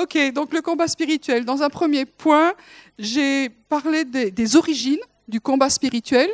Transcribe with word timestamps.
Ok, 0.00 0.16
donc 0.32 0.54
le 0.54 0.62
combat 0.62 0.88
spirituel. 0.88 1.44
Dans 1.44 1.62
un 1.62 1.68
premier 1.68 2.06
point, 2.06 2.54
j'ai 2.98 3.50
parlé 3.50 4.06
des, 4.06 4.56
origines 4.56 5.00
du 5.28 5.42
combat 5.42 5.68
spirituel. 5.68 6.30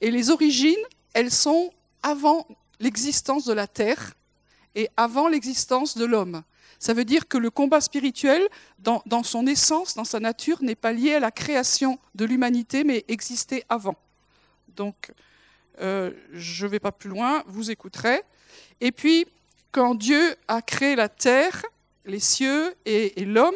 Et 0.00 0.10
les 0.10 0.30
origines, 0.30 0.82
elles 1.12 1.30
sont 1.30 1.74
avant 2.02 2.48
l'existence 2.80 3.44
de 3.44 3.52
la 3.52 3.66
terre 3.66 4.14
et 4.74 4.88
avant 4.96 5.28
l'existence 5.28 5.94
de 5.94 6.06
l'homme. 6.06 6.42
Ça 6.78 6.94
veut 6.94 7.04
dire 7.04 7.28
que 7.28 7.36
le 7.36 7.50
combat 7.50 7.82
spirituel, 7.82 8.48
dans, 8.78 9.02
dans 9.04 9.22
son 9.22 9.46
essence, 9.46 9.94
dans 9.94 10.04
sa 10.04 10.18
nature, 10.18 10.62
n'est 10.62 10.74
pas 10.74 10.92
lié 10.92 11.12
à 11.12 11.20
la 11.20 11.30
création 11.30 11.98
de 12.14 12.24
l'humanité, 12.24 12.82
mais 12.82 13.04
existait 13.08 13.64
avant. 13.68 13.96
Donc, 14.74 15.12
euh, 15.82 16.12
je 16.32 16.64
ne 16.64 16.70
vais 16.70 16.80
pas 16.80 16.92
plus 16.92 17.10
loin, 17.10 17.44
vous 17.46 17.70
écouterez. 17.70 18.22
Et 18.80 18.90
puis, 18.90 19.26
quand 19.70 19.94
Dieu 19.94 20.34
a 20.48 20.62
créé 20.62 20.96
la 20.96 21.10
terre, 21.10 21.62
les 22.04 22.20
cieux 22.20 22.74
et, 22.84 23.24
l'homme, 23.24 23.54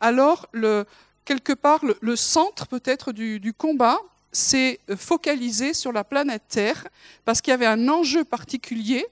alors, 0.00 0.48
le, 0.52 0.84
quelque 1.24 1.52
part, 1.52 1.84
le, 2.00 2.16
centre 2.16 2.66
peut-être 2.66 3.12
du, 3.12 3.52
combat 3.56 3.98
s'est 4.32 4.80
focalisé 4.96 5.74
sur 5.74 5.92
la 5.92 6.04
planète 6.04 6.42
Terre, 6.48 6.86
parce 7.24 7.40
qu'il 7.40 7.50
y 7.50 7.54
avait 7.54 7.66
un 7.66 7.88
enjeu 7.88 8.24
particulier 8.24 9.06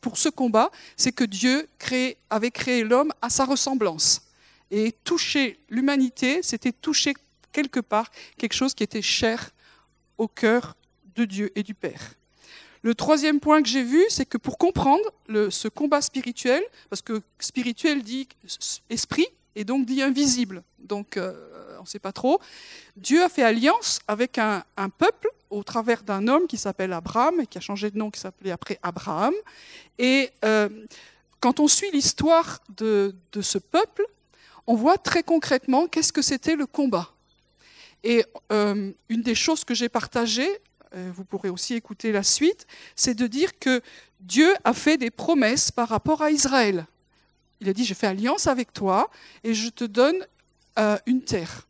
pour 0.00 0.16
ce 0.16 0.28
combat, 0.28 0.70
c'est 0.96 1.12
que 1.12 1.24
Dieu 1.24 1.68
avait 2.30 2.50
créé 2.50 2.84
l'homme 2.84 3.12
à 3.20 3.30
sa 3.30 3.44
ressemblance. 3.44 4.22
Et 4.70 4.92
toucher 5.04 5.58
l'humanité, 5.68 6.42
c'était 6.42 6.72
toucher 6.72 7.14
quelque 7.52 7.80
part 7.80 8.10
quelque 8.36 8.52
chose 8.52 8.74
qui 8.74 8.82
était 8.82 9.02
cher 9.02 9.50
au 10.18 10.28
cœur 10.28 10.76
de 11.16 11.24
Dieu 11.24 11.50
et 11.54 11.62
du 11.62 11.74
Père. 11.74 12.17
Le 12.82 12.94
troisième 12.94 13.40
point 13.40 13.62
que 13.62 13.68
j'ai 13.68 13.82
vu, 13.82 14.04
c'est 14.08 14.26
que 14.26 14.38
pour 14.38 14.58
comprendre 14.58 15.04
ce 15.50 15.68
combat 15.68 16.00
spirituel, 16.00 16.62
parce 16.90 17.02
que 17.02 17.22
spirituel 17.38 18.02
dit 18.02 18.28
esprit 18.88 19.26
et 19.56 19.64
donc 19.64 19.86
dit 19.86 20.02
invisible, 20.02 20.62
donc 20.78 21.16
euh, 21.16 21.34
on 21.78 21.82
ne 21.82 21.86
sait 21.86 21.98
pas 21.98 22.12
trop, 22.12 22.40
Dieu 22.96 23.22
a 23.22 23.28
fait 23.28 23.42
alliance 23.42 23.98
avec 24.06 24.38
un, 24.38 24.62
peuple 24.96 25.28
au 25.50 25.62
travers 25.62 26.02
d'un 26.02 26.28
homme 26.28 26.46
qui 26.46 26.56
s'appelle 26.56 26.92
Abraham, 26.92 27.40
et 27.40 27.46
qui 27.46 27.58
a 27.58 27.60
changé 27.60 27.90
de 27.90 27.98
nom, 27.98 28.10
qui 28.10 28.20
s'appelait 28.20 28.52
après 28.52 28.78
Abraham. 28.82 29.34
Et 29.98 30.30
euh, 30.44 30.68
quand 31.40 31.60
on 31.60 31.68
suit 31.68 31.90
l'histoire 31.92 32.60
de, 32.76 33.14
ce 33.40 33.58
peuple, 33.58 34.06
on 34.66 34.74
voit 34.74 34.98
très 34.98 35.22
concrètement 35.22 35.86
qu'est-ce 35.86 36.12
que 36.12 36.22
c'était 36.22 36.56
le 36.56 36.66
combat. 36.66 37.10
Et 38.04 38.24
euh, 38.52 38.92
une 39.08 39.22
des 39.22 39.34
choses 39.34 39.64
que 39.64 39.74
j'ai 39.74 39.88
partagées, 39.88 40.60
vous 40.92 41.24
pourrez 41.24 41.48
aussi 41.48 41.74
écouter 41.74 42.12
la 42.12 42.22
suite, 42.22 42.66
c'est 42.96 43.14
de 43.14 43.26
dire 43.26 43.58
que 43.58 43.82
Dieu 44.20 44.54
a 44.64 44.72
fait 44.72 44.96
des 44.96 45.10
promesses 45.10 45.70
par 45.70 45.88
rapport 45.88 46.22
à 46.22 46.30
Israël. 46.30 46.86
Il 47.60 47.68
a 47.68 47.72
dit, 47.72 47.84
je 47.84 47.94
fais 47.94 48.06
alliance 48.06 48.46
avec 48.46 48.72
toi 48.72 49.10
et 49.44 49.54
je 49.54 49.68
te 49.68 49.84
donne 49.84 50.26
euh, 50.78 50.96
une 51.06 51.22
terre. 51.22 51.66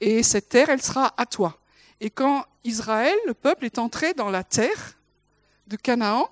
Et 0.00 0.22
cette 0.22 0.48
terre, 0.48 0.68
elle 0.68 0.82
sera 0.82 1.14
à 1.16 1.24
toi. 1.26 1.58
Et 2.00 2.10
quand 2.10 2.44
Israël, 2.64 3.16
le 3.26 3.34
peuple, 3.34 3.64
est 3.64 3.78
entré 3.78 4.12
dans 4.12 4.28
la 4.28 4.44
terre 4.44 4.98
de 5.66 5.76
Canaan, 5.76 6.30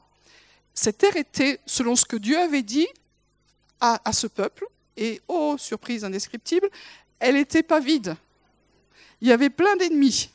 cette 0.75 0.99
terre 0.99 1.17
était, 1.17 1.61
selon 1.65 1.97
ce 1.97 2.05
que 2.05 2.17
Dieu 2.17 2.39
avait 2.39 2.63
dit 2.63 2.89
à, 3.81 4.01
à 4.05 4.13
ce 4.13 4.27
peuple, 4.27 4.67
et 4.97 5.23
oh, 5.29 5.57
surprise 5.59 6.05
indescriptible, 6.05 6.69
elle 7.19 7.35
n'était 7.37 7.63
pas 7.63 7.81
vide. 7.81 8.17
Il 9.21 9.29
y 9.29 9.33
avait 9.33 9.51
plein 9.51 9.77
d'ennemis. 9.77 10.31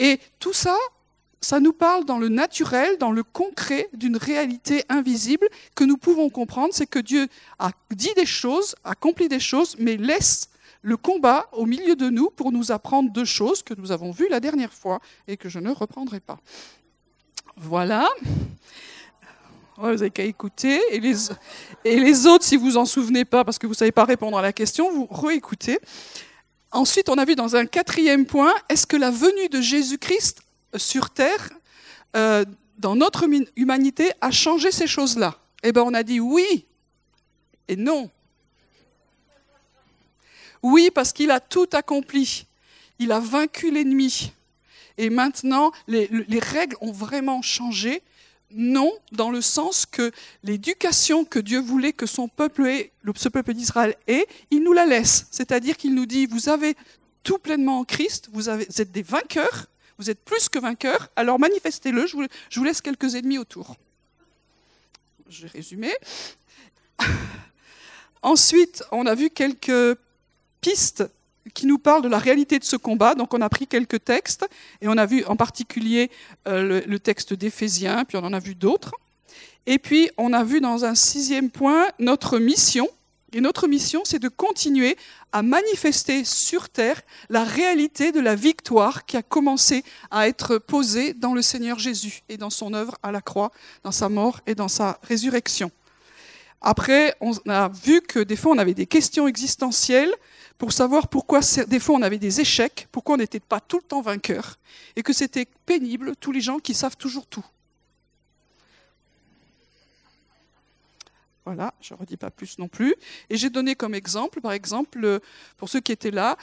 Et 0.00 0.18
tout 0.38 0.54
ça, 0.54 0.78
ça 1.42 1.60
nous 1.60 1.74
parle 1.74 2.06
dans 2.06 2.16
le 2.16 2.30
naturel, 2.30 2.96
dans 2.98 3.12
le 3.12 3.22
concret 3.22 3.90
d'une 3.92 4.16
réalité 4.16 4.82
invisible 4.88 5.46
que 5.74 5.84
nous 5.84 5.98
pouvons 5.98 6.30
comprendre, 6.30 6.72
c'est 6.72 6.86
que 6.86 6.98
Dieu 6.98 7.28
a 7.58 7.70
dit 7.90 8.12
des 8.16 8.24
choses, 8.24 8.74
accompli 8.82 9.28
des 9.28 9.38
choses, 9.38 9.76
mais 9.78 9.98
laisse 9.98 10.48
le 10.80 10.96
combat 10.96 11.48
au 11.52 11.66
milieu 11.66 11.96
de 11.96 12.08
nous 12.08 12.30
pour 12.30 12.50
nous 12.50 12.72
apprendre 12.72 13.12
deux 13.12 13.26
choses 13.26 13.62
que 13.62 13.74
nous 13.74 13.92
avons 13.92 14.10
vues 14.10 14.28
la 14.30 14.40
dernière 14.40 14.72
fois 14.72 15.00
et 15.28 15.36
que 15.36 15.50
je 15.50 15.58
ne 15.58 15.70
reprendrai 15.70 16.20
pas. 16.20 16.38
Voilà. 17.58 18.08
Ouais, 19.76 19.92
vous 19.92 19.98
n'avez 19.98 20.10
qu'à 20.10 20.24
écouter. 20.24 20.80
Et 20.92 21.00
les, 21.00 21.28
et 21.84 22.00
les 22.00 22.26
autres, 22.26 22.44
si 22.44 22.56
vous 22.56 22.78
en 22.78 22.86
souvenez 22.86 23.26
pas, 23.26 23.44
parce 23.44 23.58
que 23.58 23.66
vous 23.66 23.74
ne 23.74 23.78
savez 23.78 23.92
pas 23.92 24.06
répondre 24.06 24.38
à 24.38 24.42
la 24.42 24.54
question, 24.54 24.90
vous 24.90 25.06
réécoutez. 25.10 25.78
Ensuite, 26.72 27.08
on 27.08 27.18
a 27.18 27.24
vu 27.24 27.34
dans 27.34 27.56
un 27.56 27.66
quatrième 27.66 28.26
point, 28.26 28.54
est-ce 28.68 28.86
que 28.86 28.96
la 28.96 29.10
venue 29.10 29.48
de 29.48 29.60
Jésus-Christ 29.60 30.42
sur 30.76 31.10
terre, 31.10 31.50
euh, 32.16 32.44
dans 32.78 32.94
notre 32.94 33.26
humanité, 33.56 34.12
a 34.20 34.30
changé 34.30 34.70
ces 34.70 34.86
choses-là? 34.86 35.36
Eh 35.62 35.72
bien, 35.72 35.82
on 35.82 35.94
a 35.94 36.02
dit 36.02 36.20
oui 36.20 36.64
et 37.68 37.76
non. 37.76 38.10
Oui, 40.62 40.90
parce 40.94 41.12
qu'il 41.12 41.30
a 41.30 41.40
tout 41.40 41.68
accompli. 41.72 42.46
Il 42.98 43.12
a 43.12 43.20
vaincu 43.20 43.70
l'ennemi. 43.70 44.32
Et 44.98 45.08
maintenant, 45.08 45.72
les, 45.88 46.08
règles 46.40 46.76
ont 46.80 46.92
vraiment 46.92 47.42
changé. 47.42 48.02
Non, 48.52 48.92
dans 49.12 49.30
le 49.30 49.40
sens 49.40 49.86
que 49.86 50.10
l'éducation 50.42 51.24
que 51.24 51.38
Dieu 51.38 51.60
voulait 51.60 51.92
que 51.92 52.06
son 52.06 52.28
peuple 52.28 52.66
ait, 52.66 52.92
ce 53.16 53.28
peuple 53.28 53.54
d'Israël 53.54 53.94
ait, 54.08 54.26
il 54.50 54.62
nous 54.62 54.72
la 54.72 54.86
laisse. 54.86 55.26
C'est-à-dire 55.30 55.76
qu'il 55.76 55.94
nous 55.94 56.06
dit, 56.06 56.26
vous 56.26 56.48
avez 56.48 56.76
tout 57.22 57.38
pleinement 57.38 57.78
en 57.78 57.84
Christ, 57.84 58.28
vous, 58.32 58.48
êtes 58.48 58.90
des 58.90 59.02
vainqueurs, 59.02 59.66
vous 59.98 60.10
êtes 60.10 60.24
plus 60.24 60.48
que 60.48 60.58
vainqueurs, 60.58 61.08
alors 61.14 61.38
manifestez-le, 61.38 62.06
je, 62.06 62.16
je 62.48 62.58
vous 62.58 62.64
laisse 62.64 62.80
quelques 62.80 63.14
ennemis 63.14 63.38
autour. 63.38 63.76
Je 65.28 65.42
vais 65.42 65.48
résumer. 65.48 65.92
Ensuite, 68.22 68.82
on 68.90 69.06
a 69.06 69.14
vu 69.14 69.30
quelques 69.30 69.96
pistes 70.60 71.04
qui 71.50 71.66
nous 71.66 71.78
parlent 71.78 72.02
de 72.02 72.08
la 72.08 72.18
réalité 72.18 72.58
de 72.58 72.64
ce 72.64 72.76
combat. 72.76 73.14
Donc 73.14 73.34
on 73.34 73.40
a 73.40 73.48
pris 73.48 73.66
quelques 73.66 74.04
textes 74.04 74.46
et 74.80 74.88
on 74.88 74.96
a 74.96 75.06
vu 75.06 75.24
en 75.26 75.36
particulier 75.36 76.10
euh, 76.48 76.62
le, 76.62 76.80
le, 76.86 76.98
texte 76.98 77.34
d'Éphésiens, 77.34 78.04
puis 78.04 78.16
on 78.16 78.24
en 78.24 78.32
a 78.32 78.38
vu 78.38 78.54
d'autres. 78.54 78.92
Et 79.66 79.78
puis 79.78 80.10
on 80.16 80.32
a 80.32 80.44
vu 80.44 80.60
dans 80.60 80.84
un 80.84 80.94
sixième 80.94 81.50
point 81.50 81.86
notre 81.98 82.38
mission. 82.38 82.88
Et 83.32 83.40
notre 83.40 83.68
mission, 83.68 84.02
c'est 84.04 84.18
de 84.18 84.28
continuer 84.28 84.96
à 85.30 85.42
manifester 85.42 86.24
sur 86.24 86.68
terre 86.68 87.00
la 87.28 87.44
réalité 87.44 88.10
de 88.10 88.18
la 88.18 88.34
victoire 88.34 89.06
qui 89.06 89.16
a 89.16 89.22
commencé 89.22 89.84
à 90.10 90.26
être 90.26 90.58
posée 90.58 91.14
dans 91.14 91.34
le 91.34 91.42
Seigneur 91.42 91.78
Jésus 91.78 92.22
et 92.28 92.36
dans 92.36 92.50
son 92.50 92.74
œuvre 92.74 92.96
à 93.04 93.12
la 93.12 93.20
croix, 93.20 93.52
dans 93.84 93.92
sa 93.92 94.08
mort 94.08 94.40
et 94.46 94.56
dans 94.56 94.66
sa 94.66 94.98
résurrection. 95.02 95.70
Après, 96.60 97.14
on 97.20 97.32
a 97.48 97.68
vu 97.68 98.00
que 98.02 98.18
des 98.18 98.36
fois 98.36 98.52
on 98.52 98.58
avait 98.58 98.74
des 98.74 98.86
questions 98.86 99.28
existentielles 99.28 100.12
pour 100.60 100.74
savoir 100.74 101.08
pourquoi 101.08 101.40
des 101.68 101.80
fois 101.80 101.96
on 101.96 102.02
avait 102.02 102.18
des 102.18 102.42
échecs, 102.42 102.86
pourquoi 102.92 103.14
on 103.14 103.16
n'était 103.18 103.40
pas 103.40 103.60
tout 103.60 103.78
le 103.78 103.82
temps 103.82 104.02
vainqueur, 104.02 104.58
et 104.94 105.02
que 105.02 105.14
c'était 105.14 105.46
pénible, 105.64 106.14
tous 106.16 106.32
les 106.32 106.42
gens 106.42 106.58
qui 106.58 106.74
savent 106.74 106.98
toujours 106.98 107.26
tout. 107.26 107.44
Voilà, 111.46 111.72
je 111.80 111.94
ne 111.94 111.98
redis 111.98 112.18
pas 112.18 112.30
plus 112.30 112.58
non 112.58 112.68
plus. 112.68 112.94
Et 113.30 113.38
j'ai 113.38 113.48
donné 113.48 113.74
comme 113.74 113.94
exemple, 113.94 114.42
par 114.42 114.52
exemple, 114.52 115.20
pour 115.56 115.70
ceux 115.70 115.80
qui 115.80 115.92
étaient 115.92 116.10
là, 116.10 116.36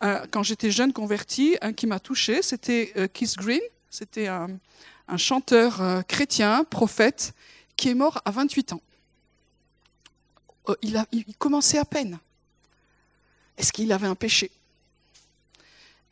quand 0.00 0.44
j'étais 0.44 0.70
jeune 0.70 0.92
converti, 0.92 1.56
un 1.60 1.72
qui 1.72 1.88
m'a 1.88 1.98
touché, 1.98 2.42
c'était 2.42 2.92
euh, 2.96 3.08
Keith 3.12 3.34
Green, 3.36 3.60
c'était 3.90 4.28
un, 4.28 4.50
chanteur 5.16 5.82
euh, 5.82 6.02
chrétien, 6.02 6.62
prophète, 6.62 7.34
qui 7.76 7.88
est 7.88 7.94
mort 7.94 8.22
à 8.24 8.30
28 8.30 8.74
ans. 8.74 8.82
Euh, 10.68 10.76
il, 10.80 10.96
a, 10.96 11.06
il 11.10 11.36
commençait 11.38 11.78
à 11.78 11.84
peine. 11.84 12.20
Est-ce 13.56 13.72
qu'il 13.72 13.92
avait 13.92 14.06
un 14.06 14.14
péché? 14.14 14.50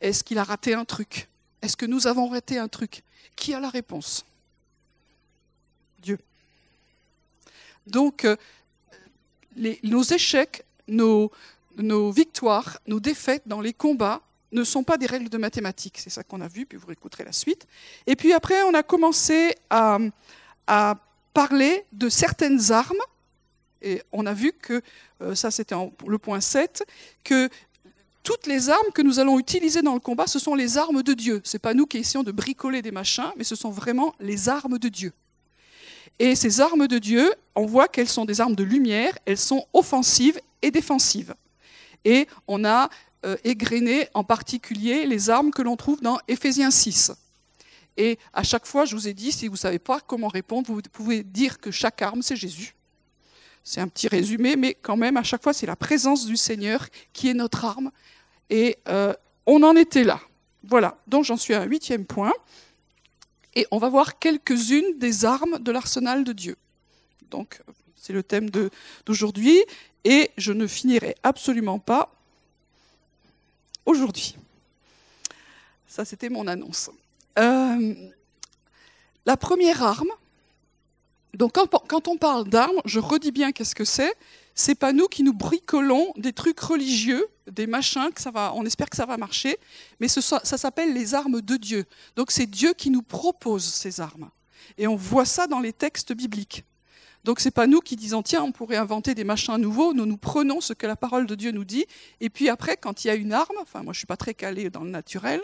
Est-ce 0.01 0.23
qu'il 0.23 0.37
a 0.37 0.43
raté 0.43 0.73
un 0.73 0.85
truc? 0.85 1.27
Est-ce 1.61 1.77
que 1.77 1.85
nous 1.85 2.07
avons 2.07 2.27
raté 2.27 2.57
un 2.57 2.67
truc? 2.67 3.03
Qui 3.35 3.53
a 3.53 3.59
la 3.59 3.69
réponse? 3.69 4.25
Dieu. 5.99 6.19
Donc, 7.87 8.25
euh, 8.25 8.35
nos 9.83 10.03
échecs, 10.03 10.65
nos, 10.87 11.31
victoires, 12.11 12.79
nos 12.87 12.99
défaites 12.99 13.43
dans 13.45 13.61
les 13.61 13.73
combats 13.73 14.21
ne 14.51 14.63
sont 14.63 14.83
pas 14.83 14.97
des 14.97 15.05
règles 15.05 15.29
de 15.29 15.37
mathématiques. 15.37 15.97
C'est 15.97 16.09
ça 16.09 16.23
qu'on 16.23 16.41
a 16.41 16.47
vu, 16.47 16.65
puis 16.65 16.77
vous 16.77 16.91
écouterez 16.91 17.23
la 17.23 17.31
suite. 17.31 17.65
Et 18.05 18.15
puis 18.15 18.33
après, 18.33 18.61
on 18.63 18.73
a 18.73 18.83
commencé 18.83 19.55
à 19.69 20.97
parler 21.33 21.85
de 21.91 22.09
certaines 22.09 22.71
armes 22.71 23.01
et 23.83 24.01
on 24.11 24.25
a 24.25 24.33
vu 24.33 24.53
que, 24.53 24.81
euh, 25.21 25.35
ça 25.35 25.51
c'était 25.51 25.75
le 26.07 26.17
point 26.17 26.41
7, 26.41 26.83
que 27.23 27.49
toutes 28.23 28.47
les 28.47 28.69
armes 28.69 28.91
que 28.93 29.01
nous 29.01 29.19
allons 29.19 29.37
utiliser 29.37 29.81
dans 29.81 29.93
le 29.93 29.99
combat, 29.99 30.27
ce 30.27 30.39
sont 30.39 30.55
les 30.55 30.77
armes 30.77 31.03
de 31.03 31.13
Dieu. 31.13 31.41
Ce 31.43 31.55
n'est 31.55 31.59
pas 31.59 31.73
nous 31.73 31.85
qui 31.85 31.97
essayons 31.97 32.23
de 32.23 32.31
bricoler 32.31 32.81
des 32.81 32.91
machins, 32.91 33.31
mais 33.37 33.43
ce 33.43 33.55
sont 33.55 33.69
vraiment 33.69 34.15
les 34.19 34.47
armes 34.47 34.79
de 34.79 34.87
Dieu. 34.87 35.11
Et 36.19 36.35
ces 36.35 36.61
armes 36.61 36.87
de 36.87 36.99
Dieu, 36.99 37.33
on 37.55 37.65
voit 37.65 37.87
qu'elles 37.87 38.07
sont 38.07 38.25
des 38.25 38.39
armes 38.39 38.55
de 38.55 38.63
lumière, 38.63 39.17
elles 39.25 39.37
sont 39.37 39.65
offensives 39.73 40.39
et 40.61 40.71
défensives. 40.71 41.35
Et 42.05 42.27
on 42.47 42.63
a 42.63 42.89
euh, 43.25 43.35
égrené 43.43 44.07
en 44.13 44.23
particulier 44.23 45.05
les 45.05 45.29
armes 45.29 45.51
que 45.51 45.61
l'on 45.61 45.75
trouve 45.75 46.01
dans 46.01 46.19
Éphésiens 46.27 46.71
6. 46.71 47.11
Et 47.97 48.17
à 48.31 48.43
chaque 48.43 48.65
fois, 48.65 48.85
je 48.85 48.95
vous 48.95 49.07
ai 49.07 49.13
dit, 49.13 49.31
si 49.31 49.47
vous 49.47 49.53
ne 49.53 49.59
savez 49.59 49.79
pas 49.79 49.99
comment 49.99 50.27
répondre, 50.27 50.71
vous 50.71 50.81
pouvez 50.91 51.23
dire 51.23 51.59
que 51.59 51.71
chaque 51.71 52.01
arme, 52.01 52.21
c'est 52.21 52.35
Jésus. 52.35 52.75
C'est 53.63 53.79
un 53.79 53.87
petit 53.87 54.07
résumé, 54.07 54.55
mais 54.55 54.73
quand 54.73 54.97
même, 54.97 55.15
à 55.17 55.23
chaque 55.23 55.41
fois, 55.41 55.53
c'est 55.53 55.65
la 55.65 55.75
présence 55.75 56.25
du 56.25 56.35
Seigneur 56.35 56.87
qui 57.13 57.29
est 57.29 57.33
notre 57.33 57.63
arme. 57.63 57.91
Et 58.49 58.77
euh, 58.87 59.13
on 59.45 59.63
en 59.63 59.75
était 59.75 60.03
là. 60.03 60.19
Voilà, 60.63 60.97
donc 61.07 61.25
j'en 61.25 61.37
suis 61.37 61.53
à 61.53 61.61
un 61.61 61.65
huitième 61.65 62.05
point. 62.05 62.33
Et 63.55 63.67
on 63.71 63.77
va 63.77 63.89
voir 63.89 64.19
quelques-unes 64.19 64.97
des 64.97 65.25
armes 65.25 65.59
de 65.59 65.71
l'arsenal 65.71 66.23
de 66.23 66.33
Dieu. 66.33 66.57
Donc, 67.29 67.61
c'est 67.95 68.13
le 68.13 68.23
thème 68.23 68.49
d'aujourd'hui. 69.05 69.63
Et 70.03 70.31
je 70.37 70.51
ne 70.51 70.67
finirai 70.67 71.15
absolument 71.23 71.79
pas 71.79 72.13
aujourd'hui. 73.85 74.35
Ça, 75.87 76.03
c'était 76.03 76.29
mon 76.29 76.47
annonce. 76.47 76.89
Euh, 77.37 77.93
la 79.25 79.37
première 79.37 79.83
arme, 79.83 80.09
donc 81.33 81.53
quand, 81.53 82.07
on 82.07 82.17
parle 82.17 82.47
d'armes, 82.47 82.79
je 82.85 82.99
redis 82.99 83.31
bien 83.31 83.51
qu'est-ce 83.51 83.75
que 83.75 83.85
c'est. 83.85 84.13
C'est 84.55 84.75
pas 84.75 84.93
nous 84.93 85.07
qui 85.07 85.23
nous 85.23 85.33
bricolons 85.33 86.13
des 86.15 86.31
trucs 86.31 86.59
religieux, 86.59 87.25
des 87.49 87.65
machins 87.65 88.11
que 88.13 88.21
ça 88.21 88.29
va, 88.29 88.53
on 88.55 88.65
espère 88.65 88.87
que 88.87 88.95
ça 88.95 89.07
va 89.07 89.17
marcher, 89.17 89.57
mais 89.99 90.07
ça 90.07 90.43
s'appelle 90.43 90.93
les 90.93 91.15
armes 91.15 91.41
de 91.41 91.57
Dieu. 91.57 91.85
Donc 92.15 92.29
c'est 92.29 92.45
Dieu 92.45 92.73
qui 92.73 92.91
nous 92.91 93.01
propose 93.01 93.65
ces 93.65 93.99
armes, 93.99 94.29
et 94.77 94.85
on 94.85 94.95
voit 94.95 95.25
ça 95.25 95.47
dans 95.47 95.59
les 95.59 95.73
textes 95.73 96.13
bibliques. 96.13 96.65
Donc 97.23 97.39
c'est 97.39 97.51
pas 97.51 97.67
nous 97.67 97.79
qui 97.79 97.95
disons 97.95 98.21
tiens 98.21 98.43
on 98.43 98.51
pourrait 98.51 98.75
inventer 98.75 99.15
des 99.15 99.23
machins 99.23 99.57
nouveaux, 99.57 99.93
nous 99.93 100.05
nous 100.05 100.17
prenons 100.17 100.61
ce 100.61 100.73
que 100.73 100.85
la 100.85 100.97
parole 100.97 101.25
de 101.25 101.35
Dieu 101.35 101.51
nous 101.51 101.63
dit 101.63 101.85
et 102.19 102.29
puis 102.29 102.49
après 102.49 102.75
quand 102.75 103.03
il 103.03 103.07
y 103.07 103.09
a 103.09 103.15
une 103.15 103.31
arme, 103.31 103.55
enfin 103.61 103.81
moi 103.81 103.93
je 103.93 103.99
suis 103.99 104.05
pas 104.05 104.17
très 104.17 104.33
calé 104.33 104.69
dans 104.69 104.83
le 104.83 104.89
naturel, 104.89 105.39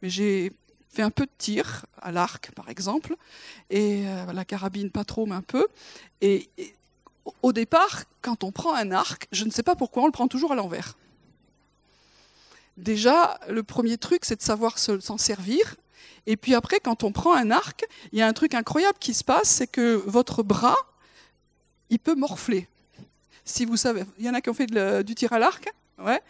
mais 0.00 0.08
j'ai 0.08 0.50
fait 0.90 1.02
un 1.02 1.10
peu 1.10 1.24
de 1.24 1.30
tir 1.38 1.86
à 2.00 2.12
l'arc 2.12 2.50
par 2.52 2.68
exemple 2.68 3.14
et 3.70 4.06
euh, 4.06 4.32
la 4.32 4.44
carabine 4.44 4.90
pas 4.90 5.04
trop 5.04 5.26
mais 5.26 5.36
un 5.36 5.42
peu 5.42 5.66
et, 6.20 6.48
au 7.42 7.52
départ 7.52 8.04
quand 8.22 8.44
on 8.44 8.52
prend 8.52 8.74
un 8.74 8.90
arc, 8.90 9.28
je 9.32 9.44
ne 9.44 9.50
sais 9.50 9.62
pas 9.62 9.74
pourquoi 9.74 10.02
on 10.02 10.06
le 10.06 10.12
prend 10.12 10.28
toujours 10.28 10.52
à 10.52 10.54
l'envers. 10.54 10.96
Déjà, 12.76 13.38
le 13.48 13.62
premier 13.62 13.98
truc, 13.98 14.24
c'est 14.24 14.36
de 14.36 14.42
savoir 14.42 14.78
s'en 14.78 15.18
servir. 15.18 15.76
Et 16.26 16.36
puis 16.36 16.54
après, 16.54 16.80
quand 16.80 17.04
on 17.04 17.12
prend 17.12 17.34
un 17.34 17.50
arc, 17.50 17.84
il 18.12 18.18
y 18.18 18.22
a 18.22 18.26
un 18.26 18.32
truc 18.32 18.54
incroyable 18.54 18.98
qui 18.98 19.14
se 19.14 19.24
passe, 19.24 19.48
c'est 19.48 19.66
que 19.66 20.02
votre 20.06 20.42
bras 20.42 20.76
il 21.90 21.98
peut 21.98 22.14
morfler. 22.14 22.68
Si 23.44 23.64
vous 23.64 23.76
savez, 23.76 24.04
il 24.18 24.24
y 24.24 24.30
en 24.30 24.34
a 24.34 24.40
qui 24.40 24.48
ont 24.48 24.54
fait 24.54 24.66
du 25.02 25.14
tir 25.14 25.32
à 25.32 25.38
l'arc, 25.38 25.68
ouais. 25.98 26.22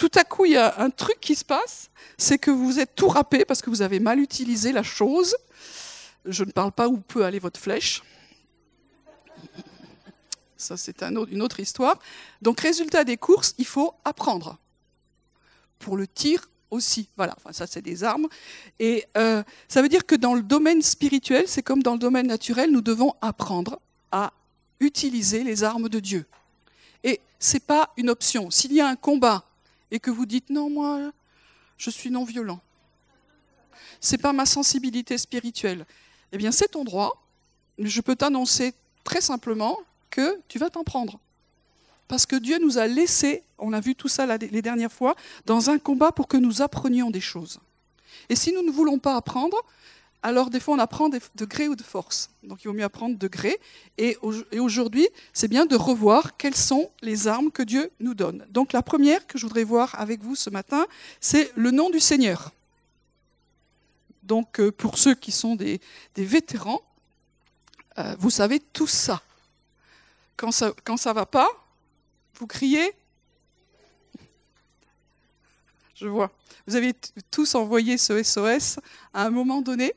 Tout 0.00 0.10
à 0.14 0.24
coup, 0.24 0.46
il 0.46 0.52
y 0.52 0.56
a 0.56 0.80
un 0.80 0.88
truc 0.88 1.20
qui 1.20 1.34
se 1.34 1.44
passe, 1.44 1.90
c'est 2.16 2.38
que 2.38 2.50
vous 2.50 2.80
êtes 2.80 2.94
tout 2.94 3.08
râpé 3.08 3.44
parce 3.44 3.60
que 3.60 3.68
vous 3.68 3.82
avez 3.82 4.00
mal 4.00 4.18
utilisé 4.18 4.72
la 4.72 4.82
chose. 4.82 5.36
Je 6.24 6.42
ne 6.42 6.52
parle 6.52 6.72
pas 6.72 6.88
où 6.88 6.96
peut 6.96 7.22
aller 7.22 7.38
votre 7.38 7.60
flèche. 7.60 8.02
Ça, 10.56 10.78
c'est 10.78 11.02
une 11.02 11.42
autre 11.42 11.60
histoire. 11.60 11.98
Donc, 12.40 12.60
résultat 12.60 13.04
des 13.04 13.18
courses, 13.18 13.54
il 13.58 13.66
faut 13.66 13.92
apprendre. 14.02 14.56
Pour 15.78 15.98
le 15.98 16.06
tir 16.06 16.48
aussi. 16.70 17.10
Voilà, 17.18 17.36
ça, 17.50 17.66
c'est 17.66 17.82
des 17.82 18.02
armes. 18.02 18.28
Et 18.78 19.04
euh, 19.18 19.42
ça 19.68 19.82
veut 19.82 19.90
dire 19.90 20.06
que 20.06 20.14
dans 20.14 20.32
le 20.32 20.42
domaine 20.42 20.80
spirituel, 20.80 21.44
c'est 21.46 21.62
comme 21.62 21.82
dans 21.82 21.92
le 21.92 21.98
domaine 21.98 22.28
naturel, 22.28 22.70
nous 22.70 22.80
devons 22.80 23.12
apprendre 23.20 23.78
à 24.12 24.32
utiliser 24.80 25.44
les 25.44 25.62
armes 25.62 25.90
de 25.90 26.00
Dieu. 26.00 26.24
Et 27.04 27.20
ce 27.38 27.56
n'est 27.56 27.60
pas 27.60 27.92
une 27.98 28.08
option. 28.08 28.50
S'il 28.50 28.72
y 28.72 28.80
a 28.80 28.88
un 28.88 28.96
combat 28.96 29.44
et 29.90 30.00
que 30.00 30.10
vous 30.10 30.26
dites 30.26 30.50
non, 30.50 30.70
moi, 30.70 31.12
je 31.76 31.90
suis 31.90 32.10
non 32.10 32.24
violent, 32.24 32.60
ce 34.00 34.12
n'est 34.12 34.18
pas 34.18 34.32
ma 34.32 34.46
sensibilité 34.46 35.18
spirituelle, 35.18 35.86
eh 36.32 36.38
bien 36.38 36.52
c'est 36.52 36.68
ton 36.68 36.84
droit. 36.84 37.22
Je 37.78 38.00
peux 38.00 38.16
t'annoncer 38.16 38.74
très 39.04 39.20
simplement 39.20 39.78
que 40.10 40.40
tu 40.48 40.58
vas 40.58 40.70
t'en 40.70 40.84
prendre. 40.84 41.18
Parce 42.08 42.26
que 42.26 42.36
Dieu 42.36 42.58
nous 42.60 42.78
a 42.78 42.86
laissé, 42.86 43.44
on 43.58 43.72
a 43.72 43.80
vu 43.80 43.94
tout 43.94 44.08
ça 44.08 44.26
les 44.36 44.62
dernières 44.62 44.92
fois, 44.92 45.14
dans 45.46 45.70
un 45.70 45.78
combat 45.78 46.12
pour 46.12 46.28
que 46.28 46.36
nous 46.36 46.60
apprenions 46.60 47.10
des 47.10 47.20
choses. 47.20 47.60
Et 48.28 48.36
si 48.36 48.52
nous 48.52 48.62
ne 48.62 48.70
voulons 48.70 48.98
pas 48.98 49.16
apprendre, 49.16 49.64
alors 50.22 50.50
des 50.50 50.60
fois 50.60 50.74
on 50.74 50.78
apprend 50.78 51.08
de 51.08 51.44
gré 51.44 51.68
ou 51.68 51.76
de 51.76 51.82
force. 51.82 52.30
Donc 52.42 52.62
il 52.62 52.68
vaut 52.68 52.74
mieux 52.74 52.84
apprendre 52.84 53.16
de 53.16 53.28
gré. 53.28 53.58
Et 53.98 54.16
aujourd'hui, 54.58 55.08
c'est 55.32 55.48
bien 55.48 55.66
de 55.66 55.76
revoir 55.76 56.36
quelles 56.36 56.56
sont 56.56 56.90
les 57.02 57.28
armes 57.28 57.50
que 57.50 57.62
Dieu 57.62 57.90
nous 58.00 58.14
donne. 58.14 58.46
Donc 58.50 58.72
la 58.72 58.82
première 58.82 59.26
que 59.26 59.38
je 59.38 59.46
voudrais 59.46 59.64
voir 59.64 59.98
avec 59.98 60.22
vous 60.22 60.34
ce 60.34 60.50
matin, 60.50 60.86
c'est 61.20 61.50
le 61.56 61.70
nom 61.70 61.90
du 61.90 62.00
Seigneur. 62.00 62.52
Donc 64.22 64.60
euh, 64.60 64.70
pour 64.70 64.98
ceux 64.98 65.14
qui 65.14 65.32
sont 65.32 65.56
des, 65.56 65.80
vétérans, 66.16 66.82
euh, 67.98 68.14
vous 68.18 68.30
savez 68.30 68.60
tout 68.60 68.86
ça. 68.86 69.22
Quand 70.36 70.52
ça 70.52 70.72
ne 70.72 71.12
va 71.12 71.26
pas, 71.26 71.48
vous 72.34 72.46
criez. 72.46 72.94
Je 75.94 76.08
vois. 76.08 76.30
Vous 76.66 76.76
avez 76.76 76.94
tous 77.30 77.54
envoyé 77.54 77.98
ce 77.98 78.22
SOS 78.22 78.78
à 79.12 79.26
un 79.26 79.30
moment 79.30 79.60
donné. 79.60 79.92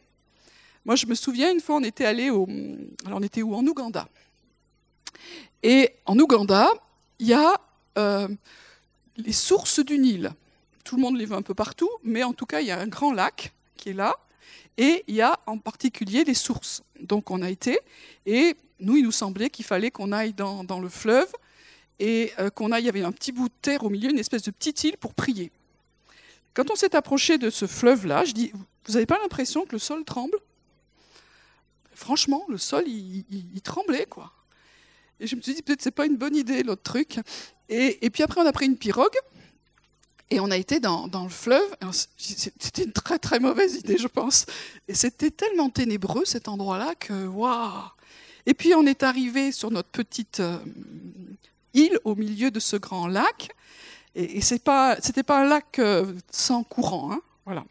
Moi, 0.85 0.95
je 0.95 1.05
me 1.05 1.15
souviens, 1.15 1.51
une 1.51 1.61
fois, 1.61 1.75
on 1.77 1.83
était 1.83 2.05
allé 2.05 2.29
au. 2.29 2.47
Alors, 3.05 3.19
on 3.19 3.23
était 3.23 3.41
où? 3.41 3.55
En 3.55 3.65
Ouganda. 3.65 4.07
Et 5.61 5.91
en 6.05 6.19
Ouganda, 6.19 6.69
il 7.19 7.27
y 7.27 7.33
a 7.33 7.53
euh, 7.97 8.27
les 9.15 9.31
sources 9.31 9.79
du 9.79 9.97
Nil. 9.97 10.33
Tout 10.83 10.97
le 10.97 11.01
monde 11.01 11.17
les 11.17 11.25
voit 11.25 11.37
un 11.37 11.41
peu 11.41 11.53
partout, 11.53 11.89
mais 12.03 12.23
en 12.23 12.33
tout 12.33 12.45
cas, 12.45 12.59
il 12.59 12.67
y 12.67 12.71
a 12.71 12.79
un 12.79 12.87
grand 12.87 13.13
lac 13.13 13.53
qui 13.77 13.89
est 13.89 13.93
là. 13.93 14.17
Et 14.77 15.05
il 15.07 15.15
y 15.15 15.21
a 15.21 15.39
en 15.45 15.57
particulier 15.57 16.25
les 16.25 16.33
sources. 16.33 16.83
Donc, 16.99 17.31
on 17.31 17.41
a 17.41 17.49
été. 17.49 17.79
Et 18.25 18.57
nous, 18.79 18.97
il 18.97 19.03
nous 19.03 19.11
semblait 19.11 19.49
qu'il 19.49 19.63
fallait 19.63 19.91
qu'on 19.91 20.11
aille 20.11 20.33
dans, 20.33 20.79
le 20.81 20.89
fleuve 20.89 21.31
et 21.99 22.33
euh, 22.39 22.49
qu'on 22.49 22.73
aille. 22.73 22.83
Il 22.83 22.87
y 22.87 22.89
avait 22.89 23.03
un 23.03 23.13
petit 23.13 23.31
bout 23.31 23.47
de 23.47 23.53
terre 23.61 23.85
au 23.85 23.89
milieu, 23.89 24.09
une 24.09 24.19
espèce 24.19 24.43
de 24.43 24.51
petite 24.51 24.83
île 24.83 24.97
pour 24.97 25.13
prier. 25.13 25.51
Quand 26.53 26.69
on 26.71 26.75
s'est 26.75 26.95
approché 26.95 27.37
de 27.37 27.49
ce 27.49 27.67
fleuve-là, 27.67 28.25
je 28.25 28.33
dis 28.33 28.51
Vous 28.85 28.93
n'avez 28.93 29.05
pas 29.05 29.19
l'impression 29.21 29.65
que 29.65 29.71
le 29.71 29.79
sol 29.79 30.03
tremble? 30.03 30.37
Franchement, 32.03 32.43
le 32.49 32.57
sol, 32.57 32.83
il, 32.85 33.61
tremblait, 33.63 34.05
quoi. 34.05 34.33
Et 35.19 35.27
je 35.27 35.35
me 35.37 35.41
suis 35.41 35.53
dit, 35.53 35.61
peut-être 35.61 35.81
c'est 35.81 35.91
pas 35.91 36.05
une 36.05 36.17
bonne 36.17 36.35
idée, 36.35 36.61
l'autre 36.63 36.83
truc. 36.83 37.19
Et, 37.69 38.09
puis 38.09 38.23
après, 38.23 38.41
on 38.41 38.45
a 38.45 38.51
pris 38.51 38.65
une 38.65 38.77
pirogue, 38.77 39.15
et 40.29 40.39
on 40.39 40.51
a 40.51 40.57
été 40.57 40.79
dans, 40.79 41.07
le 41.23 41.29
fleuve. 41.29 41.75
C'était 42.17 42.83
une 42.83 42.91
très, 42.91 43.19
très 43.19 43.39
mauvaise 43.39 43.75
idée, 43.75 43.97
je 43.97 44.07
pense. 44.07 44.45
Et 44.87 44.93
c'était 44.93 45.31
tellement 45.31 45.69
ténébreux, 45.69 46.25
cet 46.25 46.49
endroit-là, 46.49 46.93
que, 46.95 47.25
waouh 47.25 47.83
Et 48.45 48.53
puis, 48.53 48.73
on 48.75 48.85
est 48.85 49.03
arrivé 49.03 49.53
sur 49.53 49.71
notre 49.71 49.89
petite 49.89 50.41
euh, 50.41 50.57
île 51.73 51.97
au 52.03 52.15
milieu 52.15 52.51
de 52.51 52.59
ce 52.59 52.75
grand 52.75 53.07
lac. 53.07 53.49
Et, 54.15 54.37
et 54.37 54.41
ce 54.41 54.55
n'était 54.55 55.23
pas 55.23 55.39
un 55.39 55.45
lac 55.45 55.79
euh, 55.79 56.13
sans 56.31 56.63
courant, 56.63 57.13
hein, 57.13 57.21
voilà. 57.45 57.63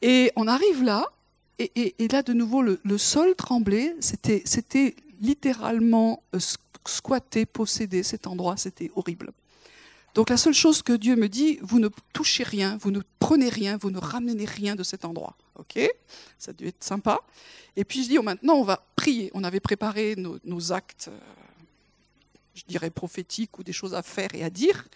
Et 0.00 0.30
on 0.36 0.46
arrive 0.46 0.84
là, 0.84 1.10
et, 1.58 2.08
là, 2.10 2.22
de 2.22 2.32
nouveau, 2.32 2.62
le, 2.62 2.98
sol 2.98 3.34
tremblait. 3.34 3.96
C'était 4.00 4.94
littéralement 5.20 6.22
euh, 6.34 6.38
squatté, 6.86 7.46
possédé, 7.46 8.02
cet 8.02 8.26
endroit. 8.26 8.56
C'était 8.56 8.90
horrible. 8.94 9.32
Donc 10.14 10.30
la 10.30 10.36
seule 10.36 10.54
chose 10.54 10.82
que 10.82 10.92
Dieu 10.92 11.16
me 11.16 11.28
dit, 11.28 11.58
vous 11.62 11.78
ne 11.78 11.88
touchez 12.12 12.42
rien, 12.42 12.76
vous 12.80 12.90
ne 12.90 13.00
prenez 13.18 13.48
rien, 13.48 13.76
vous 13.76 13.90
ne 13.90 13.98
ramenez 13.98 14.44
rien 14.46 14.74
de 14.74 14.82
cet 14.82 15.04
endroit. 15.04 15.36
Ok? 15.56 15.78
Ça 16.38 16.50
a 16.50 16.54
dû 16.54 16.66
être 16.66 16.82
sympa. 16.82 17.20
Et 17.76 17.84
puis 17.84 18.02
je 18.02 18.08
dis, 18.08 18.18
oh, 18.18 18.22
maintenant 18.22 18.54
on 18.54 18.64
va 18.64 18.84
prier. 18.96 19.30
On 19.34 19.44
avait 19.44 19.60
préparé 19.60 20.16
nos, 20.16 20.72
actes, 20.72 21.08
euh, 21.08 21.18
je 22.54 22.64
dirais 22.66 22.90
prophétiques 22.90 23.58
ou 23.58 23.62
des 23.62 23.72
choses 23.72 23.94
à 23.94 24.02
faire 24.02 24.34
et 24.34 24.42
à 24.42 24.50
dire. 24.50 24.88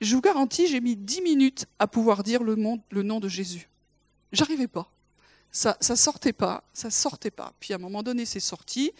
Je 0.00 0.14
vous 0.14 0.20
garantis, 0.20 0.68
j'ai 0.68 0.80
mis 0.80 0.94
dix 0.94 1.22
minutes 1.22 1.66
à 1.80 1.88
pouvoir 1.88 2.22
dire 2.22 2.42
le 2.44 2.54
nom, 2.54 2.80
le 2.90 3.02
nom 3.02 3.18
de 3.18 3.28
Jésus. 3.28 3.68
J'arrivais 4.30 4.68
pas 4.68 4.88
ça, 5.50 5.76
ça 5.80 5.96
sortait 5.96 6.32
pas, 6.32 6.62
ça 6.72 6.90
sortait 6.90 7.30
pas. 7.30 7.52
Puis 7.60 7.72
à 7.72 7.76
un 7.76 7.80
moment 7.80 8.02
donné, 8.02 8.26
c'est 8.26 8.40
sorti. 8.40 8.92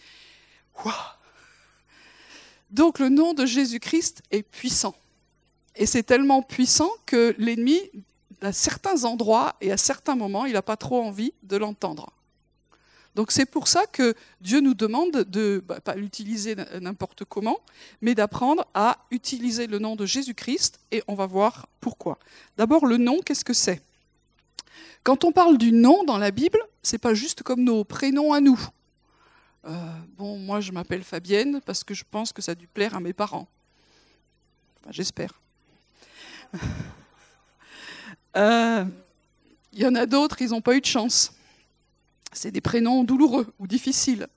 Donc 2.69 2.99
le 2.99 3.09
nom 3.09 3.33
de 3.33 3.45
Jésus-Christ 3.45 4.21
est 4.31 4.43
puissant. 4.43 4.95
Et 5.75 5.85
c'est 5.85 6.03
tellement 6.03 6.41
puissant 6.41 6.89
que 7.05 7.35
l'ennemi, 7.37 7.79
à 8.41 8.51
certains 8.51 9.03
endroits 9.05 9.55
et 9.61 9.71
à 9.71 9.77
certains 9.77 10.15
moments, 10.15 10.45
il 10.45 10.53
n'a 10.53 10.61
pas 10.61 10.77
trop 10.77 11.01
envie 11.01 11.33
de 11.43 11.57
l'entendre. 11.57 12.11
Donc 13.15 13.31
c'est 13.31 13.45
pour 13.45 13.67
ça 13.67 13.85
que 13.87 14.13
Dieu 14.39 14.61
nous 14.61 14.73
demande 14.73 15.23
de 15.23 15.63
bah, 15.65 15.81
pas 15.81 15.95
l'utiliser 15.95 16.55
n'importe 16.79 17.25
comment, 17.25 17.59
mais 18.01 18.15
d'apprendre 18.15 18.67
à 18.73 18.99
utiliser 19.11 19.67
le 19.67 19.79
nom 19.79 19.95
de 19.95 20.05
Jésus-Christ 20.05 20.79
et 20.91 21.03
on 21.07 21.15
va 21.15 21.25
voir 21.25 21.67
pourquoi. 21.81 22.19
D'abord 22.55 22.85
le 22.85 22.97
nom, 22.97 23.19
qu'est-ce 23.19 23.43
que 23.43 23.53
c'est? 23.53 23.81
Quand 25.03 25.23
on 25.23 25.31
parle 25.31 25.57
du 25.57 25.71
nom 25.71 26.03
dans 26.03 26.17
la 26.17 26.31
Bible, 26.31 26.59
c'est 26.83 26.97
pas 26.97 27.13
juste 27.13 27.43
comme 27.43 27.63
nos 27.63 27.83
prénoms 27.83 28.33
à 28.33 28.41
nous. 28.41 28.59
Euh, 29.65 29.71
bon, 30.17 30.37
moi 30.37 30.61
je 30.61 30.71
m'appelle 30.71 31.03
Fabienne 31.03 31.61
parce 31.65 31.83
que 31.83 31.93
je 31.93 32.03
pense 32.09 32.31
que 32.31 32.41
ça 32.41 32.53
a 32.53 32.55
dû 32.55 32.67
plaire 32.67 32.95
à 32.95 32.99
mes 32.99 33.13
parents. 33.13 33.47
J'espère. 34.89 35.39
Euh, 38.37 38.85
il 39.73 39.79
y 39.79 39.87
en 39.87 39.95
a 39.95 40.05
d'autres, 40.05 40.39
ils 40.43 40.51
n'ont 40.51 40.61
pas 40.61 40.75
eu 40.75 40.81
de 40.81 40.85
chance. 40.85 41.33
C'est 42.31 42.51
des 42.51 42.61
prénoms 42.61 43.03
douloureux 43.03 43.51
ou 43.57 43.65
difficiles. 43.65 44.27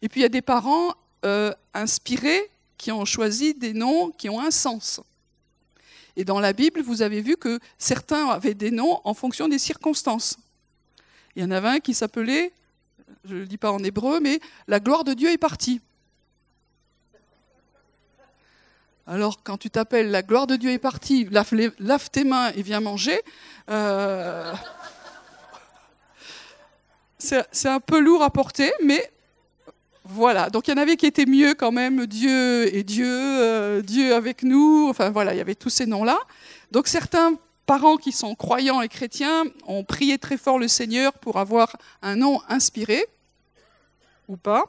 Et 0.00 0.08
puis 0.08 0.20
il 0.20 0.22
y 0.22 0.26
a 0.26 0.30
des 0.30 0.40
parents 0.40 0.94
euh, 1.26 1.52
inspirés 1.74 2.50
qui 2.78 2.90
ont 2.90 3.04
choisi 3.04 3.52
des 3.52 3.74
noms 3.74 4.10
qui 4.10 4.30
ont 4.30 4.40
un 4.40 4.50
sens. 4.50 5.02
Et 6.16 6.24
dans 6.24 6.40
la 6.40 6.52
Bible, 6.52 6.82
vous 6.82 7.02
avez 7.02 7.20
vu 7.20 7.36
que 7.36 7.58
certains 7.78 8.26
avaient 8.28 8.54
des 8.54 8.70
noms 8.70 9.00
en 9.04 9.14
fonction 9.14 9.48
des 9.48 9.58
circonstances. 9.58 10.38
Il 11.34 11.42
y 11.42 11.46
en 11.46 11.50
avait 11.50 11.68
un 11.68 11.80
qui 11.80 11.94
s'appelait, 11.94 12.52
je 13.24 13.34
ne 13.34 13.40
le 13.40 13.46
dis 13.46 13.56
pas 13.56 13.72
en 13.72 13.78
hébreu, 13.78 14.20
mais 14.20 14.40
la 14.68 14.80
gloire 14.80 15.04
de 15.04 15.14
Dieu 15.14 15.30
est 15.30 15.38
partie. 15.38 15.80
Alors, 19.06 19.42
quand 19.42 19.56
tu 19.56 19.68
t'appelles 19.68 20.10
la 20.10 20.22
gloire 20.22 20.46
de 20.46 20.56
Dieu 20.56 20.70
est 20.70 20.78
partie, 20.78 21.28
lave, 21.30 22.10
tes 22.10 22.24
mains 22.24 22.52
et 22.52 22.62
viens 22.62 22.80
manger, 22.80 23.20
euh, 23.68 24.54
c'est 27.18 27.68
un 27.68 27.80
peu 27.80 28.00
lourd 28.00 28.22
à 28.22 28.30
porter, 28.30 28.72
mais 28.84 29.10
voilà. 30.12 30.50
Donc, 30.50 30.68
il 30.68 30.72
y 30.72 30.74
en 30.74 30.76
avait 30.76 30.96
qui 30.96 31.06
étaient 31.06 31.26
mieux 31.26 31.54
quand 31.54 31.72
même, 31.72 32.06
Dieu 32.06 32.74
et 32.74 32.82
Dieu, 32.82 33.06
euh, 33.08 33.80
Dieu 33.80 34.14
avec 34.14 34.42
nous. 34.42 34.86
Enfin, 34.88 35.10
voilà, 35.10 35.34
il 35.34 35.38
y 35.38 35.40
avait 35.40 35.54
tous 35.54 35.70
ces 35.70 35.86
noms-là. 35.86 36.18
Donc, 36.70 36.86
certains 36.86 37.34
parents 37.66 37.96
qui 37.96 38.12
sont 38.12 38.34
croyants 38.34 38.82
et 38.82 38.88
chrétiens 38.88 39.44
ont 39.66 39.84
prié 39.84 40.18
très 40.18 40.36
fort 40.36 40.58
le 40.58 40.68
Seigneur 40.68 41.12
pour 41.14 41.38
avoir 41.38 41.76
un 42.02 42.16
nom 42.16 42.40
inspiré, 42.48 43.06
ou 44.28 44.36
pas. 44.36 44.64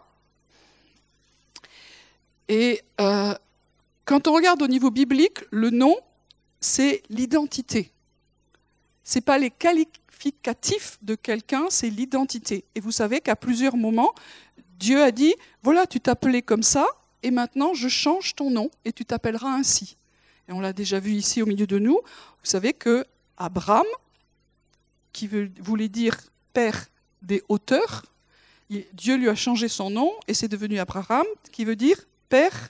Et 2.48 2.82
euh, 3.02 3.34
quand 4.06 4.28
on 4.28 4.34
regarde 4.34 4.62
au 4.62 4.68
niveau 4.68 4.92
biblique, 4.92 5.40
le 5.52 5.70
nom, 5.70 5.98
c'est 6.60 7.04
l'identité. 7.10 7.92
Ce 9.04 9.18
n'est 9.18 9.22
pas 9.22 9.38
les 9.38 9.52
qualificatifs 9.52 10.98
de 11.02 11.16
quelqu'un, 11.16 11.66
c'est 11.70 11.90
l'identité. 11.90 12.64
Et 12.76 12.80
vous 12.80 12.92
savez 12.92 13.20
qu'à 13.20 13.36
plusieurs 13.36 13.76
moments, 13.76 14.14
Dieu 14.84 15.02
a 15.02 15.12
dit, 15.12 15.34
voilà, 15.62 15.88
tu 15.88 16.02
t'appelais 16.02 16.42
comme 16.42 16.62
ça, 16.62 16.86
et 17.22 17.32
maintenant 17.32 17.74
je 17.74 17.88
change 17.88 18.36
ton 18.36 18.52
nom, 18.52 18.70
et 18.84 18.92
tu 18.92 19.06
t'appelleras 19.06 19.54
ainsi. 19.54 19.96
Et 20.50 20.52
on 20.52 20.60
l'a 20.60 20.74
déjà 20.74 21.00
vu 21.00 21.12
ici 21.12 21.42
au 21.42 21.46
milieu 21.46 21.66
de 21.66 21.80
nous. 21.80 21.94
Vous 21.94 22.50
savez 22.50 22.74
que 22.74 23.06
Abraham, 23.38 23.86
qui 25.13 25.30
voulait 25.62 25.88
dire 25.88 26.18
père 26.52 26.88
des 27.22 27.42
hauteurs, 27.48 28.04
Dieu 28.92 29.16
lui 29.16 29.30
a 29.30 29.36
changé 29.36 29.70
son 29.70 29.90
nom 29.90 30.12
et 30.28 30.34
c'est 30.34 30.50
devenu 30.50 30.80
Abraham, 30.80 31.25
qui 31.54 31.63
veut 31.63 31.78
dire 31.78 31.96
père 32.28 32.70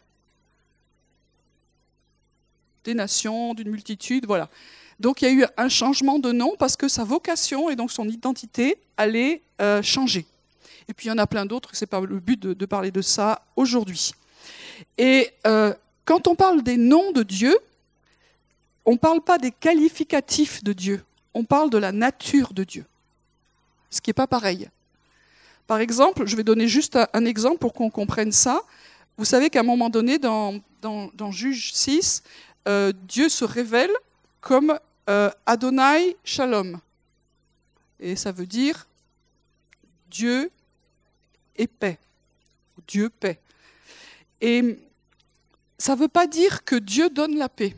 des 2.84 2.93
nations, 2.93 3.55
d'une 3.55 3.72
multitude, 3.72 4.27
voilà. 4.27 4.51
Donc 5.00 5.24
il 5.24 5.25
y 5.25 5.27
a 5.29 5.32
eu 5.32 5.46
un 5.58 5.70
changement 5.70 6.20
de 6.20 6.32
nom 6.32 6.53
parce 6.60 6.77
que 6.77 6.88
sa 6.88 7.05
vocation 7.05 7.72
et 7.72 7.75
donc 7.75 7.91
son 7.91 8.08
identité 8.08 8.77
allait 8.98 9.41
euh, 9.62 9.82
changer. 9.82 10.27
Et 10.87 10.93
puis 10.93 11.07
il 11.07 11.09
y 11.09 11.11
en 11.11 11.17
a 11.17 11.27
plein 11.27 11.45
d'autres, 11.45 11.75
ce 11.75 11.83
n'est 11.83 11.87
pas 11.87 12.01
le 12.01 12.19
but 12.19 12.39
de, 12.39 12.65
parler 12.65 12.91
de 12.91 13.01
ça 13.01 13.45
aujourd'hui. 13.55 14.11
Et 14.97 15.29
euh, 15.47 15.73
quand 16.05 16.27
on 16.27 16.35
parle 16.35 16.63
des 16.63 16.77
noms 16.77 17.11
de 17.11 17.23
Dieu, 17.23 17.57
on 18.85 18.93
ne 18.93 18.97
parle 18.97 19.21
pas 19.21 19.37
des 19.37 19.51
qualificatifs 19.51 20.63
de 20.63 20.73
Dieu, 20.73 21.03
on 21.33 21.45
parle 21.45 21.69
de 21.69 21.77
la 21.77 21.91
nature 21.91 22.53
de 22.53 22.63
Dieu, 22.63 22.85
ce 23.89 24.01
qui 24.01 24.09
n'est 24.09 24.15
pas 24.15 24.27
pareil. 24.27 24.69
Par 25.67 25.79
exemple, 25.79 26.25
je 26.25 26.35
vais 26.35 26.43
donner 26.43 26.67
juste 26.67 26.99
un 27.13 27.25
exemple 27.25 27.59
pour 27.59 27.73
qu'on 27.73 27.89
comprenne 27.89 28.33
ça. 28.33 28.61
Vous 29.17 29.25
savez 29.25 29.49
qu'à 29.49 29.61
un 29.61 29.63
moment 29.63 29.89
donné, 29.89 30.19
dans, 30.19 30.59
dans, 30.81 31.09
dans 31.13 31.31
Juge 31.31 31.71
6, 31.73 32.23
euh, 32.67 32.91
Dieu 33.07 33.29
se 33.29 33.45
révèle 33.45 33.91
comme 34.41 34.77
euh, 35.09 35.29
Adonai 35.45 36.17
Shalom. 36.23 36.79
Et 37.99 38.15
ça 38.15 38.31
veut 38.31 38.45
dire 38.45 38.87
Dieu 40.09 40.51
et 41.55 41.67
paix. 41.67 42.00
Dieu 42.88 43.10
paix. 43.10 43.39
Et 44.41 44.79
ça 45.77 45.95
ne 45.95 46.00
veut 46.00 46.07
pas 46.07 46.27
dire 46.27 46.63
que 46.63 46.75
Dieu 46.75 47.10
donne 47.10 47.38
la 47.38 47.50
paix. 47.50 47.75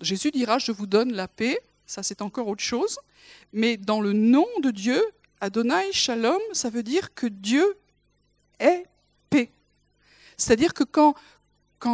Jésus 0.00 0.30
dira, 0.30 0.58
je 0.58 0.72
vous 0.72 0.86
donne 0.86 1.12
la 1.12 1.28
paix, 1.28 1.58
ça 1.86 2.02
c'est 2.02 2.22
encore 2.22 2.48
autre 2.48 2.62
chose. 2.62 2.98
Mais 3.52 3.76
dans 3.76 4.00
le 4.00 4.12
nom 4.12 4.46
de 4.62 4.70
Dieu, 4.70 5.02
Adonai 5.40 5.92
Shalom, 5.92 6.40
ça 6.52 6.70
veut 6.70 6.82
dire 6.82 7.14
que 7.14 7.26
Dieu 7.26 7.76
est 8.58 8.84
paix. 9.30 9.50
C'est-à-dire 10.36 10.74
que 10.74 10.84
quand, 10.84 11.14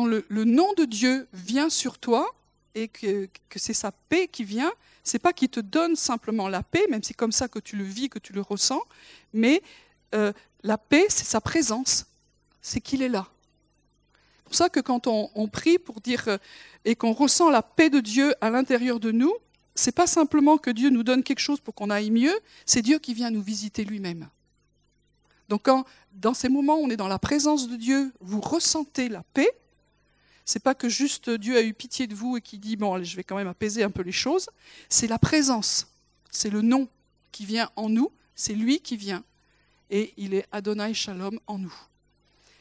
le, 0.07 0.25
nom 0.45 0.73
de 0.75 0.85
Dieu 0.85 1.27
vient 1.33 1.71
sur 1.71 1.99
toi 1.99 2.35
et 2.75 2.89
que, 2.89 3.29
c'est 3.57 3.75
sa 3.75 3.93
paix 3.93 4.29
qui 4.29 4.45
vient, 4.45 4.73
c'est 5.03 5.19
pas 5.19 5.33
qu'il 5.33 5.49
te 5.49 5.61
donne 5.61 5.97
simplement 5.97 6.49
la 6.49 6.63
paix, 6.63 6.87
même 6.91 7.03
si 7.03 7.09
c'est 7.09 7.15
comme 7.15 7.33
ça 7.33 7.49
que 7.49 7.59
tu 7.59 7.77
le 7.77 7.85
vis, 7.85 8.09
que 8.09 8.19
tu 8.19 8.33
le 8.33 8.41
ressens, 8.41 8.83
mais 9.33 9.63
euh, 10.15 10.33
la 10.63 10.79
paix, 10.79 11.07
c'est 11.09 11.25
sa 11.25 11.41
présence, 11.41 12.07
c'est 12.63 12.81
qu'il 12.81 13.03
est 13.03 13.09
là. 13.09 13.29
C'est 14.37 14.45
pour 14.45 14.55
ça 14.55 14.69
que 14.69 14.81
quand 14.81 15.07
on, 15.07 15.49
prie 15.49 15.79
pour 15.79 16.01
dire 16.01 16.29
euh, 16.29 16.39
et 16.85 16.95
qu'on 16.95 17.13
ressent 17.13 17.51
la 17.51 17.63
paix 17.63 17.91
de 17.91 18.01
Dieu 18.01 18.35
à 18.41 18.51
l'intérieur 18.51 19.01
de 19.01 19.11
nous, 19.11 19.33
c'est 19.75 19.95
pas 19.95 20.07
simplement 20.07 20.59
que 20.59 20.71
Dieu 20.71 20.91
nous 20.91 21.03
donne 21.03 21.23
quelque 21.23 21.41
chose 21.41 21.61
pour 21.61 21.75
qu'on 21.75 21.91
aille 21.91 22.11
mieux, 22.11 22.39
c'est 22.65 22.83
Dieu 22.83 22.99
qui 22.99 23.15
vient 23.15 23.31
nous 23.31 23.43
visiter 23.43 23.85
lui-même. 23.85 24.29
Donc 25.49 25.63
quand 25.65 25.85
dans 26.13 26.35
ces 26.35 26.49
moments 26.49 26.77
où 26.77 26.85
on 26.85 26.91
est 26.91 26.97
dans 26.97 27.09
la 27.09 27.19
présence 27.19 27.69
de 27.69 27.77
Dieu, 27.77 28.13
vous 28.21 28.41
ressentez 28.41 29.09
la 29.09 29.23
paix, 29.35 29.51
c'est 30.45 30.63
pas 30.63 30.75
que 30.75 30.89
juste 30.89 31.31
Dieu 31.31 31.57
a 31.57 31.63
eu 31.63 31.75
pitié 31.75 32.07
de 32.07 32.15
vous 32.15 32.37
et 32.37 32.41
qui 32.41 32.59
dit 32.59 32.77
bon, 32.77 32.95
allez, 32.95 33.05
je 33.05 33.17
vais 33.17 33.25
quand 33.25 33.37
même 33.37 33.49
apaiser 33.49 33.83
un 33.83 33.91
peu 33.91 34.03
les 34.03 34.13
choses. 34.13 34.49
C'est 34.89 35.07
la 35.07 35.19
présence, 35.19 35.89
c'est 36.31 36.51
le 36.51 36.63
nom 36.63 36.89
qui 37.33 37.47
vient 37.47 37.71
en 37.77 37.89
nous, 37.89 38.13
c'est 38.35 38.55
lui 38.55 38.81
qui 38.81 38.97
vient. 38.97 39.25
Et 39.95 40.13
il 40.17 40.35
est 40.35 40.45
Adonai 40.51 40.93
Shalom 40.93 41.39
en 41.47 41.57
nous. 41.57 41.75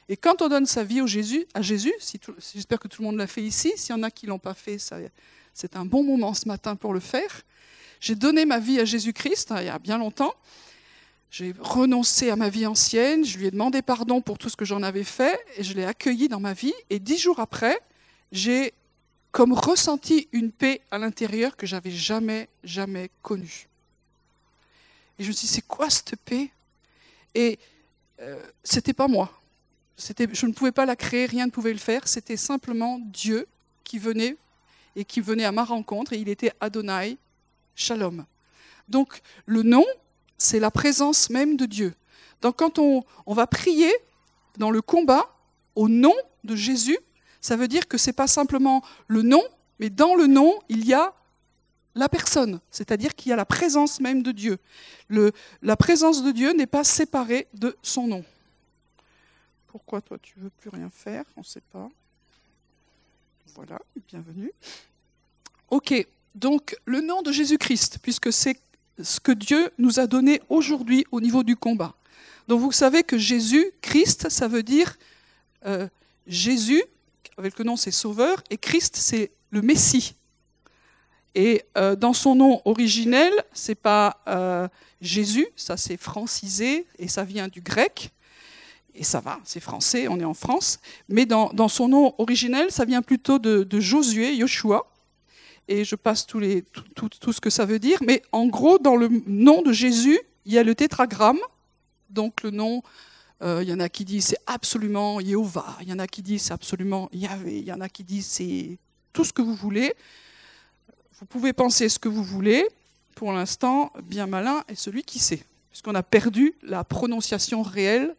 Et 0.08 0.16
quand 0.16 0.44
on 0.44 0.50
donne 0.50 0.68
sa 0.68 0.84
vie 0.84 1.02
au 1.02 1.08
Jésus, 1.08 1.48
à 1.56 1.64
Jésus, 1.64 1.92
j'espère 2.54 2.78
que 2.78 2.88
tout 2.88 3.02
le 3.02 3.08
monde 3.08 3.18
l'a 3.18 3.26
fait 3.26 3.42
ici, 3.42 3.74
s'il 3.76 3.96
y 3.96 3.98
en 3.98 4.04
a 4.04 4.12
qui 4.12 4.28
ne 4.28 4.30
l'ont 4.30 4.38
pas 4.38 4.54
fait, 4.54 4.78
c'est 5.52 5.76
un 5.76 5.84
bon 5.84 6.04
moment 6.04 6.36
ce 6.36 6.48
matin 6.48 6.76
pour 6.76 6.94
le 6.94 7.00
faire. 7.00 7.42
J'ai 8.00 8.14
donné 8.14 8.46
ma 8.46 8.60
vie 8.60 8.80
à 8.80 8.86
Jésus-Christ 8.86 9.52
hein, 9.52 9.62
il 9.62 9.66
y 9.66 9.70
a 9.70 9.80
bien 9.80 9.98
longtemps. 9.98 10.36
J'ai 11.32 11.56
renoncé 11.60 12.30
à 12.30 12.36
ma 12.36 12.50
vie 12.50 12.68
ancienne, 12.68 13.26
je 13.26 13.40
lui 13.40 13.48
ai 13.48 13.52
demandé 13.52 13.82
pardon 13.82 14.22
pour 14.22 14.38
tout 14.38 14.50
ce 14.50 14.56
que 14.56 14.66
j'en 14.66 14.84
avais 14.84 15.04
fait, 15.04 15.44
et 15.58 15.64
je 15.64 15.74
l'ai 15.74 15.86
accueilli 15.86 16.28
dans 16.28 16.40
ma 16.40 16.54
vie. 16.54 16.76
Et 16.92 17.00
dix 17.00 17.18
jours 17.18 17.40
après, 17.40 17.80
j'ai 18.32 18.76
comme 19.32 19.54
ressenti 19.54 20.28
une 20.34 20.52
paix 20.52 20.82
à 20.92 21.00
l'intérieur 21.00 21.58
que 21.58 21.66
j'avais 21.66 21.90
jamais, 21.90 22.48
jamais 22.64 23.10
connue. 23.24 23.68
Et 25.18 25.24
je 25.24 25.30
me 25.30 25.34
suis 25.34 25.48
dit, 25.48 25.54
c'est 25.54 25.66
quoi 25.66 25.90
cette 25.90 26.16
paix? 26.18 26.52
Et 27.36 27.60
euh, 28.20 28.42
c'était 28.64 28.94
pas 28.94 29.08
moi. 29.08 29.32
Je 29.98 30.46
ne 30.46 30.54
pouvais 30.54 30.72
pas 30.72 30.86
la 30.86 30.96
créer, 30.96 31.26
rien 31.26 31.46
ne 31.46 31.52
pouvait 31.52 31.74
le 31.74 31.80
faire. 31.80 32.08
C'était 32.08 32.38
simplement 32.38 33.00
Dieu 33.00 33.48
qui 33.84 34.00
venait 34.00 34.38
et 34.96 35.06
qui 35.06 35.22
venait 35.22 35.46
à 35.46 35.52
ma 35.52 35.64
rencontre, 35.64 36.14
et 36.14 36.18
il 36.18 36.30
était 36.30 36.52
Adonai 36.60 37.18
Shalom. 37.76 38.26
Donc 38.88 39.22
le 39.46 39.64
nom, 39.64 39.86
c'est 40.38 40.60
la 40.60 40.72
présence 40.72 41.30
même 41.30 41.58
de 41.58 41.66
Dieu. 41.66 41.94
Donc 42.42 42.58
quand 42.58 42.80
on, 42.80 43.04
va 43.28 43.48
prier 43.48 43.92
dans 44.58 44.70
le 44.70 44.82
combat 44.82 45.34
au 45.76 45.90
nom 45.90 46.14
de 46.44 46.56
Jésus, 46.56 46.98
ça 47.42 47.56
veut 47.56 47.68
dire 47.68 47.88
que 47.88 47.98
ce 47.98 48.10
n'est 48.10 48.14
pas 48.14 48.28
simplement 48.28 48.84
le 49.08 49.22
nom, 49.22 49.42
mais 49.80 49.90
dans 49.90 50.16
le 50.16 50.28
nom, 50.28 50.54
il 50.70 50.86
y 50.86 50.94
a 50.94 51.14
la 51.96 52.10
personne, 52.10 52.60
c'est-à-dire 52.72 53.16
qu'il 53.16 53.30
y 53.30 53.34
a 53.34 53.36
la 53.36 53.46
présence 53.46 54.00
même 54.00 54.24
de 54.24 54.32
Dieu. 54.32 54.58
La 55.62 55.76
présence 55.76 56.24
de 56.24 56.32
Dieu 56.32 56.54
n'est 56.54 56.68
pas 56.68 56.84
séparée 56.84 57.48
de 57.54 57.76
son 57.82 58.08
nom. 58.08 58.26
Pourquoi 59.68 60.02
toi 60.02 60.18
tu 60.22 60.34
veux 60.38 60.50
plus 60.50 60.70
rien 60.70 60.90
faire? 60.90 61.24
On 61.36 61.42
ne 61.42 61.46
sait 61.46 61.64
pas. 61.72 61.90
Voilà, 63.56 63.80
bienvenue. 64.08 64.52
Ok, 65.70 65.94
donc 66.36 66.76
le 66.86 67.02
nom 67.02 67.22
de 67.22 67.32
Jésus-Christ, 67.32 68.00
puisque 68.02 68.34
c'est 68.34 68.60
ce 69.02 69.20
que 69.20 69.32
Dieu 69.32 69.72
nous 69.78 70.00
a 70.00 70.08
donné 70.08 70.42
aujourd'hui 70.50 71.06
au 71.12 71.22
niveau 71.22 71.44
du 71.44 71.56
combat. 71.56 71.96
Donc 72.48 72.60
vous 72.60 72.72
savez 72.72 73.04
que 73.04 73.18
Jésus, 73.18 73.72
Christ, 73.82 74.30
ça 74.30 74.48
veut 74.48 74.64
dire 74.64 74.98
euh, 75.66 75.88
Jésus, 76.28 76.84
avec 77.38 77.58
le 77.58 77.66
nom 77.66 77.76
c'est 77.76 77.92
Sauveur, 77.92 78.44
et 78.50 78.58
Christ 78.58 78.96
c'est 78.96 79.32
le 79.52 79.62
Messie. 79.62 80.16
Et 81.36 81.64
euh, 81.78 81.96
dans 81.96 82.14
son 82.14 82.36
nom 82.36 82.62
originel, 82.66 83.34
c'est 83.54 83.76
pas 83.76 84.22
euh, 84.28 84.68
Jésus, 85.02 85.48
ça 85.56 85.78
c'est 85.78 85.98
francisé 85.98 86.86
et 87.00 87.08
ça 87.08 87.24
vient 87.24 87.48
du 87.48 87.62
grec. 87.62 88.12
Et 88.96 89.04
ça 89.04 89.20
va, 89.20 89.40
c'est 89.44 89.60
français, 89.60 90.08
on 90.08 90.20
est 90.20 90.26
en 90.26 90.36
France. 90.36 90.80
Mais 91.10 91.26
dans, 91.26 91.68
son 91.68 91.88
nom 91.88 92.14
originel, 92.20 92.70
ça 92.72 92.86
vient 92.86 93.02
plutôt 93.02 93.40
de, 93.40 93.80
Josué, 93.80 94.36
Yoshua, 94.36 94.88
et 95.68 95.84
je 95.84 95.96
passe 95.96 96.28
tout, 96.28 96.40
ce 96.40 97.42
que 97.42 97.50
ça 97.50 97.66
veut 97.66 97.80
dire. 97.80 97.98
Mais 98.06 98.22
en 98.32 98.46
gros, 98.46 98.78
dans 98.78 98.96
le 98.96 99.10
nom 99.26 99.64
de 99.64 99.72
Jésus, 99.72 100.20
il 100.46 100.54
y 100.54 100.60
a 100.60 100.64
le 100.64 100.76
tétragramme, 100.76 101.40
donc 102.12 102.44
le 102.44 102.52
nom, 102.52 102.84
euh, 103.42 103.64
il 103.64 103.70
y 103.70 103.74
en 103.74 103.80
a 103.80 103.90
qui 103.90 104.06
disent 104.06 104.26
c'est 104.26 104.42
absolument 104.46 105.20
Jéhovah, 105.20 105.78
il 105.82 105.90
y 105.90 105.94
en 105.94 106.00
a 106.00 106.06
qui 106.06 106.22
disent 106.22 106.44
c'est 106.44 106.54
absolument 106.54 107.10
Yahvé, 107.14 107.58
il 107.58 107.66
y 107.66 107.72
en 107.72 107.82
a 107.82 107.90
qui 107.90 108.04
disent 108.04 108.28
c'est 108.28 108.78
tout 109.12 109.24
ce 109.24 109.34
que 109.34 109.42
vous 109.42 109.56
voulez. 109.56 109.96
Vous 111.20 111.26
pouvez 111.28 111.54
penser 111.54 111.90
ce 111.90 112.00
que 112.00 112.10
vous 112.10 112.24
voulez. 112.24 112.68
Pour 113.16 113.32
l'instant, 113.34 113.94
bien 114.04 114.26
malin 114.26 114.64
est 114.68 114.76
celui 114.76 115.04
qui 115.04 115.20
sait, 115.20 115.44
puisqu'on 115.70 115.94
a 115.94 116.02
perdu 116.02 116.56
la 116.64 116.84
prononciation 116.84 117.62
réelle 117.62 118.16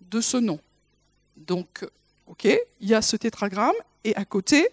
de 0.00 0.22
ce 0.22 0.38
nom. 0.38 0.58
Donc, 1.36 1.84
Ok 2.26 2.46
Il 2.80 2.88
y 2.88 2.94
a 2.94 3.02
ce 3.02 3.16
tétragramme 3.16 3.74
et 4.04 4.16
à 4.16 4.24
côté, 4.24 4.68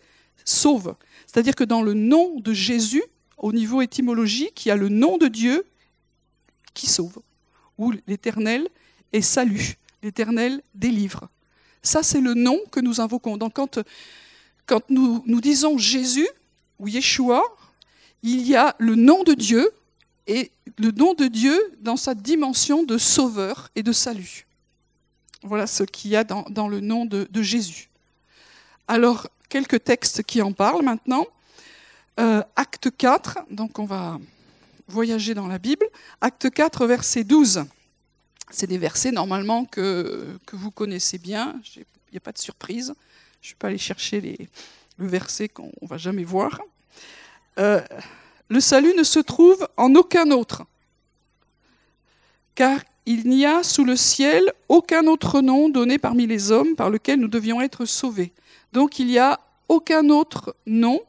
sauve. 0.45 0.95
C'est-à-dire 1.27 1.55
que 1.55 1.65
dans 1.65 1.81
le 1.81 1.93
nom 1.93 2.39
de 2.39 2.53
Jésus, 2.53 3.03
au 3.37 3.51
niveau 3.51 3.81
étymologique, 3.81 4.65
il 4.65 4.69
y 4.69 4.71
a 4.71 4.77
le 4.77 4.89
nom 4.89 5.17
de 5.17 5.27
Dieu 5.27 5.65
qui 6.73 6.87
sauve, 6.87 7.19
ou 7.77 7.93
l'Éternel 8.07 8.69
est 9.11 9.21
salut, 9.21 9.77
l'Éternel 10.03 10.61
délivre. 10.73 11.27
Ça, 11.83 12.01
c'est 12.01 12.21
le 12.21 12.33
nom 12.33 12.59
que 12.71 12.79
nous 12.79 13.01
invoquons. 13.01 13.35
Donc 13.35 13.55
quand, 13.55 13.79
quand 14.65 14.89
nous, 14.89 15.21
nous 15.25 15.41
disons 15.41 15.77
Jésus 15.77 16.27
ou 16.81 16.87
Yeshua, 16.87 17.43
il 18.23 18.45
y 18.45 18.55
a 18.55 18.75
le 18.79 18.95
nom 18.95 19.23
de 19.23 19.33
Dieu 19.33 19.71
et 20.27 20.51
le 20.77 20.91
nom 20.91 21.13
de 21.13 21.27
Dieu 21.27 21.57
dans 21.79 21.95
sa 21.95 22.15
dimension 22.15 22.83
de 22.83 22.97
sauveur 22.97 23.69
et 23.75 23.83
de 23.83 23.91
salut. 23.91 24.47
Voilà 25.43 25.67
ce 25.67 25.83
qu'il 25.83 26.11
y 26.11 26.15
a 26.15 26.23
dans, 26.23 26.67
le 26.67 26.79
nom 26.79 27.05
de, 27.05 27.41
Jésus. 27.41 27.89
Alors, 28.87 29.27
quelques 29.47 29.83
textes 29.83 30.23
qui 30.23 30.41
en 30.41 30.53
parlent 30.53 30.83
maintenant. 30.83 31.25
Euh, 32.19 32.43
acte 32.55 32.89
4, 32.95 33.39
donc 33.49 33.79
on 33.79 33.85
va 33.85 34.19
voyager 34.87 35.33
dans 35.33 35.47
la 35.47 35.59
Bible. 35.59 35.85
Acte 36.19 36.49
4, 36.49 36.85
verset 36.85 37.23
12. 37.23 37.63
C'est 38.49 38.67
des 38.67 38.77
versets 38.77 39.11
normalement 39.11 39.65
que, 39.65 40.37
que 40.45 40.55
vous 40.55 40.71
connaissez 40.71 41.17
bien. 41.17 41.59
Il 41.75 41.85
n'y 42.11 42.17
a 42.17 42.21
pas 42.21 42.33
de 42.33 42.37
surprise. 42.37 42.93
Je 43.41 43.45
ne 43.45 43.47
suis 43.47 43.55
pas 43.55 43.67
allé 43.67 43.77
chercher 43.77 44.19
les, 44.19 44.49
le 45.01 45.07
verset 45.07 45.49
qu'on 45.49 45.71
ne 45.81 45.87
va 45.87 45.97
jamais 45.97 46.23
voir. 46.23 46.61
Euh, 47.57 47.81
le 48.49 48.59
salut 48.59 48.93
ne 48.95 49.03
se 49.03 49.19
trouve 49.19 49.67
en 49.77 49.95
aucun 49.95 50.31
autre, 50.31 50.63
car 52.55 52.79
il 53.05 53.27
n'y 53.27 53.45
a 53.45 53.63
sous 53.63 53.83
le 53.83 53.95
ciel 53.95 54.53
aucun 54.69 55.07
autre 55.07 55.41
nom 55.41 55.69
donné 55.69 55.97
parmi 55.97 56.27
les 56.27 56.51
hommes 56.51 56.75
par 56.75 56.89
lequel 56.89 57.19
nous 57.19 57.27
devions 57.27 57.61
être 57.61 57.85
sauvés. 57.85 58.31
Donc 58.73 58.99
il 58.99 59.07
n'y 59.07 59.17
a 59.17 59.39
aucun 59.67 60.09
autre 60.09 60.55
nom 60.67 61.01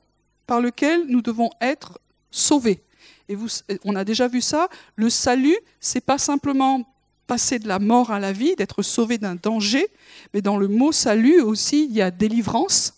par 0.47 0.61
lequel 0.61 1.05
nous 1.07 1.21
devons 1.21 1.51
être 1.61 2.01
sauvés. 2.31 2.83
Et 3.29 3.35
vous, 3.35 3.49
on 3.85 3.95
a 3.95 4.05
déjà 4.05 4.27
vu 4.27 4.41
ça. 4.41 4.69
Le 4.97 5.11
salut, 5.11 5.57
c'est 5.81 6.05
pas 6.05 6.19
simplement 6.19 6.83
passer 7.27 7.59
de 7.59 7.69
la 7.69 7.79
mort 7.79 8.11
à 8.11 8.21
la 8.21 8.33
vie, 8.33 8.57
d'être 8.57 8.83
sauvé 8.83 9.19
d'un 9.19 9.37
danger, 9.37 9.87
mais 10.35 10.43
dans 10.43 10.57
le 10.57 10.69
mot 10.69 10.93
salut 10.93 11.41
aussi, 11.41 11.85
il 11.85 11.93
y 11.93 12.03
a 12.03 12.11
délivrance, 12.11 12.95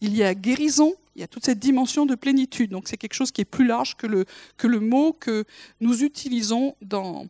il 0.00 0.14
y 0.14 0.22
a 0.22 0.34
guérison, 0.34 0.94
il 1.14 1.20
y 1.20 1.24
a 1.24 1.28
toute 1.28 1.44
cette 1.44 1.58
dimension 1.58 2.06
de 2.06 2.14
plénitude. 2.14 2.70
Donc 2.70 2.88
c'est 2.88 2.96
quelque 2.96 3.14
chose 3.14 3.30
qui 3.30 3.40
est 3.40 3.46
plus 3.46 3.66
large 3.66 3.96
que 3.96 4.06
le, 4.06 4.26
mot 4.80 5.12
que 5.12 5.44
nous 5.80 6.02
utilisons 6.02 6.76
dans, 6.82 7.26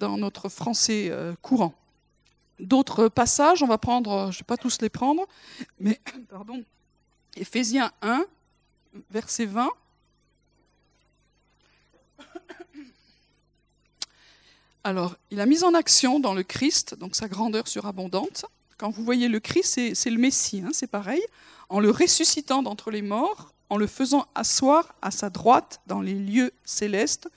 notre 0.00 0.48
français 0.48 1.08
euh, 1.10 1.34
courant. 1.42 1.74
D'autres 2.58 3.08
passages, 3.08 3.62
on 3.62 3.66
va 3.66 3.78
prendre, 3.78 4.30
je 4.30 4.36
ne 4.36 4.40
vais 4.40 4.46
pas 4.46 4.58
tous 4.58 4.82
les 4.82 4.90
prendre, 4.90 5.26
mais 5.78 5.98
pardon, 6.28 6.62
Éphésiens 7.36 7.90
1, 8.02 8.24
verset 9.10 9.46
20. 9.46 9.70
Alors, 14.84 15.16
il 15.30 15.40
a 15.40 15.46
mis 15.46 15.62
en 15.62 15.74
action 15.74 16.20
dans 16.20 16.32
le 16.34 16.42
Christ, 16.42 16.94
donc 16.94 17.14
sa 17.14 17.28
grandeur 17.28 17.68
surabondante. 17.68 18.46
Quand 18.78 18.90
vous 18.90 19.04
voyez 19.04 19.28
le 19.28 19.38
Christ, 19.40 19.94
c'est 19.94 20.10
le 20.10 20.18
Messie, 20.18 20.62
hein, 20.64 20.70
c'est 20.72 20.86
pareil 20.86 21.22
en 21.70 21.80
le 21.80 21.90
ressuscitant 21.90 22.62
d'entre 22.62 22.90
les 22.90 23.00
morts, 23.00 23.54
en 23.70 23.76
le 23.76 23.86
faisant 23.86 24.26
asseoir 24.34 24.94
à 25.00 25.10
sa 25.10 25.30
droite 25.30 25.80
dans 25.86 26.02
les 26.02 26.14
lieux 26.14 26.52
célestes, 26.64 27.28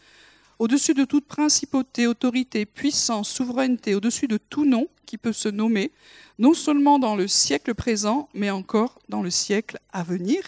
au-dessus 0.60 0.96
de 0.96 1.06
toute 1.06 1.26
principauté, 1.26 2.08
autorité, 2.08 2.66
puissance, 2.66 3.30
souveraineté, 3.30 3.96
au-dessus 3.96 4.28
de 4.28 4.38
tout 4.38 4.66
nom 4.66 4.88
qui 5.06 5.18
peut 5.18 5.34
se 5.34 5.50
nommer, 5.50 5.92
non 6.40 6.54
seulement 6.54 6.98
dans 7.00 7.16
le 7.16 7.28
siècle 7.28 7.76
présent, 7.76 8.28
mais 8.34 8.50
encore 8.50 9.00
dans 9.08 9.22
le 9.22 9.30
siècle 9.30 9.78
à 9.92 10.04
venir. 10.04 10.44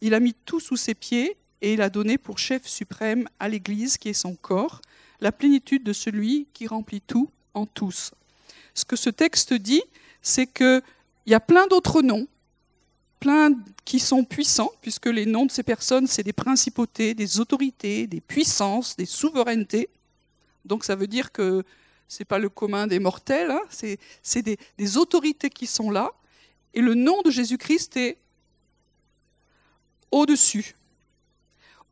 Il 0.00 0.14
a 0.14 0.20
mis 0.20 0.34
tout 0.34 0.60
sous 0.60 0.76
ses 0.76 0.94
pieds 0.94 1.36
et 1.60 1.74
il 1.74 1.82
a 1.82 1.90
donné 1.90 2.18
pour 2.18 2.38
chef 2.38 2.66
suprême 2.66 3.28
à 3.40 3.48
l'Église, 3.48 3.98
qui 3.98 4.10
est 4.10 4.12
son 4.12 4.36
corps, 4.36 4.80
la 5.20 5.32
plénitude 5.32 5.82
de 5.82 5.92
celui 5.92 6.46
qui 6.52 6.68
remplit 6.68 7.00
tout 7.00 7.30
en 7.54 7.66
tous. 7.66 8.12
Ce 8.74 8.84
que 8.84 8.96
ce 8.96 9.10
texte 9.10 9.54
dit, 9.54 9.82
c'est 10.22 10.46
qu'il 10.46 10.82
y 11.26 11.34
a 11.34 11.40
plein 11.40 11.66
d'autres 11.66 12.02
noms 12.02 12.28
plein 13.20 13.50
qui 13.84 13.98
sont 13.98 14.24
puissants, 14.24 14.72
puisque 14.80 15.06
les 15.06 15.26
noms 15.26 15.46
de 15.46 15.50
ces 15.50 15.62
personnes, 15.62 16.06
c'est 16.06 16.22
des 16.22 16.32
principautés, 16.32 17.14
des 17.14 17.40
autorités, 17.40 18.06
des 18.06 18.20
puissances, 18.20 18.96
des 18.96 19.06
souverainetés. 19.06 19.88
Donc 20.64 20.84
ça 20.84 20.94
veut 20.94 21.06
dire 21.06 21.32
que 21.32 21.64
ce 22.08 22.20
n'est 22.20 22.26
pas 22.26 22.38
le 22.38 22.48
commun 22.48 22.86
des 22.86 22.98
mortels, 22.98 23.50
hein, 23.50 23.62
c'est 24.22 24.42
des, 24.42 24.96
autorités 24.96 25.50
qui 25.50 25.66
sont 25.66 25.90
là. 25.90 26.12
Et 26.74 26.80
le 26.80 26.94
nom 26.94 27.22
de 27.22 27.30
Jésus-Christ 27.30 27.96
est 27.96 28.18
au-dessus. 30.10 30.74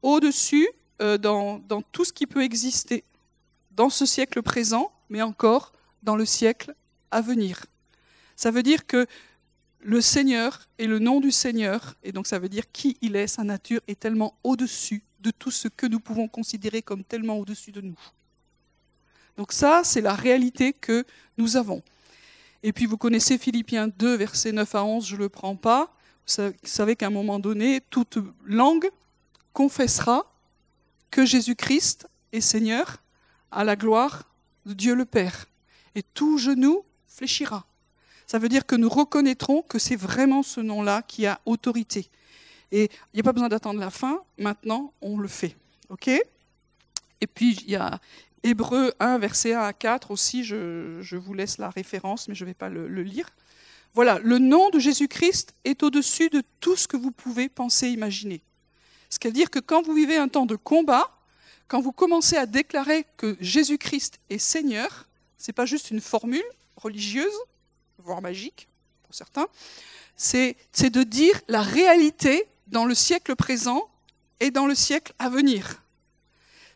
Au-dessus 0.02 0.68
euh, 1.00 1.18
dans, 1.18 1.58
dans 1.60 1.82
tout 1.82 2.04
ce 2.04 2.12
qui 2.12 2.26
peut 2.26 2.42
exister 2.42 3.04
dans 3.72 3.90
ce 3.90 4.06
siècle 4.06 4.42
présent, 4.42 4.92
mais 5.08 5.22
encore 5.22 5.72
dans 6.02 6.16
le 6.16 6.26
siècle 6.26 6.74
à 7.10 7.20
venir. 7.20 7.64
Ça 8.36 8.50
veut 8.50 8.62
dire 8.62 8.86
que 8.86 9.06
le 9.82 10.00
Seigneur 10.00 10.68
et 10.78 10.86
le 10.86 10.98
nom 10.98 11.20
du 11.20 11.30
Seigneur, 11.30 11.96
et 12.02 12.12
donc 12.12 12.26
ça 12.26 12.38
veut 12.38 12.48
dire 12.48 12.70
qui 12.72 12.96
il 13.00 13.16
est, 13.16 13.26
sa 13.26 13.42
nature 13.42 13.80
est 13.88 13.98
tellement 13.98 14.38
au-dessus 14.44 15.02
de 15.20 15.30
tout 15.30 15.50
ce 15.50 15.68
que 15.68 15.86
nous 15.86 16.00
pouvons 16.00 16.28
considérer 16.28 16.82
comme 16.82 17.04
tellement 17.04 17.38
au-dessus 17.38 17.72
de 17.72 17.80
nous. 17.80 17.98
Donc 19.36 19.52
ça, 19.52 19.82
c'est 19.84 20.00
la 20.00 20.14
réalité 20.14 20.72
que 20.72 21.04
nous 21.36 21.56
avons. 21.56 21.82
Et 22.62 22.72
puis 22.72 22.86
vous 22.86 22.96
connaissez 22.96 23.38
Philippiens 23.38 23.88
2, 23.88 24.14
versets 24.14 24.52
9 24.52 24.74
à 24.74 24.84
11, 24.84 25.06
je 25.06 25.16
ne 25.16 25.20
le 25.20 25.28
prends 25.28 25.56
pas. 25.56 25.94
Vous 26.26 26.52
savez 26.62 26.94
qu'à 26.94 27.08
un 27.08 27.10
moment 27.10 27.40
donné, 27.40 27.80
toute 27.90 28.18
langue 28.44 28.88
confessera 29.52 30.32
que 31.10 31.26
Jésus-Christ 31.26 32.06
est 32.32 32.40
Seigneur 32.40 33.02
à 33.50 33.64
la 33.64 33.74
gloire 33.74 34.30
de 34.64 34.74
Dieu 34.74 34.94
le 34.94 35.04
Père. 35.04 35.46
Et 35.94 36.02
tout 36.02 36.38
genou 36.38 36.84
fléchira 37.08 37.66
ça 38.32 38.38
veut 38.38 38.48
dire 38.48 38.64
que 38.64 38.76
nous 38.76 38.88
reconnaîtrons 38.88 39.60
que 39.60 39.78
c'est 39.78 39.94
vraiment 39.94 40.42
ce 40.42 40.62
nom-là 40.62 41.02
qui 41.02 41.26
a 41.26 41.38
autorité. 41.44 42.08
Et 42.70 42.84
il 42.84 43.16
n'y 43.16 43.20
a 43.20 43.24
pas 43.24 43.34
besoin 43.34 43.50
d'attendre 43.50 43.78
la 43.78 43.90
fin, 43.90 44.22
maintenant 44.38 44.94
on 45.02 45.18
le 45.18 45.28
fait. 45.28 45.54
OK? 45.90 46.08
Et 46.08 47.26
puis 47.26 47.58
il 47.66 47.70
y 47.72 47.76
a 47.76 48.00
Hébreu 48.42 48.94
1, 49.00 49.18
verset 49.18 49.52
1 49.52 49.60
à 49.60 49.74
4 49.74 50.10
aussi, 50.12 50.44
je, 50.44 51.14
vous 51.14 51.34
laisse 51.34 51.58
la 51.58 51.68
référence, 51.68 52.26
mais 52.26 52.34
je 52.34 52.44
ne 52.44 52.48
vais 52.48 52.54
pas 52.54 52.70
le, 52.70 52.88
le 52.88 53.02
lire. 53.02 53.28
Voilà, 53.92 54.18
le 54.20 54.38
nom 54.38 54.70
de 54.70 54.78
Jésus-Christ 54.78 55.54
est 55.66 55.82
au-dessus 55.82 56.30
de 56.30 56.42
tout 56.60 56.74
ce 56.74 56.88
que 56.88 56.96
vous 56.96 57.10
pouvez 57.10 57.50
penser, 57.50 57.90
imaginer. 57.90 58.40
Ce 59.10 59.18
qui 59.18 59.28
veut 59.28 59.34
dire 59.34 59.50
que 59.50 59.58
quand 59.58 59.82
vous 59.82 59.92
vivez 59.92 60.16
un 60.16 60.28
temps 60.28 60.46
de 60.46 60.56
combat, 60.56 61.18
quand 61.68 61.82
vous 61.82 61.92
commencez 61.92 62.38
à 62.38 62.46
déclarer 62.46 63.04
que 63.18 63.36
Jésus-Christ 63.40 64.20
est 64.30 64.38
Seigneur, 64.38 65.06
ce 65.36 65.50
n'est 65.50 65.54
pas 65.54 65.66
juste 65.66 65.90
une 65.90 66.00
formule 66.00 66.40
religieuse, 66.76 67.34
voire 68.04 68.22
magique 68.22 68.68
pour 69.04 69.14
certains, 69.14 69.46
c'est 70.16 70.56
de 70.80 71.02
dire 71.02 71.40
la 71.48 71.62
réalité 71.62 72.46
dans 72.68 72.84
le 72.84 72.94
siècle 72.94 73.36
présent 73.36 73.88
et 74.40 74.50
dans 74.50 74.66
le 74.66 74.74
siècle 74.74 75.12
à 75.18 75.28
venir. 75.28 75.82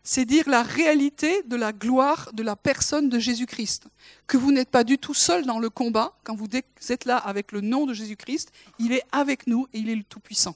C'est 0.03 0.23
dire 0.23 0.47
la 0.47 0.63
réalité 0.63 1.43
de 1.43 1.57
la 1.57 1.73
gloire 1.73 2.31
de 2.31 2.41
la 2.41 2.55
personne 2.55 3.09
de 3.09 3.19
Jésus-Christ. 3.19 3.87
Que 4.25 4.37
vous 4.37 4.53
n'êtes 4.53 4.69
pas 4.69 4.85
du 4.85 4.97
tout 4.97 5.13
seul 5.13 5.45
dans 5.45 5.59
le 5.59 5.69
combat, 5.69 6.17
quand 6.23 6.35
vous 6.35 6.47
êtes 6.89 7.05
là 7.05 7.17
avec 7.17 7.51
le 7.51 7.59
nom 7.59 7.85
de 7.85 7.93
Jésus-Christ, 7.93 8.53
il 8.79 8.93
est 8.93 9.03
avec 9.11 9.47
nous 9.47 9.67
et 9.73 9.79
il 9.79 9.89
est 9.89 9.95
le 9.95 10.03
Tout-Puissant. 10.03 10.55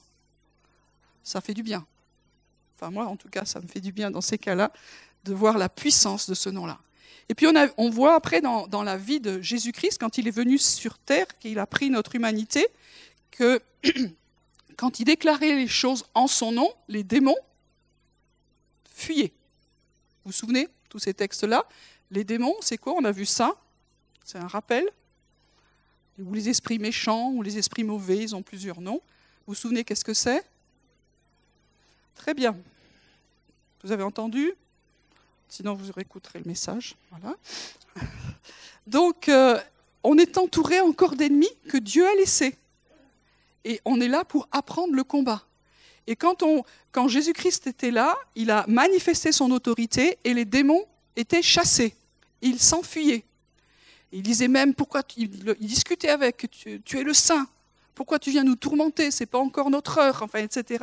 Ça 1.22 1.42
fait 1.42 1.54
du 1.54 1.62
bien. 1.62 1.86
Enfin 2.76 2.90
moi 2.90 3.06
en 3.06 3.16
tout 3.16 3.28
cas, 3.28 3.44
ça 3.44 3.60
me 3.60 3.66
fait 3.66 3.80
du 3.80 3.92
bien 3.92 4.10
dans 4.10 4.22
ces 4.22 4.38
cas-là 4.38 4.72
de 5.24 5.34
voir 5.34 5.58
la 5.58 5.68
puissance 5.68 6.28
de 6.28 6.34
ce 6.34 6.48
nom-là. 6.48 6.80
Et 7.32 7.34
puis 7.34 7.46
on, 7.78 7.88
voit 7.88 8.14
après 8.14 8.42
dans, 8.42 8.82
la 8.82 8.98
vie 8.98 9.18
de 9.18 9.40
Jésus-Christ, 9.40 9.96
quand 9.98 10.18
il 10.18 10.28
est 10.28 10.32
venu 10.32 10.58
sur 10.58 10.98
terre, 10.98 11.26
qu'il 11.38 11.58
a 11.58 11.66
pris 11.66 11.88
notre 11.88 12.14
humanité, 12.14 12.68
que 13.30 13.58
quand 14.76 15.00
il 15.00 15.06
déclarait 15.06 15.54
les 15.54 15.66
choses 15.66 16.04
en 16.12 16.26
son 16.26 16.52
nom, 16.52 16.70
les 16.88 17.02
démons 17.02 17.38
fuyaient. 18.84 19.32
Vous 20.26 20.30
vous 20.30 20.32
souvenez, 20.32 20.68
tous 20.90 20.98
ces 20.98 21.14
textes-là? 21.14 21.66
Les 22.10 22.22
démons, 22.22 22.56
c'est 22.60 22.76
quoi? 22.76 22.92
On 22.98 23.04
a 23.06 23.12
vu 23.12 23.24
ça. 23.24 23.56
C'est 24.26 24.36
un 24.36 24.46
rappel. 24.46 24.84
Ou 26.18 26.34
les 26.34 26.50
esprits 26.50 26.78
méchants, 26.78 27.30
ou 27.30 27.40
les 27.40 27.56
esprits 27.56 27.82
mauvais, 27.82 28.18
ils 28.18 28.36
ont 28.36 28.42
plusieurs 28.42 28.82
noms. 28.82 29.00
Vous 29.46 29.54
vous 29.54 29.54
souvenez 29.54 29.84
qu'est-ce 29.84 30.04
que 30.04 30.12
c'est? 30.12 30.44
Très 32.14 32.34
bien. 32.34 32.54
Vous 33.82 33.90
avez 33.90 34.02
entendu? 34.02 34.52
Sinon, 35.54 35.74
vous 35.74 35.92
réécouterez 35.92 36.38
le 36.38 36.46
message. 36.48 36.96
Voilà. 37.10 37.36
Donc, 38.86 39.28
euh, 39.28 39.60
on 40.02 40.16
est 40.16 40.38
entouré 40.38 40.80
encore 40.80 41.14
d'ennemis 41.14 41.50
que 41.68 41.76
Dieu 41.76 42.08
a 42.08 42.14
laissés. 42.14 42.56
Et 43.66 43.78
on 43.84 44.00
est 44.00 44.08
là 44.08 44.24
pour 44.24 44.48
apprendre 44.50 44.94
le 44.94 45.04
combat. 45.04 45.42
Et 46.06 46.16
quand, 46.16 46.42
quand 46.90 47.06
Jésus-Christ 47.06 47.66
était 47.66 47.90
là, 47.90 48.16
il 48.34 48.50
a 48.50 48.64
manifesté 48.66 49.30
son 49.30 49.50
autorité 49.50 50.16
et 50.24 50.32
les 50.32 50.46
démons 50.46 50.86
étaient 51.16 51.42
chassés. 51.42 51.94
Ils 52.40 52.58
s'enfuyaient. 52.58 53.24
Il 54.10 54.22
disait 54.22 54.48
même 54.48 54.72
pourquoi 54.72 55.02
tu, 55.02 55.20
il, 55.20 55.28
discutait 55.60 56.08
avec 56.08 56.46
tu, 56.50 56.98
es 56.98 57.02
le 57.02 57.12
saint. 57.12 57.46
Pourquoi 57.94 58.18
tu 58.18 58.30
viens 58.30 58.44
nous 58.44 58.56
tourmenter? 58.56 59.10
C'est 59.10 59.26
pas 59.26 59.38
encore 59.38 59.68
notre 59.68 59.98
heure, 59.98 60.22
enfin, 60.22 60.38
etc. 60.38 60.82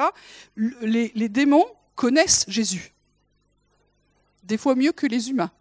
Les 0.56 1.28
démons 1.28 1.66
connaissent 1.96 2.46
Jésus, 2.48 2.94
des 4.44 4.58
fois 4.58 4.76
mieux 4.76 4.92
que 4.92 5.08
les 5.08 5.30
humains. 5.30 5.52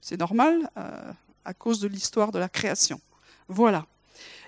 C'est 0.00 0.18
normal 0.18 0.70
euh, 0.76 1.12
à 1.44 1.54
cause 1.54 1.80
de 1.80 1.88
l'histoire 1.88 2.30
de 2.32 2.38
la 2.38 2.48
création. 2.48 3.00
Voilà. 3.48 3.86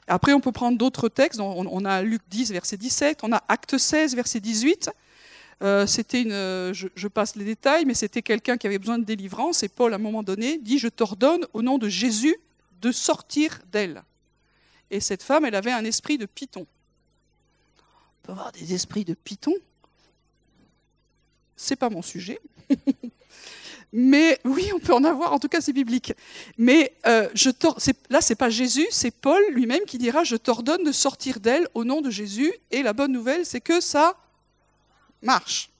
Après, 0.07 0.33
on 0.33 0.40
peut 0.40 0.53
prendre 0.53 0.79
d'autres 0.79 1.09
textes. 1.09 1.40
On, 1.40 1.85
a 1.85 2.03
Luc 2.03 2.23
10, 2.29 2.53
verset 2.53 2.77
17, 2.77 3.21
on 3.23 3.33
a 3.33 3.42
Acte 3.49 3.77
16, 3.77 4.14
verset 4.14 4.40
18. 4.40 4.90
Euh, 5.62 5.87
c'était 5.87 6.23
une, 6.23 6.33
euh, 6.33 6.73
je, 6.75 7.09
passe 7.09 7.35
les 7.35 7.45
détails, 7.45 7.87
mais 7.87 7.95
c'était 7.95 8.23
quelqu'un 8.23 8.57
qui 8.57 8.66
avait 8.66 8.79
besoin 8.79 8.99
de 8.99 9.05
délivrance. 9.05 9.62
Et 9.62 9.69
Paul, 9.69 9.92
à 9.92 9.97
un 9.97 9.99
moment 9.99 10.23
donné, 10.23 10.59
dit 10.59 10.79
Je 10.79 10.88
t'ordonne 10.88 11.47
au 11.55 11.62
nom 11.62 11.79
de 11.79 11.88
Jésus 11.88 12.37
de 12.81 12.92
sortir 12.92 13.59
d'elle. 13.73 14.03
Et 14.90 15.01
cette 15.01 15.23
femme, 15.23 15.45
elle 15.45 15.55
avait 15.55 15.73
un 15.73 15.85
esprit 15.85 16.19
de 16.19 16.27
python. 16.27 16.66
On 17.79 18.27
peut 18.27 18.33
avoir 18.33 18.53
des 18.53 18.75
esprits 18.75 19.05
de 19.05 19.14
python? 19.14 19.55
C'est 21.57 21.77
pas 21.77 21.90
mon 21.90 22.03
sujet. 22.03 22.38
Mais 23.92 24.38
oui, 24.45 24.71
on 24.75 24.79
peut 24.79 24.92
en 24.92 25.05
avoir, 25.05 25.33
en 25.33 25.38
tout 25.38 25.49
cas 25.49 25.61
c'est 25.61 25.73
biblique. 25.73 26.12
Mais 26.59 26.92
euh, 27.07 27.29
je 27.35 27.51
là, 28.11 28.21
c'est 28.21 28.35
pas 28.35 28.51
Jésus, 28.51 28.87
c'est 28.90 29.11
Paul 29.11 29.42
lui-même 29.53 29.85
qui 29.87 29.97
dira 29.97 30.25
Je 30.25 30.37
t'ordonne 30.37 30.85
de 30.85 30.92
sortir 30.92 31.40
d'elle 31.40 31.69
au 31.75 31.85
nom 31.85 32.01
de 32.03 32.11
Jésus. 32.11 32.53
Et 32.71 32.83
la 32.83 32.92
bonne 32.92 33.12
nouvelle, 33.12 33.47
c'est 33.47 33.61
que 33.61 33.81
ça 33.81 34.16
marche. 35.23 35.71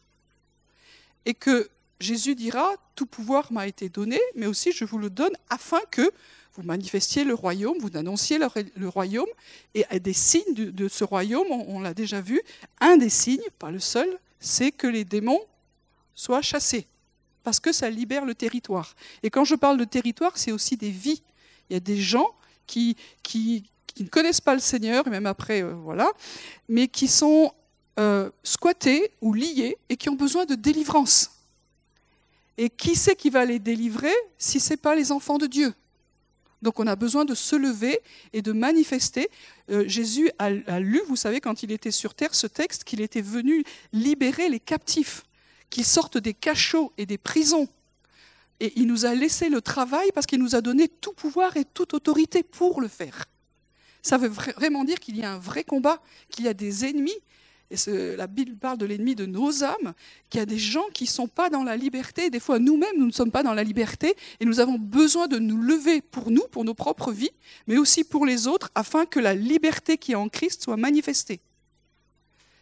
Et 1.26 1.34
que 1.34 1.68
Jésus 2.00 2.34
dira 2.34 2.72
Tout 2.94 3.06
pouvoir 3.06 3.52
m'a 3.52 3.66
été 3.66 3.88
donné, 3.88 4.20
mais 4.34 4.46
aussi 4.46 4.72
je 4.72 4.84
vous 4.84 4.98
le 4.98 5.10
donne 5.10 5.36
afin 5.50 5.80
que 5.90 6.10
vous 6.54 6.62
manifestiez 6.62 7.24
le 7.24 7.34
royaume, 7.34 7.76
vous 7.80 7.98
annonciez 7.98 8.38
le, 8.38 8.88
royaume. 8.88 9.28
Et 9.74 9.84
des 10.00 10.14
signes 10.14 10.54
de, 10.54 10.88
ce 10.88 11.04
royaume, 11.04 11.50
on 11.50 11.80
l'a 11.80 11.92
déjà 11.92 12.22
vu, 12.22 12.40
un 12.80 12.96
des 12.96 13.10
signes, 13.10 13.44
pas 13.58 13.70
le 13.70 13.78
seul, 13.78 14.08
c'est 14.40 14.70
que 14.70 14.86
les 14.86 15.04
démons 15.04 15.42
soient 16.16 16.42
chassés 16.42 16.88
parce 17.46 17.61
que 17.61 17.70
ça 17.70 17.88
libère 17.88 18.24
le 18.24 18.35
territoire. 18.35 18.96
Et 19.22 19.31
quand 19.31 19.44
je 19.44 19.55
parle 19.55 19.76
de 19.76 19.85
territoire, 19.85 20.33
c'est 20.35 20.50
aussi 20.50 20.76
des 20.76 20.90
vies. 20.90 21.22
Il 21.70 21.74
y 21.74 21.76
a 21.76 21.81
des 21.81 21.96
gens 21.96 22.35
qui, 22.66 22.96
ne 24.00 24.09
connaissent 24.09 24.40
pas 24.40 24.55
le 24.55 24.61
Seigneur, 24.61 25.09
même 25.09 25.26
après, 25.26 25.62
euh, 25.62 25.72
voilà, 25.74 26.11
mais 26.68 26.88
qui 26.88 27.07
sont 27.07 27.52
euh, 28.00 28.31
squattés 28.42 29.12
ou 29.20 29.33
liés 29.33 29.79
et 29.88 29.96
qui 29.96 30.09
ont 30.09 30.16
besoin 30.16 30.44
de 30.44 30.57
délivrance. 30.57 31.31
Et 32.59 32.68
qui 32.68 32.96
c'est 32.96 33.14
qui 33.14 33.31
va 33.31 33.44
les 33.44 33.61
délivrer 33.61 34.14
si 34.38 34.59
ce 34.59 34.70
n'est 34.70 34.76
pas 34.76 34.96
les 34.96 35.12
enfants 35.12 35.38
de 35.38 35.46
Dieu? 35.46 35.72
Donc 36.62 36.81
on 36.81 36.87
a 36.88 36.96
besoin 36.96 37.24
de 37.24 37.37
se 37.37 37.55
lever 37.55 38.00
et 38.33 38.42
de 38.42 38.50
manifester. 38.50 39.31
Euh, 39.70 39.87
Jésus 39.87 40.33
a, 40.40 40.50
lu, 40.81 41.00
vous 41.07 41.14
savez, 41.14 41.40
quand 41.40 41.62
il 41.62 41.70
était 41.70 41.92
sur 41.92 42.12
terre, 42.14 42.35
ce 42.35 42.48
texte, 42.48 42.83
qu'il 42.83 43.00
était 43.02 43.20
venu 43.20 43.62
libérer 43.92 44.48
les 44.48 44.59
captifs 44.59 45.25
qu'il 45.70 45.85
sorte 45.85 46.18
des 46.18 46.35
cachots 46.35 46.92
et 46.98 47.07
des 47.07 47.18
prisons. 47.18 47.68
Et 48.61 48.72
il 48.76 48.87
nous 48.87 49.05
a 49.05 49.14
laissé 49.14 49.48
le 49.48 49.61
travail 49.61 50.11
parce 50.14 50.26
qu'il 50.26 50.40
nous 50.40 50.55
a 50.55 50.61
donné 50.61 50.88
tout 50.88 51.12
pouvoir 51.12 51.57
et 51.57 51.64
toute 51.64 51.94
autorité 51.94 52.42
pour 52.42 52.81
le 52.81 52.88
faire. 52.88 53.26
Ça 54.02 54.18
veut 54.18 54.29
vraiment 54.29 54.85
dire 54.85 55.00
qu'il 55.00 55.16
y 55.16 55.24
a 55.24 55.33
un 55.33 55.38
vrai 55.38 55.64
combat, 55.64 56.00
qu'il 56.31 56.44
y 56.44 56.48
a 56.48 56.55
des 56.55 56.85
ennemis. 56.85 57.18
Et 57.70 58.16
la 58.16 58.29
Bible 58.29 58.57
parle 58.57 58.79
de 58.79 58.87
l'ennemi 58.87 59.16
de 59.16 59.26
nos 59.26 59.64
âmes, 59.64 59.92
qu'il 60.31 60.38
y 60.38 60.42
a 60.42 60.46
des 60.46 60.59
gens 60.59 60.87
qui 60.94 61.05
ne 61.05 61.09
sont 61.09 61.26
pas 61.26 61.50
dans 61.50 61.64
la 61.64 61.76
liberté. 61.76 62.31
Des 62.31 62.38
fois, 62.38 62.61
nous-mêmes, 62.61 62.96
nous 62.96 63.07
ne 63.07 63.12
sommes 63.12 63.33
pas 63.33 63.42
dans 63.42 63.55
la 63.55 63.64
liberté 63.64 64.14
et 64.38 64.44
nous 64.44 64.61
avons 64.61 64.79
besoin 64.79 65.26
de 65.26 65.38
nous 65.38 65.61
lever 65.61 66.00
pour 66.00 66.31
nous, 66.31 66.44
pour 66.52 66.64
nos 66.64 66.74
propres 66.74 67.11
vies, 67.11 67.33
mais 67.66 67.76
aussi 67.76 68.05
pour 68.05 68.24
les 68.24 68.46
autres, 68.46 68.70
afin 68.76 69.05
que 69.05 69.18
la 69.18 69.35
liberté 69.35 69.98
qui 69.98 70.12
est 70.12 70.16
en 70.16 70.29
Christ 70.29 70.62
soit 70.62 70.76
manifestée. 70.76 71.40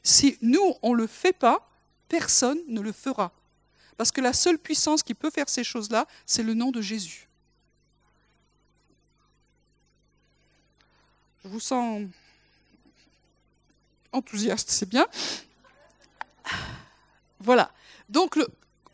Si 0.03 0.39
nous, 0.41 0.75
on 0.83 0.93
ne 0.93 0.97
le 0.97 1.07
fait 1.07 1.35
pas, 1.35 1.71
personne 2.19 2.61
ne 2.69 2.81
le 2.81 2.93
fera. 2.93 3.33
Parce 3.97 4.13
que 4.13 4.21
la 4.21 4.33
seule 4.33 4.57
puissance 4.57 5.03
qui 5.03 5.15
peut 5.15 5.31
faire 5.31 5.49
ces 5.49 5.65
choses-là, 5.65 6.07
c'est 6.27 6.45
le 6.45 6.55
nom 6.55 6.71
de 6.71 6.81
Jésus. 6.81 7.29
Je 11.43 11.49
vous 11.49 11.59
sens 11.59 12.03
enthousiaste, 14.13 14.71
c'est 14.71 14.89
bien. 14.89 15.07
Voilà. 17.41 17.73
Donc, 18.09 18.39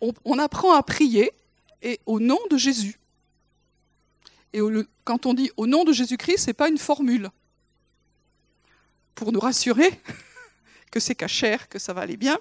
on, 0.01 0.39
apprend 0.39 0.73
à 0.73 0.83
prier 0.83 1.31
et 1.83 2.01
au 2.07 2.21
nom 2.21 2.39
de 2.51 2.57
Jésus. 2.57 2.99
Et 4.55 4.61
quand 5.05 5.27
on 5.27 5.35
dit 5.35 5.51
au 5.59 5.67
nom 5.67 5.85
de 5.85 5.93
Jésus-Christ, 5.93 6.39
ce 6.39 6.47
n'est 6.47 6.55
pas 6.55 6.71
une 6.71 6.79
formule. 6.79 7.31
Pour 9.15 9.31
nous 9.31 9.41
rassurer 9.41 10.01
que 10.91 11.01
c'est 11.01 11.15
cachère, 11.15 11.69
que 11.69 11.79
ça 11.79 11.93
va 11.93 12.01
aller 12.01 12.17
bien 12.17 12.39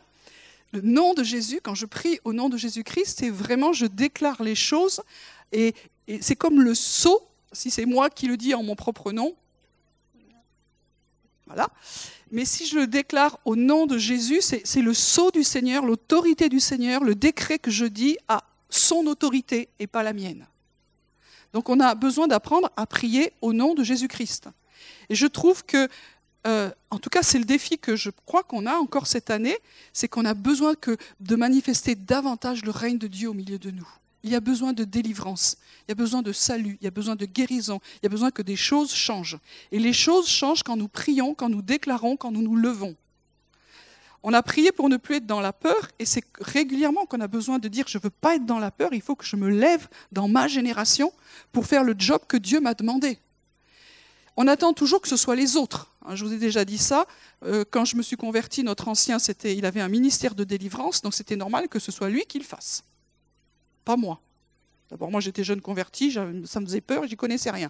le 0.72 0.82
nom 0.82 1.14
de 1.14 1.24
Jésus, 1.24 1.60
quand 1.64 1.76
je 1.76 1.86
prie 1.86 2.20
au 2.24 2.34
nom 2.34 2.50
de 2.50 2.58
Jésus-Christ, 2.58 3.20
c'est 3.20 3.30
vraiment, 3.30 3.74
je 3.74 3.86
déclare 3.86 4.44
les 4.44 4.56
choses, 4.56 5.02
et, 5.52 5.74
c'est 6.22 6.36
comme 6.36 6.62
le 6.62 6.74
sceau, 6.74 7.22
si 7.52 7.70
c'est 7.70 7.86
moi 7.86 8.10
qui 8.10 8.28
le 8.28 8.38
dis 8.38 8.54
en 8.56 8.64
mon 8.64 8.76
propre 8.76 9.12
nom, 9.12 9.36
voilà. 11.46 11.70
Mais 12.32 12.46
si 12.46 12.68
je 12.68 12.76
le 12.76 12.88
déclare 12.88 13.40
au 13.46 13.56
nom 13.56 13.88
de 13.88 13.98
Jésus, 13.98 14.42
c'est 14.42 14.82
le 14.82 14.94
sceau 14.94 15.32
du 15.32 15.44
Seigneur, 15.44 15.84
l'autorité 15.84 16.48
du 16.48 16.60
Seigneur, 16.60 17.04
le 17.04 17.16
décret 17.16 17.58
que 17.58 17.72
je 17.72 17.86
dis 17.86 18.18
a 18.28 18.44
son 18.70 19.08
autorité 19.08 19.70
et 19.80 19.88
pas 19.88 20.04
la 20.04 20.14
mienne. 20.14 20.48
Donc 21.54 21.70
on 21.70 21.80
a 21.80 21.96
besoin 21.96 22.28
d'apprendre 22.28 22.70
à 22.78 22.86
prier 22.86 23.34
au 23.42 23.54
nom 23.54 23.74
de 23.74 23.84
Jésus-Christ. 23.84 24.50
Et 25.10 25.16
je 25.16 25.26
trouve 25.26 25.66
que 25.66 25.90
euh, 26.48 26.72
en 26.90 27.00
tout 27.00 27.10
cas, 27.10 27.22
c'est 27.22 27.40
le 27.40 27.46
défi 27.46 27.78
que 27.78 27.96
je 27.96 28.10
crois 28.26 28.44
qu'on 28.44 28.66
a 28.66 28.76
encore 28.76 29.08
cette 29.08 29.30
année, 29.30 29.58
c'est 29.94 30.08
qu'on 30.08 30.26
a 30.26 30.34
besoin 30.34 30.76
que, 30.76 30.98
de 31.20 31.36
manifester 31.36 31.96
davantage 31.96 32.64
le 32.64 32.72
règne 32.72 32.98
de 32.98 33.08
Dieu 33.08 33.30
au 33.30 33.34
milieu 33.34 33.60
de 33.60 33.72
nous. 33.72 33.88
Il 34.24 34.30
y 34.30 34.36
a 34.36 34.40
besoin 34.40 34.74
de 34.74 34.84
délivrance, 34.84 35.58
il 35.88 35.92
y 35.92 35.94
a 35.94 35.96
besoin 35.96 36.22
de 36.22 36.32
salut, 36.32 36.78
il 36.82 36.86
y 36.86 36.88
a 36.88 36.92
besoin 36.92 37.16
de 37.16 37.26
guérison, 37.26 37.80
il 37.96 38.00
y 38.04 38.06
a 38.06 38.10
besoin 38.10 38.32
que 38.32 38.42
des 38.42 38.56
choses 38.56 38.94
changent. 38.94 39.38
Et 39.72 39.80
les 39.80 39.94
choses 39.94 40.28
changent 40.28 40.64
quand 40.64 40.76
nous 40.76 40.90
prions, 40.90 41.34
quand 41.34 41.50
nous 41.50 41.62
déclarons, 41.62 42.18
quand 42.18 42.32
nous 42.32 42.42
nous 42.42 42.56
levons. 42.56 42.96
On 44.22 44.34
a 44.34 44.44
prié 44.44 44.74
pour 44.74 44.90
ne 44.90 44.98
plus 44.98 45.16
être 45.16 45.26
dans 45.26 45.40
la 45.40 45.54
peur, 45.54 45.88
et 46.00 46.06
c'est 46.06 46.24
régulièrement 46.42 47.06
qu'on 47.06 47.22
a 47.22 47.28
besoin 47.28 47.60
de 47.60 47.70
dire 47.70 47.86
je 47.88 47.98
ne 47.98 48.04
veux 48.04 48.10
pas 48.10 48.36
être 48.36 48.46
dans 48.46 48.60
la 48.60 48.72
peur, 48.72 48.94
il 48.94 49.02
faut 49.02 49.16
que 49.16 49.26
je 49.26 49.38
me 49.38 49.50
lève 49.50 49.88
dans 50.12 50.28
ma 50.28 50.48
génération 50.48 51.14
pour 51.54 51.66
faire 51.66 51.86
le 51.86 51.96
job 51.98 52.22
que 52.28 52.36
Dieu 52.36 52.60
m'a 52.60 52.74
demandé. 52.74 53.20
On 54.42 54.48
attend 54.48 54.72
toujours 54.72 55.02
que 55.02 55.10
ce 55.10 55.18
soit 55.18 55.36
les 55.36 55.58
autres. 55.58 55.92
Hein, 56.06 56.16
je 56.16 56.24
vous 56.24 56.32
ai 56.32 56.38
déjà 56.38 56.64
dit 56.64 56.78
ça. 56.78 57.06
Euh, 57.44 57.66
quand 57.70 57.84
je 57.84 57.98
me 57.98 58.02
suis 58.02 58.16
converti, 58.16 58.64
notre 58.64 58.88
ancien, 58.88 59.20
c'était, 59.20 59.54
il 59.54 59.66
avait 59.66 59.82
un 59.82 59.90
ministère 59.90 60.34
de 60.34 60.46
délivrance, 60.46 61.02
donc 61.02 61.14
c'était 61.14 61.36
normal 61.36 61.68
que 61.68 61.78
ce 61.78 61.92
soit 61.92 62.08
lui 62.08 62.24
qui 62.24 62.40
le 62.40 62.46
fasse, 62.46 62.86
pas 63.84 63.98
moi. 63.98 64.22
D'abord, 64.90 65.12
moi, 65.12 65.20
j'étais 65.20 65.44
jeune 65.44 65.60
converti, 65.60 66.14
ça 66.14 66.24
me 66.62 66.66
faisait 66.66 66.80
peur, 66.80 67.06
j'y 67.06 67.18
connaissais 67.18 67.52
rien. 67.52 67.70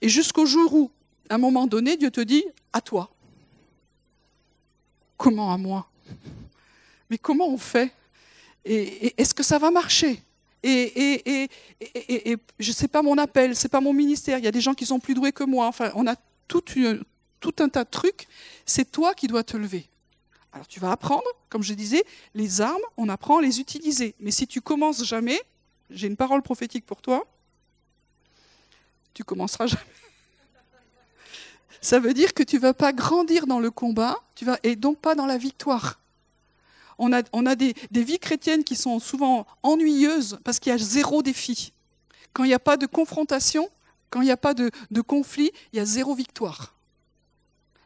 Et 0.00 0.08
jusqu'au 0.08 0.46
jour 0.46 0.74
où, 0.74 0.90
à 1.30 1.36
un 1.36 1.38
moment 1.38 1.68
donné, 1.68 1.96
Dieu 1.96 2.10
te 2.10 2.20
dit 2.20 2.44
à 2.72 2.80
toi. 2.80 3.08
Comment 5.16 5.52
à 5.52 5.56
moi? 5.56 5.88
Mais 7.08 7.18
comment 7.18 7.46
on 7.46 7.56
fait? 7.56 7.94
Et 8.64 9.14
est-ce 9.16 9.32
que 9.32 9.44
ça 9.44 9.60
va 9.60 9.70
marcher? 9.70 10.23
Et, 10.66 11.42
et, 11.42 11.50
et, 12.32 12.38
sais 12.60 12.88
pas 12.88 13.02
mon 13.02 13.18
appel, 13.18 13.54
c'est 13.54 13.68
pas 13.68 13.80
mon 13.80 13.92
ministère. 13.92 14.38
Il 14.38 14.44
y 14.44 14.48
a 14.48 14.52
des 14.52 14.60
gens 14.60 14.74
qui 14.74 14.86
sont 14.86 14.98
plus 14.98 15.14
doués 15.14 15.32
que 15.32 15.44
moi. 15.44 15.66
Enfin, 15.66 15.92
on 15.94 16.06
a 16.06 16.16
tout, 16.48 16.62
tout 17.40 17.54
un 17.58 17.68
tas 17.68 17.84
de 17.84 17.90
trucs. 17.90 18.26
C'est 18.64 18.90
toi 18.90 19.14
qui 19.14 19.26
dois 19.26 19.44
te 19.44 19.56
lever. 19.56 19.88
Alors 20.52 20.66
tu 20.66 20.80
vas 20.80 20.92
apprendre, 20.92 21.26
comme 21.48 21.62
je 21.62 21.74
disais, 21.74 22.04
les 22.34 22.60
armes, 22.60 22.82
on 22.96 23.08
apprend 23.08 23.38
à 23.38 23.42
les 23.42 23.60
utiliser. 23.60 24.14
Mais 24.20 24.30
si 24.30 24.46
tu 24.46 24.60
commences 24.60 25.04
jamais, 25.04 25.40
j'ai 25.90 26.06
une 26.06 26.16
parole 26.16 26.42
prophétique 26.42 26.86
pour 26.86 27.02
toi, 27.02 27.26
tu 29.12 29.24
commenceras 29.24 29.66
jamais. 29.66 29.82
Ça 31.80 31.98
veut 31.98 32.14
dire 32.14 32.32
que 32.32 32.42
tu 32.42 32.58
vas 32.58 32.72
pas 32.72 32.92
grandir 32.94 33.46
dans 33.46 33.60
le 33.60 33.70
combat, 33.70 34.18
tu 34.34 34.46
vas 34.46 34.58
et 34.62 34.76
donc 34.76 34.98
pas 34.98 35.14
dans 35.14 35.26
la 35.26 35.36
victoire 35.36 36.00
on 36.98 37.12
a, 37.12 37.56
des, 37.56 37.74
vies 37.90 38.18
chrétiennes 38.18 38.64
qui 38.64 38.76
sont 38.76 38.98
souvent 38.98 39.46
ennuyeuses 39.62 40.38
parce 40.44 40.58
qu'il 40.58 40.70
y 40.70 40.74
a 40.74 40.78
zéro 40.78 41.22
défi. 41.22 41.72
Quand 42.32 42.44
il 42.44 42.48
n'y 42.48 42.54
a 42.54 42.58
pas 42.58 42.76
de 42.76 42.86
confrontation, 42.86 43.68
quand 44.10 44.20
il 44.20 44.26
n'y 44.26 44.30
a 44.30 44.36
pas 44.36 44.54
de, 44.54 44.70
conflit, 45.06 45.50
il 45.72 45.76
y 45.76 45.80
a 45.80 45.84
zéro 45.84 46.14
victoire. 46.14 46.74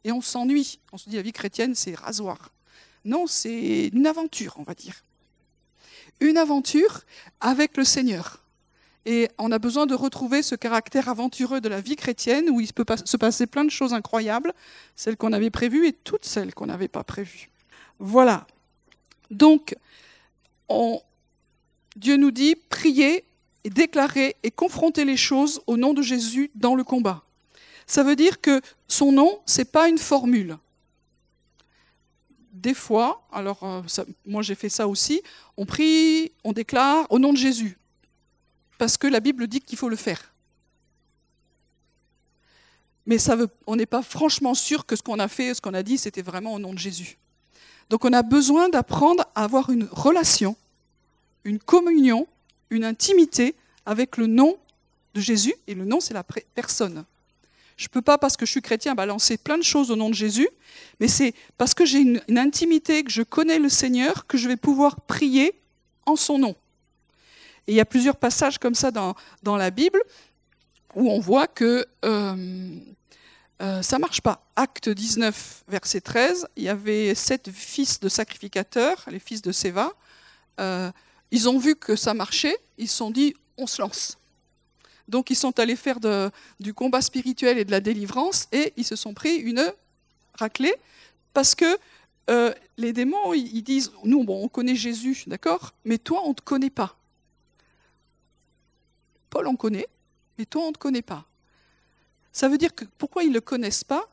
Et 0.05 0.13
on 0.13 0.21
s'ennuie. 0.21 0.79
On 0.93 0.99
se 0.99 1.09
dit 1.09 1.17
la 1.17 1.23
vie 1.23 1.33
chrétienne, 1.33 1.75
c'est 1.75 1.95
rasoir. 1.95 2.53
Non, 3.05 3.27
c'est 3.27 3.89
une 3.93 4.07
aventure, 4.07 4.55
on 4.59 4.63
va 4.63 4.75
dire. 4.75 5.05
Une 6.21 6.37
aventure 6.37 7.03
avec 7.41 7.77
le 7.77 7.85
Seigneur. 7.85 8.43
Et 9.07 9.29
on 9.39 9.51
a 9.53 9.59
besoin 9.59 9.87
de 9.87 9.95
retrouver 9.95 10.43
ce 10.43 10.55
caractère 10.55 11.09
aventureux 11.09 11.61
de 11.61 11.69
la 11.69 11.81
vie 11.81 11.97
chrétienne 11.97 12.51
où 12.51 12.61
il 12.61 12.73
peut 12.73 12.85
se 13.05 13.17
passer 13.17 13.47
plein 13.47 13.65
de 13.65 13.71
choses 13.71 13.95
incroyables, 13.95 14.53
celles 14.97 15.17
qu'on 15.17 15.33
avait 15.33 15.51
prévues 15.51 15.87
et 15.87 15.93
toutes 15.93 16.27
celles 16.27 16.55
qu'on 16.55 16.67
n'avait 16.67 16.89
pas 16.89 17.05
prévues. 17.05 17.49
Voilà. 17.99 18.47
Donc, 19.31 19.75
Dieu 21.97 22.17
nous 22.17 22.31
dit, 22.31 22.55
priez 22.55 23.25
et 23.65 23.71
déclarer 23.71 24.37
et 24.43 24.51
confronter 24.51 25.05
les 25.05 25.17
choses 25.17 25.61
au 25.67 25.77
nom 25.77 25.95
de 25.95 26.03
Jésus 26.03 26.51
dans 26.55 26.75
le 26.75 26.85
combat. 26.85 27.25
Ça 27.87 28.03
veut 28.03 28.17
dire 28.17 28.41
que 28.41 28.61
son 28.87 29.13
nom, 29.13 29.41
ce 29.47 29.59
n'est 29.59 29.65
pas 29.65 29.89
une 29.89 29.99
formule. 29.99 30.59
Des 32.53 32.75
fois, 32.75 33.27
alors 33.33 33.63
euh, 33.63 33.83
moi 34.27 34.43
j'ai 34.43 34.55
fait 34.55 34.69
ça 34.69 34.89
aussi, 34.89 35.23
on 35.57 35.65
prie, 35.65 36.33
on 36.45 36.53
déclare 36.53 37.07
au 37.11 37.19
nom 37.19 37.33
de 37.33 37.39
Jésus, 37.39 37.79
parce 38.79 38.97
que 38.97 39.07
la 39.07 39.21
Bible 39.21 39.47
dit 39.47 39.61
qu'il 39.61 39.79
faut 39.79 39.89
le 39.89 39.97
faire. 39.97 40.35
Mais 43.07 43.19
ça 43.19 43.37
on 43.67 43.77
n'est 43.77 43.87
pas 43.87 44.03
franchement 44.03 44.55
sûr 44.55 44.85
que 44.85 44.97
ce 44.97 45.03
qu'on 45.03 45.19
a 45.19 45.29
fait, 45.29 45.55
ce 45.55 45.61
qu'on 45.61 45.75
a 45.75 45.83
dit, 45.83 45.99
c'était 45.99 46.23
vraiment 46.23 46.55
au 46.55 46.59
nom 46.59 46.75
de 46.75 46.79
Jésus. 46.79 47.17
Donc 47.91 48.05
on 48.05 48.13
a 48.13 48.23
besoin 48.23 48.69
d'apprendre 48.69 49.25
à 49.35 49.45
avoir 49.45 49.71
une 49.71 49.89
relation, 49.91 50.57
une 51.45 51.59
communion 51.59 52.27
une 52.71 52.85
intimité 52.85 53.55
avec 53.87 54.17
le 54.17 54.27
nom 54.27 54.59
de 55.15 55.21
Jésus, 55.21 55.55
et 55.67 55.75
le 55.75 55.85
nom, 55.85 56.01
c'est 56.01 56.15
la 56.15 56.25
personne. 56.55 57.05
Je 57.77 57.87
ne 57.87 57.89
peux 57.89 58.03
pas, 58.03 58.19
parce 58.19 58.37
que 58.37 58.45
je 58.45 58.51
suis 58.51 58.63
chrétien, 58.63 58.95
balancer 58.95 59.39
plein 59.39 59.57
de 59.57 59.63
choses 59.63 59.91
au 59.91 59.97
nom 59.97 60.11
de 60.11 60.15
Jésus, 60.15 60.49
mais 61.01 61.09
c'est 61.09 61.33
parce 61.57 61.75
que 61.75 61.85
j'ai 61.85 62.01
une, 62.01 62.21
intimité, 62.37 63.05
que 63.05 63.11
je 63.11 63.23
connais 63.23 63.59
le 63.59 63.69
Seigneur, 63.69 64.27
que 64.27 64.37
je 64.37 64.49
vais 64.49 64.57
pouvoir 64.57 65.01
prier 65.03 65.55
en 66.07 66.17
son 66.17 66.39
nom. 66.39 66.57
Et 67.67 67.73
il 67.73 67.75
y 67.75 67.81
a 67.81 67.85
plusieurs 67.85 68.17
passages 68.17 68.59
comme 68.59 68.75
ça 68.75 68.91
dans, 68.91 69.15
la 69.57 69.71
Bible 69.71 70.03
où 70.95 71.11
on 71.11 71.21
voit 71.21 71.47
que 71.47 71.87
euh, 72.05 72.77
euh, 73.61 73.83
ça 73.83 73.97
ne 73.97 74.03
marche 74.03 74.21
pas. 74.21 74.47
Acte 74.57 74.89
19, 74.89 75.65
verset 75.69 76.01
13, 76.01 76.49
il 76.57 76.65
y 76.65 76.69
avait 76.69 77.15
sept 77.15 77.51
fils 77.51 77.99
de 78.01 78.09
sacrificateurs, 78.09 79.05
les 79.11 79.19
fils 79.19 79.43
de 79.43 79.53
Séva. 79.53 79.93
Euh, 80.61 80.91
ils 81.31 81.49
ont 81.49 81.59
vu 81.59 81.75
que 81.75 81.97
ça 81.97 82.15
marchait, 82.15 82.57
ils 82.79 82.89
se 82.89 82.97
sont 82.97 83.11
dit, 83.11 83.35
on 83.57 83.67
se 83.67 83.83
lance. 83.83 84.19
Donc 85.09 85.31
ils 85.31 85.37
sont 85.37 85.59
allés 85.59 85.77
faire 85.77 85.99
du 86.61 86.75
combat 86.75 87.01
spirituel 87.01 87.59
et 87.59 87.65
de 87.65 87.71
la 87.71 87.81
délivrance 87.81 88.47
et 88.53 88.75
ils 88.77 88.85
se 88.85 88.95
sont 88.95 89.15
pris 89.15 89.37
une 89.37 89.73
raclée 90.35 90.75
parce 91.33 91.55
que 91.55 91.79
euh, 92.31 92.53
les 92.77 92.93
démons, 92.93 93.33
ils 93.33 93.63
disent, 93.63 93.91
nous, 94.05 94.23
bon, 94.23 94.45
on 94.45 94.49
connaît 94.49 94.75
Jésus, 94.75 95.25
d'accord, 95.27 95.73
mais 95.85 95.99
toi, 95.99 96.21
on 96.25 96.31
ne 96.31 96.35
te 96.35 96.43
connaît 96.43 96.71
pas. 96.71 96.97
Paul, 99.31 99.47
on 99.47 99.57
connaît, 99.57 99.89
mais 100.37 100.45
toi, 100.45 100.65
on 100.65 100.69
ne 100.69 100.73
te 100.73 100.79
connaît 100.79 101.03
pas. 101.03 101.27
Ça 102.39 102.49
veut 102.49 102.57
dire 102.57 102.73
que 102.73 102.85
pourquoi 102.99 103.25
ils 103.25 103.31
ne 103.31 103.35
le 103.35 103.41
connaissent 103.41 103.83
pas? 103.83 104.09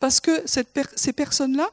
Parce 0.00 0.18
que 0.18 0.42
ces 0.48 1.12
personnes-là 1.12 1.70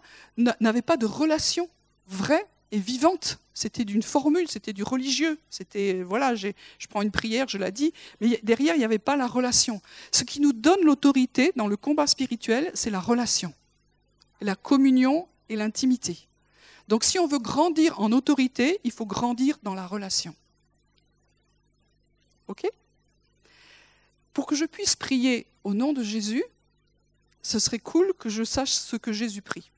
n'avaient 0.60 0.84
pas 0.84 0.98
de 0.98 1.08
relation 1.08 1.68
vraie 2.06 2.46
et 2.72 2.78
vivante. 2.78 3.40
C'était 3.56 3.84
d'une 3.84 4.04
formule, 4.04 4.48
c'était 4.48 4.72
du 4.72 4.84
religieux. 4.84 5.40
C'était, 5.50 6.04
voilà, 6.04 6.36
je 6.36 6.52
prends 6.92 7.02
une 7.02 7.10
prière, 7.10 7.48
je 7.48 7.58
la 7.58 7.72
dis, 7.72 7.92
mais 8.22 8.40
derrière, 8.44 8.76
il 8.76 8.78
n'y 8.78 8.86
avait 8.86 9.00
pas 9.00 9.16
la 9.16 9.26
relation. 9.26 9.82
Ce 10.12 10.24
qui 10.24 10.42
nous 10.42 10.54
donne 10.54 10.82
l'autorité 10.84 11.52
dans 11.56 11.66
le 11.66 11.76
combat 11.76 12.06
spirituel, 12.06 12.70
c'est 12.76 12.92
la 12.92 13.00
relation, 13.00 13.52
la 14.42 14.56
communion 14.56 15.28
et 15.50 15.56
l'intimité. 15.56 16.28
Donc 16.88 17.04
si 17.04 17.18
on 17.18 17.26
veut 17.26 17.40
grandir 17.40 18.00
en 18.00 18.12
autorité, 18.12 18.80
il 18.84 18.92
faut 18.92 19.08
grandir 19.08 19.58
dans 19.64 19.74
la 19.74 19.88
relation. 19.88 20.36
OK? 22.48 22.68
Pour 24.34 24.46
que 24.46 24.56
je 24.56 24.66
puisse 24.66 24.96
prier 24.96 25.48
au 25.64 25.74
nom 25.74 25.94
de 25.94 26.04
Jésus, 26.04 26.44
ce 27.42 27.60
serait 27.60 27.80
cool 27.80 28.14
que 28.18 28.30
je 28.30 28.44
sache 28.44 28.72
ce 28.72 28.96
que 28.96 29.12
Jésus 29.12 29.42
prie. 29.42 29.72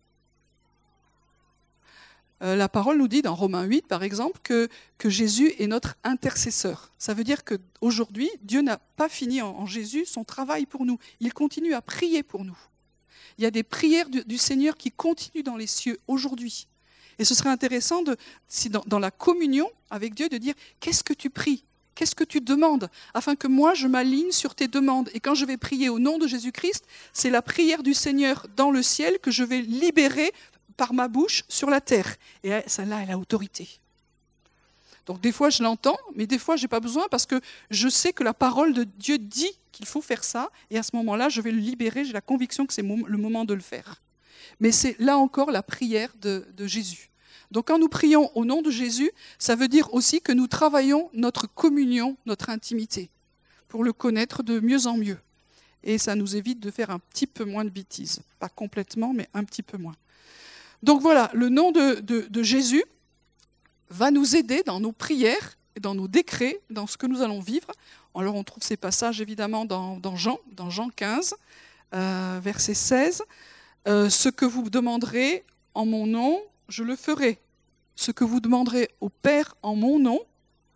Euh, 2.41 2.55
la 2.55 2.67
parole 2.67 2.97
nous 2.97 3.07
dit 3.07 3.21
dans 3.21 3.33
Romains 3.33 3.63
8, 3.63 3.87
par 3.87 4.03
exemple, 4.03 4.39
que, 4.43 4.69
Jésus 5.03 5.53
est 5.57 5.67
notre 5.67 5.95
intercesseur. 6.03 6.91
Ça 6.97 7.13
veut 7.13 7.23
dire 7.23 7.43
qu'aujourd'hui, 7.45 8.29
Dieu 8.41 8.61
n'a 8.61 8.77
pas 8.77 9.07
fini 9.07 9.41
en, 9.41 9.65
Jésus 9.65 10.05
son 10.05 10.23
travail 10.23 10.65
pour 10.65 10.85
nous. 10.85 10.99
Il 11.19 11.33
continue 11.33 11.73
à 11.73 11.81
prier 11.81 12.23
pour 12.23 12.43
nous. 12.43 12.57
Il 13.37 13.43
y 13.43 13.47
a 13.47 13.51
des 13.51 13.63
prières 13.63 14.09
du, 14.09 14.37
Seigneur 14.37 14.75
qui 14.77 14.91
continuent 14.91 15.43
dans 15.43 15.57
les 15.57 15.67
cieux 15.67 15.99
aujourd'hui. 16.07 16.67
Et 17.19 17.25
ce 17.25 17.33
serait 17.33 17.49
intéressant, 17.49 18.03
si 18.47 18.69
dans 18.69 18.99
la 18.99 19.11
communion 19.11 19.69
avec 19.89 20.13
Dieu, 20.13 20.27
de 20.27 20.37
dire 20.37 20.55
qu'est-ce 20.79 21.03
que 21.03 21.13
tu 21.13 21.29
pries? 21.29 21.63
Qu'est-ce 21.95 22.13
que 22.13 22.25
tu 22.25 22.41
demandes 22.41 22.89
Afin 23.13 23.35
que 23.35 23.47
moi, 23.47 23.73
je 23.73 23.87
m'aligne 23.87 24.31
sur 24.31 24.53
tes 24.53 24.67
demandes? 24.67 25.09
Et 25.13 25.21
quand 25.21 25.33
je 25.33 25.45
vais 25.45 25.55
prier 25.55 25.87
au 25.87 25.97
nom 25.97 26.17
de 26.17 26.27
Jésus-Christ, 26.27 26.85
c'est 27.13 27.29
la 27.29 27.41
prière 27.41 27.83
du 27.83 27.93
Seigneur 27.93 28.47
dans 28.57 28.69
le 28.69 28.83
ciel 28.83 29.17
que 29.19 29.31
je 29.31 29.43
vais 29.43 29.61
libérer 29.61 30.33
par 30.75 30.93
ma 30.93 31.07
bouche 31.07 31.43
sur 31.47 31.69
la 31.69 31.79
terre. 31.79 32.17
Et 32.43 32.51
celle-là, 32.67 33.01
elle 33.03 33.11
a 33.11 33.17
autorité. 33.17 33.79
Donc 35.05 35.21
des 35.21 35.31
fois, 35.31 35.49
je 35.49 35.63
l'entends, 35.63 35.97
mais 36.15 36.27
des 36.27 36.39
fois, 36.39 36.57
je 36.57 36.63
n'ai 36.63 36.67
pas 36.67 36.81
besoin 36.81 37.07
parce 37.09 37.25
que 37.25 37.39
je 37.69 37.87
sais 37.87 38.11
que 38.11 38.23
la 38.23 38.33
parole 38.33 38.73
de 38.73 38.83
Dieu 38.83 39.17
dit 39.17 39.51
qu'il 39.71 39.85
faut 39.85 40.01
faire 40.01 40.23
ça. 40.23 40.49
Et 40.69 40.77
à 40.77 40.83
ce 40.83 40.95
moment-là, 40.97 41.29
je 41.29 41.39
vais 41.39 41.51
le 41.51 41.59
libérer. 41.59 42.03
J'ai 42.03 42.13
la 42.13 42.21
conviction 42.21 42.65
que 42.65 42.73
c'est 42.73 42.81
le 42.81 43.17
moment 43.17 43.45
de 43.45 43.53
le 43.53 43.61
faire. 43.61 44.01
Mais 44.59 44.71
c'est 44.71 44.99
là 44.99 45.17
encore 45.17 45.51
la 45.51 45.63
prière 45.63 46.11
de, 46.21 46.45
de 46.55 46.67
Jésus. 46.67 47.09
Donc 47.55 47.67
quand 47.67 47.79
nous 47.79 47.87
prions 47.87 48.35
au 48.35 48.43
nom 48.43 48.61
de 48.61 48.69
Jésus, 48.69 49.09
ça 49.39 49.55
veut 49.55 49.69
dire 49.69 49.93
aussi 49.93 50.19
que 50.19 50.33
nous 50.33 50.45
travaillons 50.45 51.09
notre 51.13 51.47
communion, 51.47 52.17
notre 52.25 52.49
intimité, 52.49 53.09
pour 53.69 53.85
le 53.85 53.93
connaître 53.93 54.43
de 54.43 54.59
mieux 54.59 54.87
en 54.87 54.97
mieux. 54.97 55.17
Et 55.81 55.97
ça 55.97 56.15
nous 56.15 56.35
évite 56.35 56.59
de 56.59 56.69
faire 56.69 56.89
un 56.89 56.99
petit 56.99 57.27
peu 57.27 57.45
moins 57.45 57.63
de 57.63 57.69
bêtises. 57.69 58.19
Pas 58.39 58.49
complètement, 58.49 59.13
mais 59.13 59.29
un 59.33 59.45
petit 59.45 59.63
peu 59.63 59.77
moins. 59.77 59.95
Donc 60.83 61.01
voilà, 61.01 61.31
le 61.33 61.47
nom 61.47 61.71
de, 61.71 62.43
Jésus 62.43 62.83
va 63.89 64.11
nous 64.11 64.35
aider 64.35 64.61
dans 64.65 64.81
nos 64.81 64.91
prières, 64.91 65.55
dans 65.79 65.95
nos 65.95 66.09
décrets, 66.09 66.59
dans 66.69 66.87
ce 66.87 66.97
que 66.97 67.07
nous 67.07 67.21
allons 67.21 67.39
vivre. 67.39 67.71
Alors 68.15 68.35
on 68.35 68.43
trouve 68.43 68.63
ces 68.63 68.75
passages 68.75 69.21
évidemment 69.21 69.63
dans, 69.63 70.15
Jean, 70.17 70.39
dans 70.51 70.69
Jean 70.69 70.89
15, 70.89 71.35
euh, 71.93 72.39
verset 72.43 72.73
16. 72.73 73.23
Euh, 73.87 74.09
ce 74.09 74.27
que 74.27 74.43
vous 74.43 74.69
demanderez 74.69 75.45
en 75.73 75.85
mon 75.85 76.05
nom, 76.05 76.41
je 76.67 76.83
le 76.83 76.97
ferai. 76.97 77.39
Ce 77.95 78.11
que 78.11 78.23
vous 78.23 78.39
demanderez 78.39 78.89
au 79.01 79.09
Père 79.09 79.55
en 79.61 79.75
mon 79.75 79.99
nom, 79.99 80.19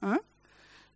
hein, 0.02 0.20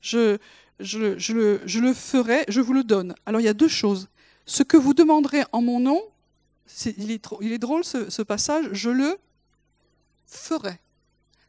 je, 0.02 0.38
le 0.80 1.94
ferai, 1.94 2.46
je 2.48 2.62
vous 2.62 2.74
le 2.74 2.84
donne. 2.84 3.16
Alors 3.26 3.42
il 3.42 3.46
y 3.46 3.50
a 3.50 3.54
deux 3.54 3.68
choses. 3.68 4.10
Ce 4.46 4.64
que 4.64 4.78
vous 4.78 4.94
demanderez 4.94 5.44
en 5.52 5.62
mon 5.62 5.80
nom, 5.80 6.02
il, 6.98 7.12
est, 7.12 7.58
drôle 7.58 7.84
ce, 7.84 8.22
passage, 8.22 8.70
je 8.72 8.90
le 8.90 9.18
ferai. 10.26 10.80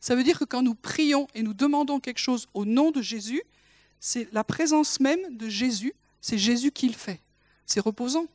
Ça 0.01 0.15
veut 0.15 0.23
dire 0.23 0.39
que 0.39 0.45
quand 0.45 0.63
nous 0.63 0.75
prions 0.75 1.29
et 1.35 1.43
nous 1.43 1.55
demandons 1.55 1.99
quelque 1.99 2.19
chose 2.19 2.47
au 2.53 2.65
nom 2.65 2.91
de 2.91 3.01
Jésus, 3.01 3.43
c'est 4.01 4.31
la 4.33 4.45
présence 4.45 5.01
même 5.01 5.37
de 5.37 5.49
Jésus, 5.49 5.95
c'est 6.21 6.37
Jésus 6.37 6.73
qui 6.73 6.89
le 6.89 6.95
fait. 6.95 7.21
C'est 7.65 7.81
reposant. 7.81 8.27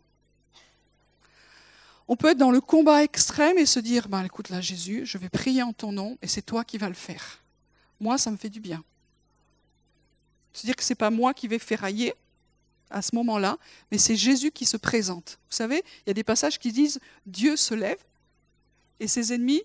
On 2.10 2.15
peut 2.15 2.32
être 2.32 2.38
dans 2.38 2.52
le 2.52 2.60
combat 2.60 3.04
extrême 3.04 3.58
et 3.60 3.67
se 3.67 3.80
dire, 3.80 4.10
ben, 4.10 4.24
écoute 4.24 4.50
là 4.50 4.60
Jésus, 4.60 5.06
je 5.06 5.17
vais 5.19 5.30
prier 5.30 5.62
en 5.63 5.74
ton 5.74 5.91
nom 5.91 6.17
et 6.22 6.28
c'est 6.28 6.41
toi 6.41 6.65
qui 6.65 6.80
vas 6.80 6.89
le 6.89 6.95
faire. 6.95 7.41
Moi, 8.00 8.17
ça 8.17 8.32
me 8.32 8.36
fait 8.36 8.50
du 8.50 8.60
bien. 8.60 8.84
C'est-à-dire 10.52 10.76
que 10.76 10.84
ce 10.84 10.91
n'est 10.91 10.98
pas 10.98 11.12
moi 11.12 11.34
qui 11.36 11.48
vais 11.48 11.60
ferrailler, 11.60 12.13
à 12.89 13.04
ce 13.04 13.15
moment-là, 13.15 13.58
mais 13.91 13.98
c'est 13.98 14.15
Jésus 14.15 14.52
qui 14.52 14.65
se 14.65 14.78
présente. 14.78 15.38
Vous 15.50 15.56
savez, 15.56 15.84
il 16.00 16.10
y 16.10 16.12
a 16.12 16.13
des 16.13 16.24
passages 16.24 16.58
qui 16.58 16.72
disent 16.72 17.00
Dieu 17.26 17.56
se 17.56 17.76
lève 17.76 18.00
et 19.00 19.08
ses 19.08 19.32
ennemis 19.32 19.62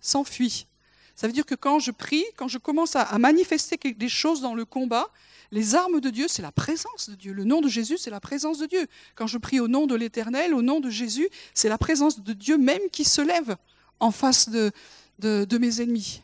s'enfuient. 0.00 0.66
Ça 1.14 1.26
veut 1.26 1.32
dire 1.32 1.46
que 1.46 1.54
quand 1.54 1.78
je 1.78 1.90
prie, 1.90 2.24
quand 2.36 2.48
je 2.48 2.58
commence 2.58 2.96
à, 2.96 3.18
manifester 3.18 3.76
des 3.94 4.08
choses 4.08 4.40
dans 4.40 4.54
le 4.54 4.64
combat, 4.64 5.08
les 5.50 5.74
armes 5.74 6.00
de 6.00 6.08
Dieu, 6.08 6.26
c'est 6.28 6.42
la 6.42 6.52
présence 6.52 7.10
de 7.10 7.14
Dieu. 7.14 7.32
Le 7.32 7.44
nom 7.44 7.60
de 7.60 7.68
Jésus, 7.68 7.98
c'est 7.98 8.10
la 8.10 8.20
présence 8.20 8.58
de 8.58 8.66
Dieu. 8.66 8.86
Quand 9.14 9.26
je 9.26 9.36
prie 9.36 9.60
au 9.60 9.68
nom 9.68 9.86
de 9.86 9.94
l'Éternel, 9.94 10.54
au 10.54 10.62
nom 10.62 10.80
de 10.80 10.88
Jésus, 10.88 11.28
c'est 11.52 11.68
la 11.68 11.78
présence 11.78 12.20
de 12.20 12.32
Dieu 12.32 12.56
même 12.56 12.80
qui 12.90 13.04
se 13.04 13.20
lève 13.20 13.56
en 14.00 14.10
face 14.10 14.48
de, 14.48 14.72
de, 15.18 15.58
mes 15.58 15.80
ennemis. 15.80 16.22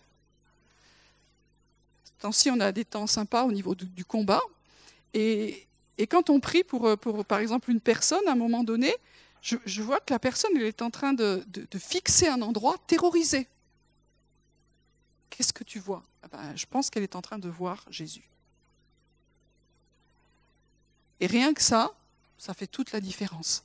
Tant-ci, 2.19 2.51
on 2.51 2.59
a 2.59 2.73
des 2.73 2.85
temps 2.85 3.07
sympas 3.07 3.45
au 3.45 3.53
niveau 3.53 3.75
du, 3.75 4.05
combat. 4.05 4.41
Et, 5.15 5.69
quand 6.09 6.31
on 6.31 6.41
prie 6.41 6.65
pour, 6.65 6.97
par 7.27 7.39
exemple, 7.39 7.71
une 7.71 7.81
personne, 7.81 8.27
à 8.27 8.33
un 8.33 8.37
moment 8.37 8.65
donné, 8.65 8.95
je, 9.43 9.83
vois 9.83 10.01
que 10.01 10.13
la 10.13 10.19
personne 10.19 10.57
est 10.57 10.83
en 10.83 10.91
train 10.91 11.13
de, 11.13 11.45
fixer 11.79 12.29
un 12.29 12.43
endroit 12.43 12.77
terrorisé. 12.87 13.47
Qu'est-ce 15.31 15.53
que 15.53 15.65
tu 15.65 15.79
vois? 15.79 16.03
Ah 16.23 16.29
ben, 16.29 16.57
Je 16.57 16.67
pense 16.67 16.91
qu'elle 16.91 17.03
est 17.03 17.17
en 17.17 17.23
train 17.23 17.39
de 17.39 17.49
voir 17.49 17.85
Jésus. 17.91 18.29
Et 21.21 21.27
rien 21.27 21.53
que 21.53 21.63
ça, 21.63 21.93
ça 22.39 22.55
fait 22.55 22.67
toute 22.67 22.93
la 22.93 23.01
différence. 23.01 23.65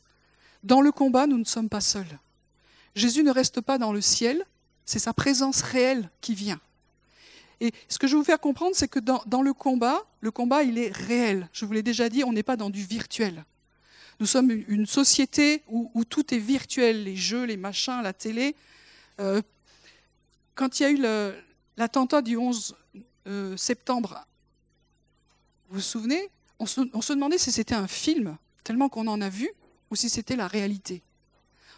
Dans 0.63 0.81
le 0.81 0.91
combat, 0.91 1.27
nous 1.27 1.37
ne 1.37 1.43
sommes 1.43 1.69
pas 1.69 1.81
seuls. 1.81 2.19
Jésus 2.95 3.23
ne 3.23 3.31
reste 3.31 3.61
pas 3.61 3.77
dans 3.77 3.93
le 3.93 4.01
ciel, 4.01 4.45
c'est 4.85 4.99
sa 4.99 5.13
présence 5.13 5.61
réelle 5.61 6.09
qui 6.21 6.35
vient. 6.35 6.59
Et 7.59 7.71
ce 7.87 7.97
que 7.97 8.07
je 8.07 8.13
veux 8.13 8.19
vous 8.19 8.25
faire 8.25 8.39
comprendre, 8.39 8.75
c'est 8.75 8.87
que 8.87 8.99
dans, 8.99 9.41
le 9.41 9.53
combat, 9.53 10.03
le 10.21 10.31
combat, 10.31 10.63
il 10.63 10.77
est 10.77 10.91
réel. 10.91 11.47
Je 11.53 11.65
vous 11.65 11.73
l'ai 11.73 11.83
déjà 11.83 12.09
dit, 12.09 12.23
on 12.23 12.33
n'est 12.33 12.43
pas 12.43 12.57
dans 12.57 12.69
du 12.69 12.83
virtuel. 12.83 13.45
Nous 14.19 14.25
sommes 14.25 14.51
une 14.67 14.85
société 14.85 15.63
où, 15.67 16.03
tout 16.05 16.33
est 16.33 16.39
virtuel, 16.39 17.03
les 17.03 17.15
jeux, 17.15 17.45
les 17.45 17.57
machins, 17.57 18.01
la 18.01 18.13
télé. 18.13 18.55
Euh, 19.19 19.41
quand 20.55 20.79
il 20.79 20.83
y 20.83 20.85
a 20.85 20.91
eu 20.91 21.33
l'attentat 21.77 22.21
du 22.21 22.37
11 22.37 22.75
euh, 23.27 23.57
septembre 23.57 24.25
Vous 25.69 25.75
vous 25.75 25.81
souvenez? 25.81 26.29
On 26.59 26.65
se, 26.65 27.13
demandait 27.13 27.37
si 27.37 27.51
c'était 27.51 27.75
un 27.75 27.87
film, 27.87 28.37
tellement 28.63 28.87
qu'on 28.87 29.07
en 29.07 29.19
a 29.19 29.29
vu, 29.29 29.49
ou 29.91 29.95
si 29.95 30.09
c'était 30.09 30.35
la 30.35 30.47
réalité. 30.47 31.01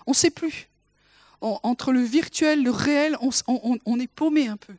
On 0.05 0.11
ne 0.11 0.15
sait 0.15 0.29
plus. 0.29 0.67
En- 1.41 1.59
entre 1.63 1.91
le 1.91 2.01
virtuel, 2.01 2.61
le 2.61 2.71
réel, 2.71 3.17
on, 3.47 3.99
est 3.99 4.07
paumé 4.07 4.47
un 4.47 4.57
peu. 4.57 4.73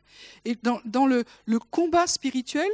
Et 0.45 0.57
dans, 0.63 1.07
le, 1.07 1.25
combat 1.71 2.07
spirituel, 2.07 2.69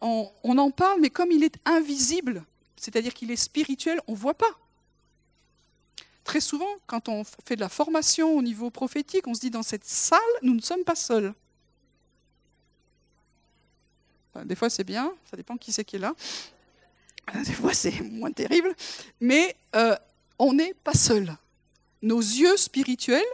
on 0.00 0.58
en 0.58 0.70
parle, 0.70 1.00
mais 1.00 1.10
comme 1.10 1.32
il 1.32 1.42
est 1.42 1.56
invisible, 1.64 2.44
c'est-à-dire 2.76 3.14
qu'il 3.14 3.30
est 3.30 3.36
spirituel, 3.36 4.00
on 4.06 4.12
ne 4.12 4.16
voit 4.16 4.34
pas. 4.34 4.54
Très 6.26 6.40
souvent, 6.40 6.68
quand 6.86 7.08
on 7.08 7.24
fait 7.44 7.56
de 7.56 7.60
la 7.60 7.68
formation 7.68 8.36
au 8.36 8.42
niveau 8.42 8.70
prophétique, 8.70 9.26
on 9.26 9.34
se 9.34 9.40
dit 9.40 9.50
dans 9.50 9.62
cette 9.62 9.84
salle, 9.84 10.18
nous 10.42 10.54
ne 10.54 10.60
sommes 10.60 10.84
pas 10.84 10.96
seuls. 10.96 11.32
Enfin, 14.36 14.44
Des 14.44 14.54
fois, 14.54 14.68
c'est 14.70 14.84
bien, 14.84 15.12
ça 15.30 15.36
dépend 15.36 15.56
qui 15.56 15.72
c'est 15.72 15.84
qui 15.84 15.96
est 15.96 16.00
là. 16.00 16.14
Des 17.34 17.52
fois, 17.52 17.72
c'est 17.72 18.00
moins 18.02 18.32
terrible. 18.32 18.74
Mais 19.20 19.56
euh, 19.74 19.96
on 20.38 20.52
n'est 20.52 20.74
pas 20.74 20.94
seul. 20.94 21.34
Nos 22.02 22.20
yeux 22.20 22.56
spirituels 22.56 23.24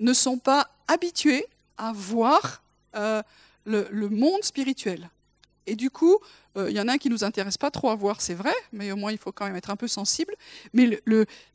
ne 0.00 0.12
sont 0.12 0.38
pas 0.38 0.68
habitués 0.88 1.46
à 1.78 1.92
voir 1.92 2.62
euh, 2.96 3.22
le 3.64 4.08
monde 4.08 4.42
spirituel. 4.42 5.08
Et 5.66 5.76
du 5.76 5.90
coup, 5.90 6.18
euh, 6.56 6.70
il 6.70 6.76
y 6.76 6.80
en 6.80 6.88
a 6.88 6.92
un 6.94 6.98
qui 6.98 7.08
ne 7.08 7.14
nous 7.14 7.24
intéresse 7.24 7.56
pas 7.56 7.70
trop 7.70 7.90
à 7.90 7.94
voir, 7.94 8.20
c'est 8.20 8.34
vrai, 8.34 8.54
mais 8.72 8.92
au 8.92 8.96
moins 8.96 9.12
il 9.12 9.18
faut 9.18 9.32
quand 9.32 9.46
même 9.46 9.56
être 9.56 9.70
un 9.70 9.76
peu 9.76 9.88
sensible. 9.88 10.34
Mais 10.72 11.00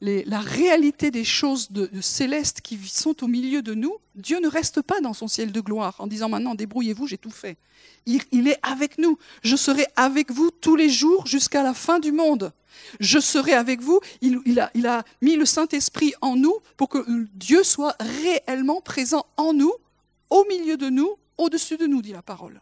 la 0.01 0.39
réalité 0.39 1.11
des 1.11 1.23
choses 1.23 1.69
célestes 2.01 2.61
qui 2.61 2.77
sont 2.87 3.23
au 3.23 3.27
milieu 3.27 3.61
de 3.61 3.73
nous, 3.73 3.95
Dieu 4.15 4.39
ne 4.39 4.47
reste 4.47 4.81
pas 4.81 5.01
dans 5.01 5.13
son 5.13 5.27
ciel 5.27 5.51
de 5.51 5.61
gloire 5.61 5.95
en 5.99 6.07
disant 6.07 6.29
maintenant 6.29 6.55
débrouillez-vous, 6.55 7.07
j'ai 7.07 7.17
tout 7.17 7.31
fait. 7.31 7.57
Il, 8.05 8.47
est 8.47 8.59
avec 8.63 8.97
nous. 8.97 9.17
Je 9.43 9.57
serai 9.57 9.85
avec 9.97 10.31
vous 10.31 10.49
tous 10.49 10.77
les 10.77 10.89
jours 10.89 11.27
jusqu'à 11.27 11.61
la 11.61 11.73
fin 11.73 11.99
du 11.99 12.13
monde. 12.13 12.53
Je 13.01 13.19
serai 13.19 13.53
avec 13.53 13.81
vous. 13.81 13.99
Il, 14.21 14.39
il 14.45 14.61
a, 14.61 14.71
il 14.73 14.87
a 14.87 15.03
mis 15.21 15.35
le 15.35 15.45
Saint-Esprit 15.45 16.13
en 16.21 16.37
nous 16.37 16.55
pour 16.77 16.87
que 16.87 17.05
Dieu 17.33 17.63
soit 17.63 17.95
réellement 17.99 18.79
présent 18.79 19.25
en 19.35 19.51
nous, 19.51 19.73
au 20.29 20.45
milieu 20.45 20.77
de 20.77 20.89
nous, 20.89 21.17
au-dessus 21.37 21.75
de 21.75 21.85
nous, 21.85 22.01
dit 22.01 22.13
la 22.13 22.21
parole. 22.21 22.61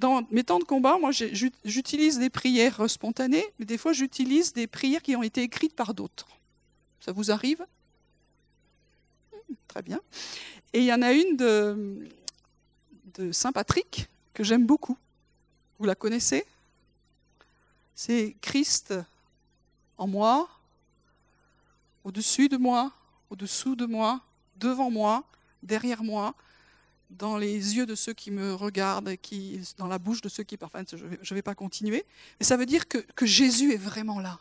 Dans 0.00 0.26
mes 0.30 0.44
temps 0.44 0.58
de 0.58 0.64
combat, 0.64 0.96
moi, 0.98 1.10
j'utilise 1.12 2.18
des 2.18 2.30
prières 2.30 2.88
spontanées, 2.88 3.44
mais 3.58 3.66
des 3.66 3.76
fois, 3.76 3.92
j'utilise 3.92 4.54
des 4.54 4.66
prières 4.66 5.02
qui 5.02 5.14
ont 5.14 5.22
été 5.22 5.42
écrites 5.42 5.76
par 5.76 5.92
d'autres. 5.92 6.26
Ça 7.00 7.12
vous 7.12 7.30
arrive? 7.30 7.66
Hmm, 9.30 9.54
Très 9.68 9.82
bien. 9.82 10.00
Et 10.72 10.78
il 10.78 10.86
y 10.86 10.92
en 10.94 11.02
a 11.02 11.12
une 11.12 11.36
de 11.36 12.08
Saint 13.32 13.52
Patrick 13.52 14.08
que 14.32 14.42
j'aime 14.42 14.64
beaucoup. 14.64 14.96
Vous 15.78 15.84
la 15.84 15.94
connaissez? 15.94 16.46
C'est 17.94 18.36
Christ 18.40 18.94
en 19.98 20.06
moi, 20.06 20.48
au-dessus 22.04 22.48
de 22.48 22.56
moi, 22.56 22.90
au-dessous 23.28 23.76
de 23.76 23.84
moi, 23.84 24.22
devant 24.56 24.90
moi, 24.90 25.24
derrière 25.62 26.02
moi, 26.02 26.34
dans 27.10 27.36
les 27.36 27.76
yeux 27.76 27.86
de 27.86 27.94
ceux 27.94 28.12
qui 28.12 28.30
me 28.30 28.54
regardent, 28.54 29.16
qui, 29.16 29.60
dans 29.78 29.88
la 29.88 29.98
bouche 29.98 30.20
de 30.20 30.28
ceux 30.28 30.44
qui 30.44 30.56
parfois, 30.56 30.82
je 30.90 31.04
ne 31.04 31.34
vais, 31.34 31.42
pas 31.42 31.54
continuer. 31.54 32.04
Mais 32.38 32.46
ça 32.46 32.56
veut 32.56 32.66
dire 32.66 32.88
que, 32.88 32.98
que 32.98 33.26
Jésus 33.26 33.72
est 33.72 33.78
vraiment 33.78 34.20
là. 34.20 34.38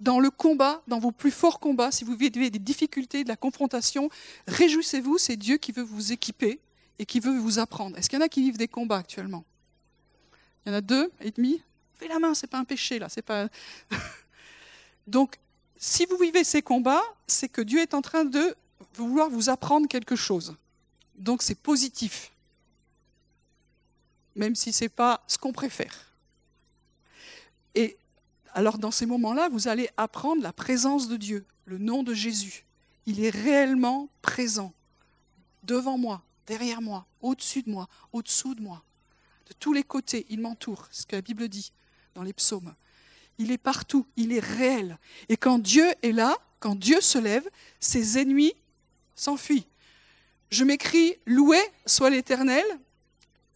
Dans 0.00 0.18
le 0.18 0.30
combat, 0.30 0.82
dans 0.88 0.98
vos 0.98 1.12
plus 1.12 1.30
forts 1.30 1.60
combats, 1.60 1.92
si 1.92 2.04
vous 2.04 2.16
vivez 2.16 2.50
des 2.50 2.58
difficultés, 2.58 3.22
de 3.22 3.28
la 3.28 3.36
confrontation, 3.36 4.08
réjouissez-vous, 4.46 5.18
c'est 5.18 5.36
Dieu 5.36 5.58
qui 5.58 5.72
veut 5.72 5.82
vous 5.82 6.12
équiper 6.12 6.58
et 6.98 7.04
qui 7.04 7.20
veut 7.20 7.38
vous 7.38 7.58
apprendre. 7.58 7.98
Est-ce 7.98 8.08
qu'il 8.08 8.18
y 8.18 8.22
en 8.22 8.24
a 8.24 8.28
qui 8.28 8.40
vivent 8.40 8.56
des 8.56 8.68
combats 8.68 8.96
actuellement? 8.96 9.44
Il 10.64 10.70
y 10.70 10.72
en 10.72 10.78
a 10.78 10.80
deux 10.80 11.12
et 11.20 11.30
demi? 11.30 11.62
Fais 11.94 12.08
la 12.08 12.18
main, 12.18 12.32
c'est 12.32 12.46
pas 12.46 12.58
un 12.58 12.64
péché 12.64 12.98
là, 12.98 13.10
c'est 13.10 13.22
pas. 13.22 13.48
Donc, 15.06 15.38
si 15.76 16.06
vous 16.06 16.16
vivez 16.16 16.44
ces 16.44 16.62
combats, 16.62 17.02
c'est 17.26 17.48
que 17.48 17.60
Dieu 17.60 17.80
est 17.80 17.92
en 17.92 18.00
train 18.00 18.24
de 18.24 18.56
vouloir 18.94 19.28
vous 19.28 19.50
apprendre 19.50 19.86
quelque 19.86 20.16
chose. 20.16 20.56
Donc 21.20 21.42
c'est 21.42 21.54
positif, 21.54 22.32
même 24.34 24.54
si 24.54 24.72
ce 24.72 24.84
n'est 24.84 24.88
pas 24.88 25.22
ce 25.26 25.36
qu'on 25.36 25.52
préfère. 25.52 26.14
Et 27.74 27.98
alors 28.54 28.78
dans 28.78 28.90
ces 28.90 29.04
moments-là, 29.04 29.50
vous 29.50 29.68
allez 29.68 29.90
apprendre 29.98 30.42
la 30.42 30.52
présence 30.52 31.08
de 31.08 31.18
Dieu, 31.18 31.44
le 31.66 31.76
nom 31.76 32.02
de 32.02 32.14
Jésus. 32.14 32.64
Il 33.04 33.22
est 33.22 33.30
réellement 33.30 34.08
présent, 34.22 34.72
devant 35.62 35.98
moi, 35.98 36.22
derrière 36.46 36.80
moi, 36.80 37.06
au-dessus 37.20 37.62
de 37.62 37.70
moi, 37.70 37.86
au-dessous 38.12 38.54
de 38.54 38.62
moi, 38.62 38.82
de 39.46 39.52
tous 39.58 39.74
les 39.74 39.84
côtés. 39.84 40.24
Il 40.30 40.40
m'entoure, 40.40 40.88
ce 40.90 41.04
que 41.04 41.16
la 41.16 41.22
Bible 41.22 41.48
dit 41.48 41.70
dans 42.14 42.22
les 42.22 42.32
psaumes. 42.32 42.74
Il 43.36 43.50
est 43.50 43.58
partout, 43.58 44.06
il 44.16 44.32
est 44.32 44.40
réel. 44.40 44.98
Et 45.28 45.36
quand 45.36 45.58
Dieu 45.58 45.86
est 46.02 46.12
là, 46.12 46.38
quand 46.60 46.74
Dieu 46.74 47.00
se 47.02 47.18
lève, 47.18 47.48
ses 47.78 48.18
ennemis 48.18 48.54
s'enfuient. 49.14 49.66
Je 50.50 50.64
m'écris 50.64 51.16
Loué 51.26 51.58
soit 51.86 52.10
l'Éternel, 52.10 52.64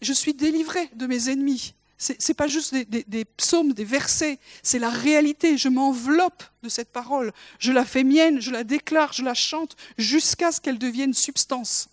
je 0.00 0.12
suis 0.12 0.34
délivré 0.34 0.88
de 0.94 1.06
mes 1.06 1.30
ennemis. 1.30 1.74
Ce 1.96 2.12
n'est 2.12 2.34
pas 2.34 2.48
juste 2.48 2.74
des, 2.74 3.24
psaumes, 3.24 3.72
des 3.72 3.84
versets, 3.84 4.38
c'est 4.62 4.78
la 4.78 4.90
réalité. 4.90 5.56
Je 5.56 5.68
m'enveloppe 5.68 6.42
de 6.62 6.68
cette 6.68 6.92
parole, 6.92 7.32
je 7.58 7.72
la 7.72 7.84
fais 7.84 8.04
mienne, 8.04 8.40
je 8.40 8.50
la 8.50 8.64
déclare, 8.64 9.12
je 9.12 9.22
la 9.22 9.34
chante 9.34 9.76
jusqu'à 9.96 10.52
ce 10.52 10.60
qu'elle 10.60 10.78
devienne 10.78 11.14
substance. 11.14 11.88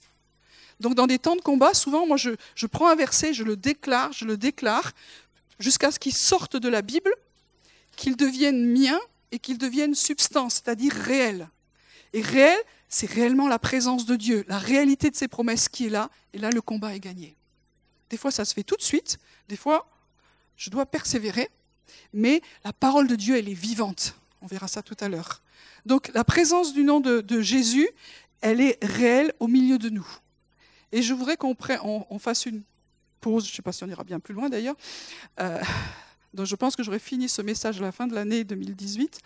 Donc 0.79 0.95
dans 0.95 1.07
des 1.07 1.19
temps 1.19 1.35
de 1.35 1.41
combat, 1.41 1.73
souvent, 1.73 2.07
moi, 2.07 2.17
je, 2.17 2.31
je 2.55 2.65
prends 2.65 2.89
un 2.89 2.95
verset, 2.95 3.33
je 3.33 3.43
le 3.43 3.55
déclare, 3.55 4.11
je 4.11 4.25
le 4.25 4.35
déclare, 4.35 4.91
jusqu'à 5.59 5.91
ce 5.91 5.99
qu'il 5.99 6.13
sorte 6.13 6.57
de 6.57 6.67
la 6.67 6.81
Bible, 6.81 7.13
qu'il 7.95 8.17
devienne 8.17 8.65
mien 8.65 8.99
et 9.31 9.39
qu'il 9.39 9.57
devienne 9.57 9.93
substance, 9.93 10.55
c'est-à-dire 10.55 10.91
réel. 10.91 11.47
Et 12.13 12.21
réel, 12.21 12.57
c'est 12.91 13.10
réellement 13.10 13.47
la 13.47 13.58
présence 13.58 14.06
de 14.06 14.17
Dieu, 14.17 14.43
la 14.49 14.60
réalité 14.60 15.10
de 15.10 15.15
ses 15.15 15.30
promesses 15.30 15.69
qui 15.69 15.86
est 15.86 15.89
là, 15.89 16.10
et 16.34 16.38
là, 16.38 16.49
le 16.51 16.62
combat 16.62 16.93
est 16.93 16.99
gagné. 16.99 17.38
Des 18.10 18.17
fois, 18.17 18.32
ça 18.32 18.43
se 18.43 18.54
fait 18.54 18.63
tout 18.63 18.75
de 18.75 18.82
suite, 18.82 19.17
des 19.47 19.56
fois, 19.56 19.89
je 20.58 20.69
dois 20.69 20.86
persévérer, 20.86 21.49
mais 22.13 22.41
la 22.65 22.73
parole 22.73 23.08
de 23.08 23.15
Dieu, 23.15 23.38
elle 23.38 23.47
est 23.47 23.54
vivante. 23.54 24.15
On 24.41 24.45
verra 24.45 24.67
ça 24.67 24.84
tout 24.84 24.97
à 24.99 25.08
l'heure. 25.08 25.41
Donc, 25.86 26.12
la 26.13 26.25
présence 26.25 26.73
du 26.73 26.84
nom 26.84 26.99
de, 26.99 27.41
Jésus, 27.41 27.89
elle 28.41 28.60
est 28.60 28.77
réelle 28.84 29.34
au 29.39 29.47
milieu 29.47 29.77
de 29.77 29.89
nous. 29.89 30.08
Et 30.91 31.01
je 31.01 31.13
voudrais 31.13 31.38
qu'on 31.38 31.56
fasse 32.19 32.45
une 32.45 32.62
pause, 33.21 33.45
je 33.45 33.51
ne 33.51 33.56
sais 33.56 33.62
pas 33.62 33.71
si 33.71 33.86
on 33.86 33.88
ira 33.88 34.04
bien 34.04 34.19
plus 34.19 34.34
loin 34.34 34.49
d'ailleurs. 34.49 34.75
Euh, 35.39 35.62
donc 36.34 36.45
je 36.45 36.56
pense 36.58 36.75
que 36.75 36.84
j'aurai 36.84 36.99
fini 36.99 37.30
ce 37.30 37.41
message 37.41 37.80
à 37.80 37.84
la 37.84 37.93
fin 37.93 38.06
de 38.06 38.15
l'année 38.15 38.43
2018. 38.43 39.19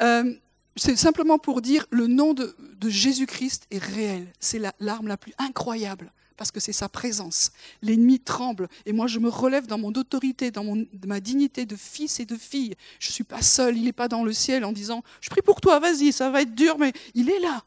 Euh, 0.00 0.32
c'est 0.78 0.96
simplement 0.96 1.38
pour 1.38 1.60
dire 1.60 1.86
le 1.90 2.06
nom 2.06 2.34
de, 2.34 2.54
Jésus-Christ 2.86 3.66
est 3.70 3.82
réel. 3.82 4.26
C'est 4.40 4.58
la- 4.58 4.74
l'arme 4.80 5.08
la 5.08 5.16
plus 5.16 5.34
incroyable 5.38 6.12
parce 6.36 6.50
que 6.52 6.60
c'est 6.60 6.72
sa 6.72 6.88
présence. 6.88 7.50
L'ennemi 7.82 8.20
tremble 8.20 8.68
et 8.86 8.92
moi 8.92 9.08
je 9.08 9.18
me 9.18 9.28
relève 9.28 9.66
dans 9.66 9.78
mon 9.78 9.92
autorité, 9.92 10.50
dans 10.50 10.64
ma 11.06 11.20
dignité 11.20 11.66
de 11.66 11.74
fils 11.76 12.20
et 12.20 12.26
de 12.26 12.36
fille. 12.36 12.74
Je 13.00 13.08
ne 13.08 13.12
suis 13.12 13.24
pas 13.24 13.42
seul, 13.42 13.76
il 13.76 13.84
n'est 13.84 13.92
pas 13.92 14.08
dans 14.08 14.22
le 14.24 14.32
ciel 14.32 14.64
en 14.64 14.72
disant 14.72 15.02
je 15.20 15.28
prie 15.30 15.42
pour 15.42 15.60
toi, 15.60 15.80
vas-y, 15.80 16.12
ça 16.12 16.30
va 16.30 16.42
être 16.42 16.54
dur, 16.54 16.78
mais 16.78 16.92
il 17.14 17.28
est 17.28 17.40
là. 17.40 17.64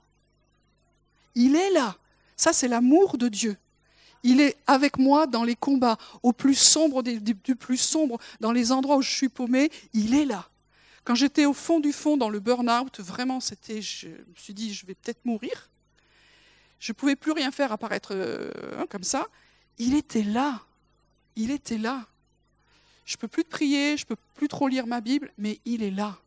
Il 1.35 1.55
est 1.55 1.71
là. 1.71 1.97
Ça 2.37 2.53
c'est 2.53 2.67
l'amour 2.67 3.17
de 3.17 3.27
Dieu. 3.27 3.57
Il 4.23 4.39
est 4.39 4.55
avec 4.67 4.99
moi 4.99 5.25
dans 5.27 5.43
les 5.43 5.55
combats, 5.55 5.97
au 6.21 6.31
plus 6.31 6.53
sombre 6.55 7.01
des- 7.03 7.19
du 7.19 7.55
plus 7.55 7.77
sombre, 7.77 8.19
dans 8.39 8.51
les 8.51 8.71
endroits 8.71 8.97
où 8.97 9.01
je 9.01 9.09
suis 9.11 9.29
paumé, 9.29 9.71
il 9.93 10.13
est 10.13 10.25
là. 10.25 10.47
Quand 11.03 11.15
j'étais 11.15 11.45
au 11.45 11.53
fond 11.53 11.79
du 11.79 11.93
fond 11.93 12.17
dans 12.17 12.29
le 12.29 12.39
burn-out, 12.39 12.99
vraiment, 12.99 13.39
c'était, 13.39 13.81
je 13.81 14.07
me 14.07 14.35
suis 14.35 14.53
dit, 14.53 14.73
je 14.73 14.85
vais 14.85 14.93
peut-être 14.93 15.25
mourir. 15.25 15.69
Je 16.79 16.91
ne 16.91 16.95
pouvais 16.95 17.15
plus 17.15 17.31
rien 17.31 17.51
faire 17.51 17.71
apparaître 17.71 18.13
euh, 18.13 18.51
hein, 18.77 18.85
comme 18.89 19.03
ça. 19.03 19.27
Il 19.77 19.95
était 19.95 20.23
là. 20.23 20.61
Il 21.35 21.51
était 21.51 21.77
là. 21.77 22.05
Je 23.05 23.17
peux 23.17 23.27
plus 23.27 23.43
te 23.43 23.49
prier, 23.49 23.97
je 23.97 24.05
peux 24.05 24.15
plus 24.35 24.47
trop 24.47 24.67
lire 24.67 24.85
ma 24.87 25.01
Bible, 25.01 25.31
mais 25.37 25.59
il 25.65 25.83
est 25.83 25.91
là. 25.91 26.17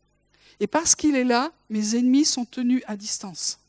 Et 0.59 0.67
parce 0.67 0.95
qu'il 0.95 1.15
est 1.15 1.23
là, 1.23 1.51
mes 1.69 1.95
ennemis 1.95 2.25
sont 2.25 2.45
tenus 2.45 2.83
à 2.87 2.95
distance. 2.95 3.59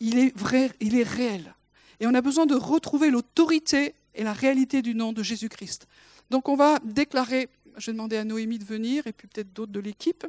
Il 0.00 0.18
est 0.18 0.36
vrai, 0.36 0.70
il 0.80 0.96
est 0.96 1.02
réel. 1.02 1.54
Et 2.00 2.06
on 2.06 2.14
a 2.14 2.20
besoin 2.20 2.46
de 2.46 2.54
retrouver 2.54 3.10
l'autorité 3.10 3.94
et 4.14 4.24
la 4.24 4.32
réalité 4.32 4.82
du 4.82 4.94
nom 4.94 5.12
de 5.12 5.22
Jésus-Christ. 5.22 5.86
Donc 6.30 6.48
on 6.48 6.56
va 6.56 6.78
déclarer, 6.84 7.48
je 7.76 7.86
vais 7.86 7.92
demander 7.92 8.16
à 8.16 8.24
Noémie 8.24 8.58
de 8.58 8.64
venir 8.64 9.06
et 9.06 9.12
puis 9.12 9.28
peut-être 9.28 9.52
d'autres 9.52 9.72
de 9.72 9.80
l'équipe, 9.80 10.26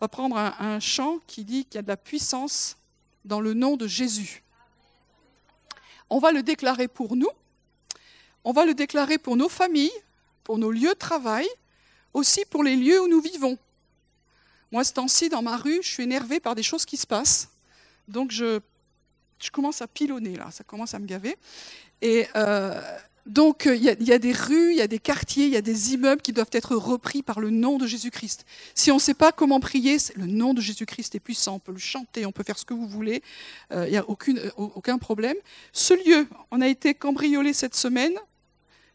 on 0.00 0.04
va 0.04 0.08
prendre 0.08 0.36
un, 0.36 0.80
chant 0.80 1.18
qui 1.26 1.44
dit 1.44 1.64
qu'il 1.64 1.76
y 1.76 1.78
a 1.78 1.82
de 1.82 1.88
la 1.88 1.96
puissance 1.96 2.76
dans 3.24 3.40
le 3.40 3.54
nom 3.54 3.76
de 3.76 3.86
Jésus. 3.86 4.42
On 6.10 6.18
va 6.18 6.32
le 6.32 6.42
déclarer 6.42 6.88
pour 6.88 7.16
nous, 7.16 7.30
on 8.44 8.52
va 8.52 8.64
le 8.64 8.74
déclarer 8.74 9.18
pour 9.18 9.36
nos 9.36 9.48
familles, 9.48 9.92
pour 10.44 10.58
nos 10.58 10.70
lieux 10.70 10.90
de 10.90 10.98
travail, 10.98 11.46
aussi 12.12 12.44
pour 12.44 12.62
les 12.62 12.76
lieux 12.76 13.00
où 13.00 13.08
nous 13.08 13.20
vivons. 13.20 13.56
Moi, 14.70 14.84
ce 14.84 14.92
temps-ci, 14.92 15.28
dans 15.28 15.42
ma 15.42 15.56
rue, 15.56 15.80
je 15.82 15.88
suis 15.88 16.02
énervée 16.02 16.40
par 16.40 16.54
des 16.54 16.62
choses 16.62 16.84
qui 16.84 16.96
se 16.96 17.06
passent. 17.06 17.50
Donc, 18.08 18.30
je, 18.30 18.60
je 19.38 19.50
commence 19.50 19.82
à 19.82 19.86
pilonner, 19.86 20.36
là, 20.36 20.50
ça 20.50 20.64
commence 20.64 20.94
à 20.94 20.98
me 20.98 21.06
gaver. 21.06 21.36
Et 22.00 22.26
euh, 22.36 22.80
Donc 23.26 23.68
euh, 23.68 23.76
il 23.76 23.84
y, 23.84 24.12
a, 24.12 24.18
des 24.18 24.32
rues, 24.32 24.72
il 24.72 24.78
y 24.78 24.82
a 24.82 24.88
des 24.88 24.98
quartiers, 24.98 25.46
il 25.46 25.52
y 25.52 25.56
a 25.56 25.62
des 25.62 25.94
immeubles 25.94 26.20
qui 26.20 26.32
doivent 26.32 26.50
être 26.52 26.74
repris 26.74 27.22
par 27.22 27.38
le 27.38 27.50
nom 27.50 27.78
de 27.78 27.86
Jésus-Christ. 27.86 28.44
Si 28.74 28.90
on 28.90 28.96
ne 28.96 29.00
sait 29.00 29.14
pas 29.14 29.30
comment 29.30 29.60
prier, 29.60 29.96
le 30.16 30.26
nom 30.26 30.54
de 30.54 30.60
Jésus-Christ 30.60 31.14
est 31.14 31.20
puissant, 31.20 31.54
on 31.54 31.58
peut 31.60 31.72
le 31.72 31.78
chanter, 31.78 32.26
on 32.26 32.32
peut 32.32 32.42
faire 32.42 32.58
ce 32.58 32.64
que 32.64 32.74
vous 32.74 32.88
voulez, 32.88 33.22
euh, 33.70 33.86
il 33.86 33.92
n'y 33.92 33.96
a 33.96 34.04
aucun 34.08 34.98
problème. 34.98 35.36
Ce 35.72 35.94
lieu, 35.94 36.26
on 36.50 36.60
a 36.60 36.66
été 36.66 36.94
cambriolé 36.94 37.52
cette 37.52 37.76
semaine, 37.76 38.14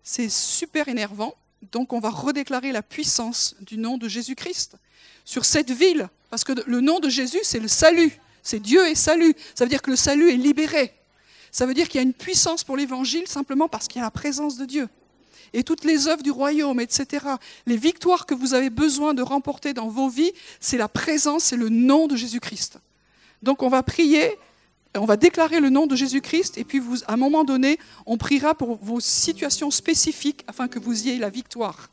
c'est 0.03 0.30
super 0.30 0.89
énervant, 0.89 1.34
donc 1.71 1.93
on 1.93 1.99
va 1.99 2.09
redéclarer 2.09 2.73
la 2.73 2.84
puissance 2.84 3.55
du 3.61 3.78
nom 3.78 3.97
de 3.97 4.09
Jésus-Christ 4.09 4.75
sur 5.23 5.45
cette 5.45 5.71
ville, 5.71 6.09
parce 6.30 6.43
que 6.43 6.51
le 6.67 6.82
nom 6.82 6.99
de 6.99 7.07
Jésus, 7.07 7.39
c'est 7.43 7.59
le 7.59 7.69
salut, 7.69 8.11
c'est 8.43 8.59
Dieu 8.59 8.86
et 8.89 8.95
salut, 8.95 9.34
ça 9.55 9.63
veut 9.63 9.69
dire 9.69 9.82
que 9.82 9.91
le 9.91 9.95
salut 9.95 10.30
est 10.30 10.38
libéré. 10.38 10.93
Ça 11.57 11.65
veut 11.65 11.73
dire 11.73 11.89
qu'il 11.89 11.95
y 11.95 12.03
a 12.03 12.03
une 12.03 12.13
puissance 12.13 12.63
pour 12.63 12.77
l'évangile 12.77 13.25
simplement 13.25 13.67
parce 13.67 13.87
qu'il 13.87 13.97
y 13.97 14.01
a 14.03 14.05
la 14.05 14.11
présence 14.11 14.59
de 14.59 14.65
Dieu. 14.65 14.87
Et 15.53 15.63
toutes 15.63 15.85
les 15.85 16.07
œuvres 16.07 16.21
du 16.21 16.29
royaume, 16.29 16.79
etc. 16.79 17.25
Les 17.65 17.77
victoires 17.77 18.27
que 18.27 18.35
vous 18.35 18.53
avez 18.53 18.69
besoin 18.69 19.15
de 19.15 19.23
remporter 19.23 19.73
dans 19.73 19.87
vos 19.87 20.07
vies, 20.07 20.31
c'est 20.59 20.77
la 20.77 20.87
présence, 20.87 21.45
c'est 21.45 21.55
le 21.55 21.69
nom 21.69 22.05
de 22.05 22.15
Jésus-Christ. 22.15 22.77
Donc 23.41 23.63
on 23.63 23.69
va 23.69 23.81
prier, 23.81 24.35
on 24.95 25.05
va 25.05 25.17
déclarer 25.17 25.59
le 25.59 25.71
nom 25.71 25.87
de 25.87 25.95
Jésus-Christ, 25.95 26.59
et 26.59 26.63
puis 26.63 26.79
à 27.07 27.13
un 27.13 27.17
moment 27.17 27.43
donné, 27.43 27.79
on 28.05 28.17
priera 28.17 28.53
pour 28.53 28.77
vos 28.79 28.99
situations 28.99 29.71
spécifiques 29.71 30.43
afin 30.45 30.67
que 30.67 30.77
vous 30.77 31.07
ayez 31.07 31.17
la 31.17 31.31
victoire. 31.31 31.89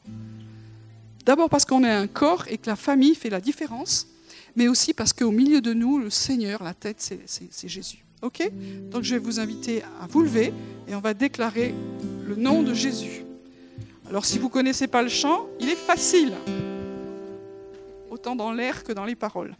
D'abord 1.25 1.49
parce 1.49 1.65
qu'on 1.65 1.85
est 1.85 1.91
un 1.91 2.07
corps 2.07 2.45
et 2.51 2.59
que 2.59 2.69
la 2.69 2.77
famille 2.77 3.15
fait 3.15 3.31
la 3.31 3.41
différence, 3.41 4.09
mais 4.57 4.69
aussi 4.69 4.93
parce 4.93 5.15
qu'au 5.15 5.31
milieu 5.31 5.63
de 5.63 5.73
nous, 5.73 5.97
le 5.97 6.11
Seigneur, 6.11 6.63
la 6.63 6.75
tête, 6.75 7.01
c'est 7.01 7.69
Jésus. 7.69 8.04
Ok? 8.25 8.51
Donc 8.91 9.03
je 9.03 9.15
vais 9.15 9.21
vous 9.21 9.39
inviter 9.39 9.83
à 10.01 10.07
vous 10.09 10.23
lever 10.23 10.55
et 10.89 10.95
on 10.95 11.01
va 11.01 11.13
déclarer 11.13 11.75
le 12.27 12.37
nom 12.37 12.63
de 12.63 12.73
Jésus. 12.73 13.23
Alors 14.09 14.25
si 14.25 14.39
vous 14.39 14.47
ne 14.47 14.53
connaissez 14.53 14.87
pas 14.87 15.03
le 15.03 15.11
chant, 15.11 15.47
il 15.61 15.69
est 15.69 15.77
facile, 15.77 16.33
autant 18.11 18.35
dans 18.35 18.51
l'air 18.51 18.83
que 18.83 18.95
dans 18.95 19.05
les 19.05 19.15
paroles. 19.15 19.55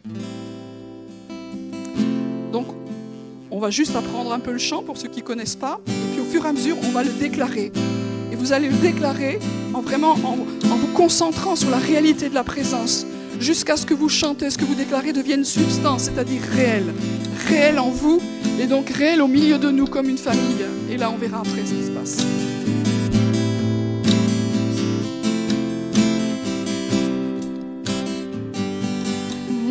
Donc 2.51 2.65
on 3.51 3.59
va 3.59 3.69
juste 3.69 3.95
apprendre 3.95 4.33
un 4.33 4.39
peu 4.39 4.51
le 4.51 4.57
chant 4.57 4.81
pour 4.81 4.97
ceux 4.97 5.09
qui 5.09 5.21
ne 5.21 5.25
connaissent 5.25 5.55
pas, 5.55 5.79
et 5.87 6.13
puis 6.13 6.21
au 6.21 6.25
fur 6.25 6.43
et 6.43 6.49
à 6.49 6.51
mesure, 6.51 6.77
on 6.83 6.89
va 6.89 7.03
le 7.03 7.11
déclarer. 7.11 7.71
Et 8.31 8.35
vous 8.35 8.51
allez 8.51 8.69
le 8.69 8.77
déclarer 8.77 9.37
en 9.75 9.81
vraiment 9.81 10.13
en, 10.13 10.39
en 10.39 10.75
vous 10.75 10.91
concentrant 10.95 11.55
sur 11.55 11.69
la 11.69 11.77
réalité 11.77 12.29
de 12.29 12.33
la 12.33 12.43
présence, 12.43 13.05
jusqu'à 13.39 13.77
ce 13.77 13.85
que 13.85 13.93
vous 13.93 14.09
chantez, 14.09 14.49
ce 14.49 14.57
que 14.57 14.65
vous 14.65 14.75
déclarez 14.75 15.13
devienne 15.13 15.43
substance, 15.43 16.03
c'est-à-dire 16.03 16.41
réel, 16.41 16.93
réel 17.49 17.79
en 17.79 17.89
vous, 17.89 18.21
et 18.59 18.67
donc 18.67 18.89
réel 18.89 19.21
au 19.21 19.27
milieu 19.27 19.57
de 19.57 19.69
nous 19.69 19.87
comme 19.87 20.09
une 20.09 20.17
famille. 20.17 20.65
Et 20.89 20.97
là, 20.97 21.11
on 21.11 21.17
verra 21.17 21.39
après 21.39 21.65
ce 21.65 21.73
qui 21.73 21.85
se 21.85 21.91
passe. 21.91 22.25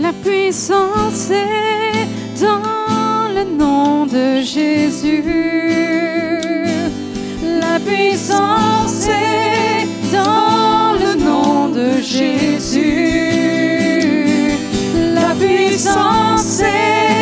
La 0.01 0.12
puissance 0.12 1.31
est 1.31 2.43
dans 2.43 3.33
le 3.35 3.45
nom 3.57 4.05
de 4.05 4.43
Jésus. 4.43 5.25
La 7.59 7.81
puissance 7.81 9.09
est 9.09 9.87
dans 10.12 10.93
le 10.93 11.15
nom 11.25 11.69
de 11.71 12.03
Jésus. 12.03 13.54
La 15.75 15.81
puissance 15.81 17.14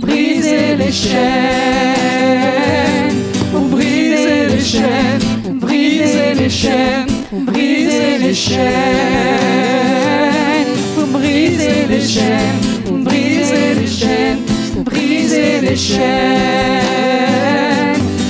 briser 0.00 0.76
les 0.76 0.92
chaînes, 0.92 1.22
pour 3.52 3.62
briser 3.62 4.46
les 4.48 4.60
chaînes, 4.60 5.20
briser 5.60 6.34
les 6.34 6.50
chaînes, 6.50 7.06
briser 7.32 8.18
les 8.18 8.34
chaînes, 8.34 8.66
pour 10.94 11.06
briser 11.18 11.86
les 11.88 12.00
chaînes, 12.00 12.60
briser 13.04 13.74
les 13.80 13.86
chaînes, 13.86 14.40
briser 14.84 15.60
les 15.60 15.76
chaînes, 15.76 16.82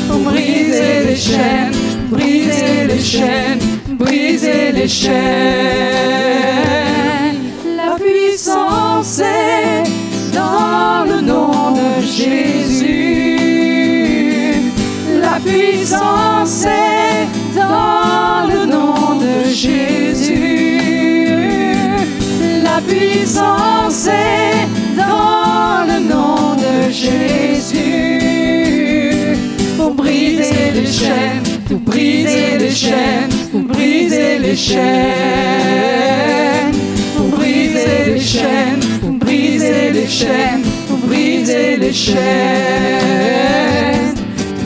pour 0.08 0.18
briser 0.18 1.04
les 1.06 1.16
chaînes, 1.16 1.72
briser 2.10 2.86
les 2.88 3.00
chaînes, 3.00 3.60
briser 3.88 4.72
les 4.72 4.88
chaînes. 4.88 5.12
La 7.76 7.96
puissance 7.96 9.20
est 9.20 10.01
dans 10.32 11.04
le 11.06 11.20
nom 11.20 11.72
de 11.72 12.00
Jésus. 12.02 13.32
La 15.20 15.38
puissance 15.40 16.64
est 16.64 17.26
dans 17.54 18.46
le 18.48 18.66
nom 18.66 19.16
de 19.20 19.48
Jésus. 19.50 20.78
La 22.62 22.80
puissance 22.86 24.06
est 24.06 24.66
dans 24.96 25.84
le 25.86 25.98
nom 26.12 26.54
de 26.56 26.90
Jésus. 26.90 28.18
Pour 29.76 29.92
briser 29.94 30.70
les 30.74 30.86
chaînes, 30.86 31.42
pour 31.68 31.80
briser 31.80 32.58
les 32.58 32.70
chaînes, 32.70 33.30
pour 33.50 33.62
briser 33.62 34.38
les 34.38 34.56
chaînes. 34.56 35.92
Pour 37.16 37.26
briser 37.38 38.04
les 38.06 38.20
chaînes, 38.20 38.81
chaînes, 40.22 40.62
pour 40.88 40.98
briser 41.08 41.76
les 41.76 41.92
chaînes. 41.92 42.18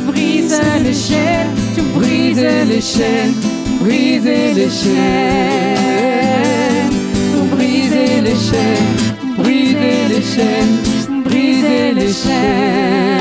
Brise 0.07 0.61
les 0.85 0.95
chaînes, 0.95 1.53
tu 1.75 1.83
brises 1.99 2.47
les 2.73 2.81
chaînes, 2.81 3.35
briser 3.81 4.53
les 4.55 4.71
chaînes. 4.81 5.77
Pour 7.33 7.47
briser 7.57 8.13
les 8.27 8.39
chaînes, 8.49 8.93
briser 9.39 10.01
les 10.13 10.25
chaînes, 10.35 10.77
briser 11.25 11.85
les 12.01 12.13
chaînes. 12.23 13.17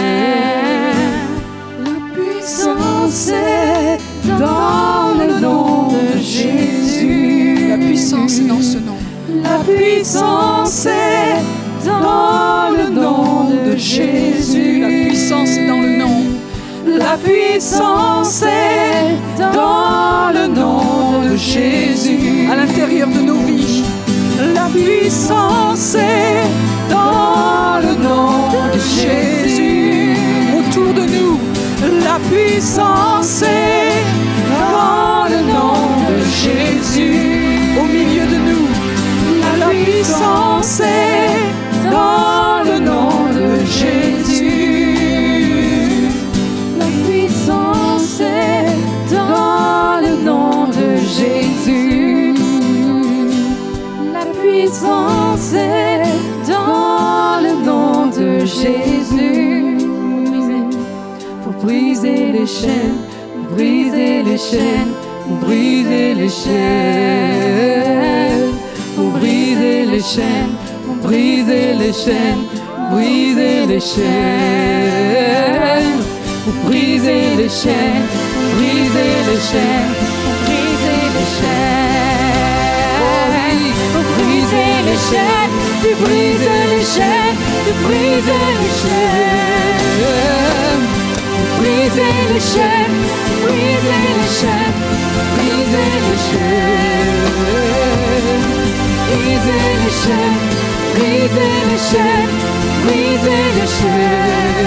La 1.85 1.97
puissance 2.15 3.27
est 3.29 3.99
dans 4.39 5.07
le 5.21 5.27
nom 5.39 5.89
de 5.89 6.05
Jésus. 6.19 7.69
La 7.69 7.77
puissance 7.77 8.33
est 8.39 8.47
dans 8.53 8.61
ce 8.61 8.77
nom. 8.77 8.99
La 9.43 9.57
puissance 9.59 10.44
Jésus. 13.95 14.81
La 14.81 14.89
puissance 14.89 15.51
est 15.51 15.67
dans 15.67 15.79
le 15.79 15.95
nom. 15.95 16.17
La 16.85 17.17
puissance 17.17 18.41
est 18.41 19.15
dans 19.39 20.31
le 20.33 20.47
nom 20.47 21.21
de 21.21 21.37
Jésus. 21.37 22.49
À 22.51 22.57
l'intérieur 22.57 23.07
de 23.07 23.21
nos 23.21 23.39
vies. 23.47 23.83
La 24.53 24.67
puissance 24.67 25.95
est 25.95 26.43
dans 26.89 27.79
le 27.85 27.93
nom 28.03 28.49
de 28.73 28.79
Jésus. 29.01 30.17
Autour 30.57 30.93
de 30.93 31.05
nous. 31.15 31.39
La 32.03 32.19
puissance 32.29 33.24
chaînes, 62.65 62.99
brisez 63.51 64.23
les 64.23 64.37
chaînes, 64.37 64.93
brisez 65.41 66.13
les 66.15 66.29
chaînes, 66.41 67.65
brisez 68.97 69.85
les 69.91 70.01
chaînes, 70.13 70.55
brisez 71.03 71.73
les 71.81 71.93
chaînes, 72.03 72.45
brisez 72.91 73.65
les 73.71 73.79
chaînes, 73.91 75.13
brisez 76.65 77.23
les 77.39 77.49
chaînes, 77.61 78.03
brisez 78.55 79.15
les 79.27 79.41
chaînes, 79.49 79.93
brisez 80.45 81.01
les 81.15 81.29
chaînes, 81.37 82.35
brisez 84.15 84.73
les 84.87 84.99
chaînes, 85.09 85.53
tu 85.81 85.91
brises 86.03 86.49
les 86.73 86.85
chaînes, 86.97 87.37
tu 87.65 87.71
brises 87.83 88.33
les 88.61 88.73
chaînes, 88.83 89.55
Brisez 91.59 92.17
les 92.33 92.43
chaînes, 92.51 92.99
brisez 93.43 94.03
les 94.19 94.31
chaînes, 94.39 94.79
brisez 95.35 95.91
les 96.05 96.19
chaînes. 96.27 97.35
Brisez 99.09 99.65
les 99.83 99.93
chaînes, 100.01 100.41
brisez 100.95 101.55
les 101.69 101.81
chaînes, 101.89 102.35
brisez 102.85 103.45
les 103.57 103.69
chaînes. 103.77 104.65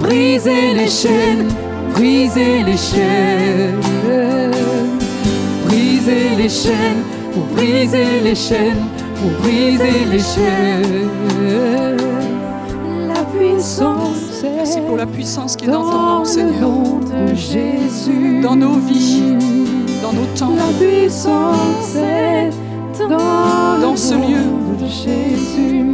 Brisez 0.00 0.66
les 0.74 0.88
chaînes, 0.88 1.48
brisez 1.94 2.62
les 2.62 2.76
chaînes. 2.76 3.80
Brisez 5.64 6.28
les 6.36 6.48
chaînes, 6.48 7.02
vous 7.32 7.46
brisez 7.54 8.20
les 8.22 8.34
chaînes, 8.34 8.84
vous 9.16 9.30
brisez 9.42 10.04
les 10.12 10.20
chaînes. 10.20 12.05
Merci 13.56 14.80
pour 14.86 14.98
la 14.98 15.06
puissance 15.06 15.56
qui 15.56 15.64
est 15.64 15.68
dans 15.68 15.90
ton 15.90 16.18
nom, 16.18 16.24
Seigneur. 16.26 16.60
nom 16.60 16.98
de 16.98 17.34
Jésus. 17.34 18.40
Dans 18.42 18.54
nos 18.54 18.74
vies, 18.74 19.22
dans 20.02 20.12
nos 20.12 20.26
temps. 20.38 20.54
La 20.54 20.66
puissance 20.78 21.96
est 21.96 22.50
dans, 23.08 23.96
ce 23.96 24.12
lieu. 24.14 24.44
de 24.78 24.86
Jésus. 24.86 25.84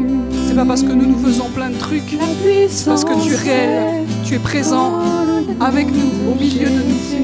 C'est 0.48 0.56
pas 0.56 0.64
parce 0.64 0.82
que 0.82 0.90
nous 0.90 1.06
nous 1.06 1.18
faisons 1.18 1.48
plein 1.50 1.70
de 1.70 1.76
trucs, 1.76 2.18
puissance 2.42 2.84
parce 2.84 3.04
que 3.04 3.24
tu 3.24 3.32
es 3.32 3.36
réel, 3.36 4.06
tu 4.24 4.34
es 4.34 4.40
présent 4.40 4.94
avec 5.60 5.86
nous, 5.86 6.32
au 6.32 6.34
milieu 6.34 6.68
de 6.68 6.82
nous. 6.82 7.22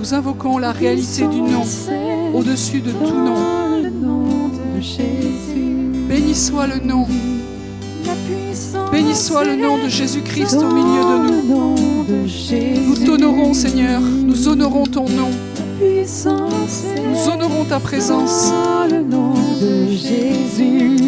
Nous 0.00 0.14
invoquons 0.14 0.58
la 0.58 0.72
réalité 0.72 1.28
du 1.28 1.40
nom 1.42 1.62
au-dessus 2.34 2.80
de 2.80 2.90
tout 2.90 3.14
nom. 3.14 3.36
Béni 6.08 6.34
soit 6.34 6.66
le 6.66 6.80
nom, 6.84 7.06
béni 8.92 9.14
soit 9.14 9.44
le 9.44 9.56
nom 9.56 9.82
de 9.82 9.88
Jésus-Christ 9.88 10.54
au 10.56 10.70
milieu 10.70 11.02
de 11.02 11.16
nous. 11.48 11.74
Nous 12.86 13.06
t'honorons, 13.06 13.54
Seigneur, 13.54 14.00
nous 14.00 14.48
honorons 14.48 14.84
ton 14.84 15.08
nom, 15.08 15.30
nous 15.80 17.32
honorons 17.32 17.64
ta 17.64 17.80
présence. 17.80 18.52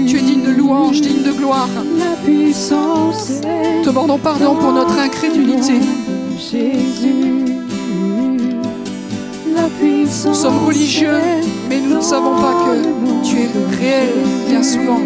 Tu 0.09 0.17
es 0.17 0.23
digne 0.23 0.43
de 0.47 0.53
louange, 0.57 1.03
digne 1.03 1.23
de 1.23 1.33
gloire. 1.33 1.69
Te 2.25 3.87
demandons 3.87 4.19
pardon 4.19 4.55
pour 4.57 4.73
notre 4.73 4.99
incrédulité. 4.99 5.75
Nous 10.27 10.35
sommes 10.35 10.65
religieux, 10.67 11.21
mais 11.69 11.81
nous 11.81 11.97
ne 11.97 12.01
savons 12.01 12.37
pas 12.37 12.55
que 12.65 13.29
tu 13.29 13.37
es 13.37 13.51
réel 13.77 14.15
bien 14.49 14.63
souvent. 14.63 15.01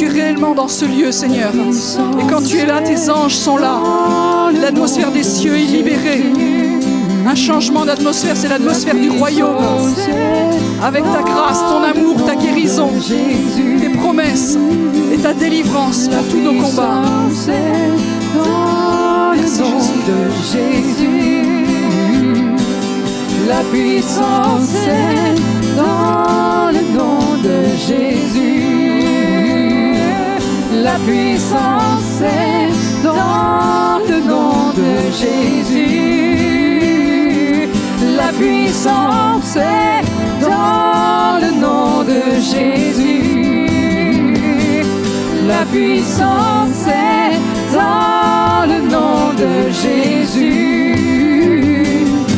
Tu 0.00 0.06
es 0.06 0.08
réellement 0.08 0.54
dans 0.54 0.66
ce 0.66 0.86
lieu, 0.86 1.12
Seigneur. 1.12 1.52
Et 1.54 2.26
quand 2.30 2.40
tu 2.40 2.56
es 2.56 2.64
là, 2.64 2.80
tes 2.80 3.10
anges 3.10 3.34
sont 3.34 3.58
là. 3.58 4.50
L'atmosphère 4.50 5.12
des 5.12 5.22
cieux 5.22 5.58
est 5.58 5.66
libérée. 5.66 6.24
Un 7.26 7.34
changement 7.34 7.84
d'atmosphère, 7.84 8.34
c'est 8.34 8.48
l'atmosphère 8.48 8.94
du 8.94 9.10
royaume. 9.10 9.92
Avec 10.82 11.04
ta 11.04 11.20
grâce, 11.20 11.58
ton 11.68 11.82
amour, 11.82 12.24
ta 12.24 12.34
guérison, 12.34 12.88
tes 13.78 13.90
promesses 13.98 14.56
et 15.12 15.18
ta 15.18 15.34
délivrance 15.34 16.08
pour 16.08 16.28
tous 16.30 16.40
nos 16.40 16.62
combats. 16.62 17.02
Merci, 19.34 19.62
Jésus. 20.50 21.66
La 23.46 23.60
puissance 23.70 24.74
est 24.76 25.76
dans 25.76 26.70
le 26.72 26.80
nom 26.96 27.36
de 27.44 27.66
Jésus. 27.76 28.59
La 30.82 30.96
puissance 31.06 32.22
est 32.22 32.72
dans 33.04 33.98
le 34.08 34.20
nom 34.26 34.72
de 34.72 35.10
Jésus. 35.20 36.70
La 38.16 38.32
puissance 38.32 39.56
est 39.56 40.02
dans 40.40 41.38
le 41.44 41.50
nom 41.60 42.02
de 42.02 42.22
Jésus. 42.40 43.66
La 45.46 45.66
puissance 45.66 46.86
est 46.86 47.36
dans 47.74 48.64
le 48.72 48.80
nom 48.88 49.34
de 49.36 49.52
Jésus. 49.82 50.94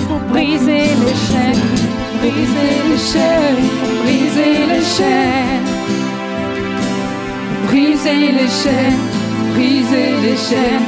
Pour 0.09 0.21
briser 0.33 0.87
les 1.05 1.19
chaînes, 1.29 1.71
briser 2.21 2.75
les 2.91 3.03
chaînes, 3.13 3.69
briser 4.03 4.55
les 4.67 4.85
chaînes. 4.97 5.62
Briser 8.03 8.33
les 8.33 8.49
chaînes, 8.49 8.99
briser 9.55 10.21
les 10.23 10.37
chaînes, 10.37 10.83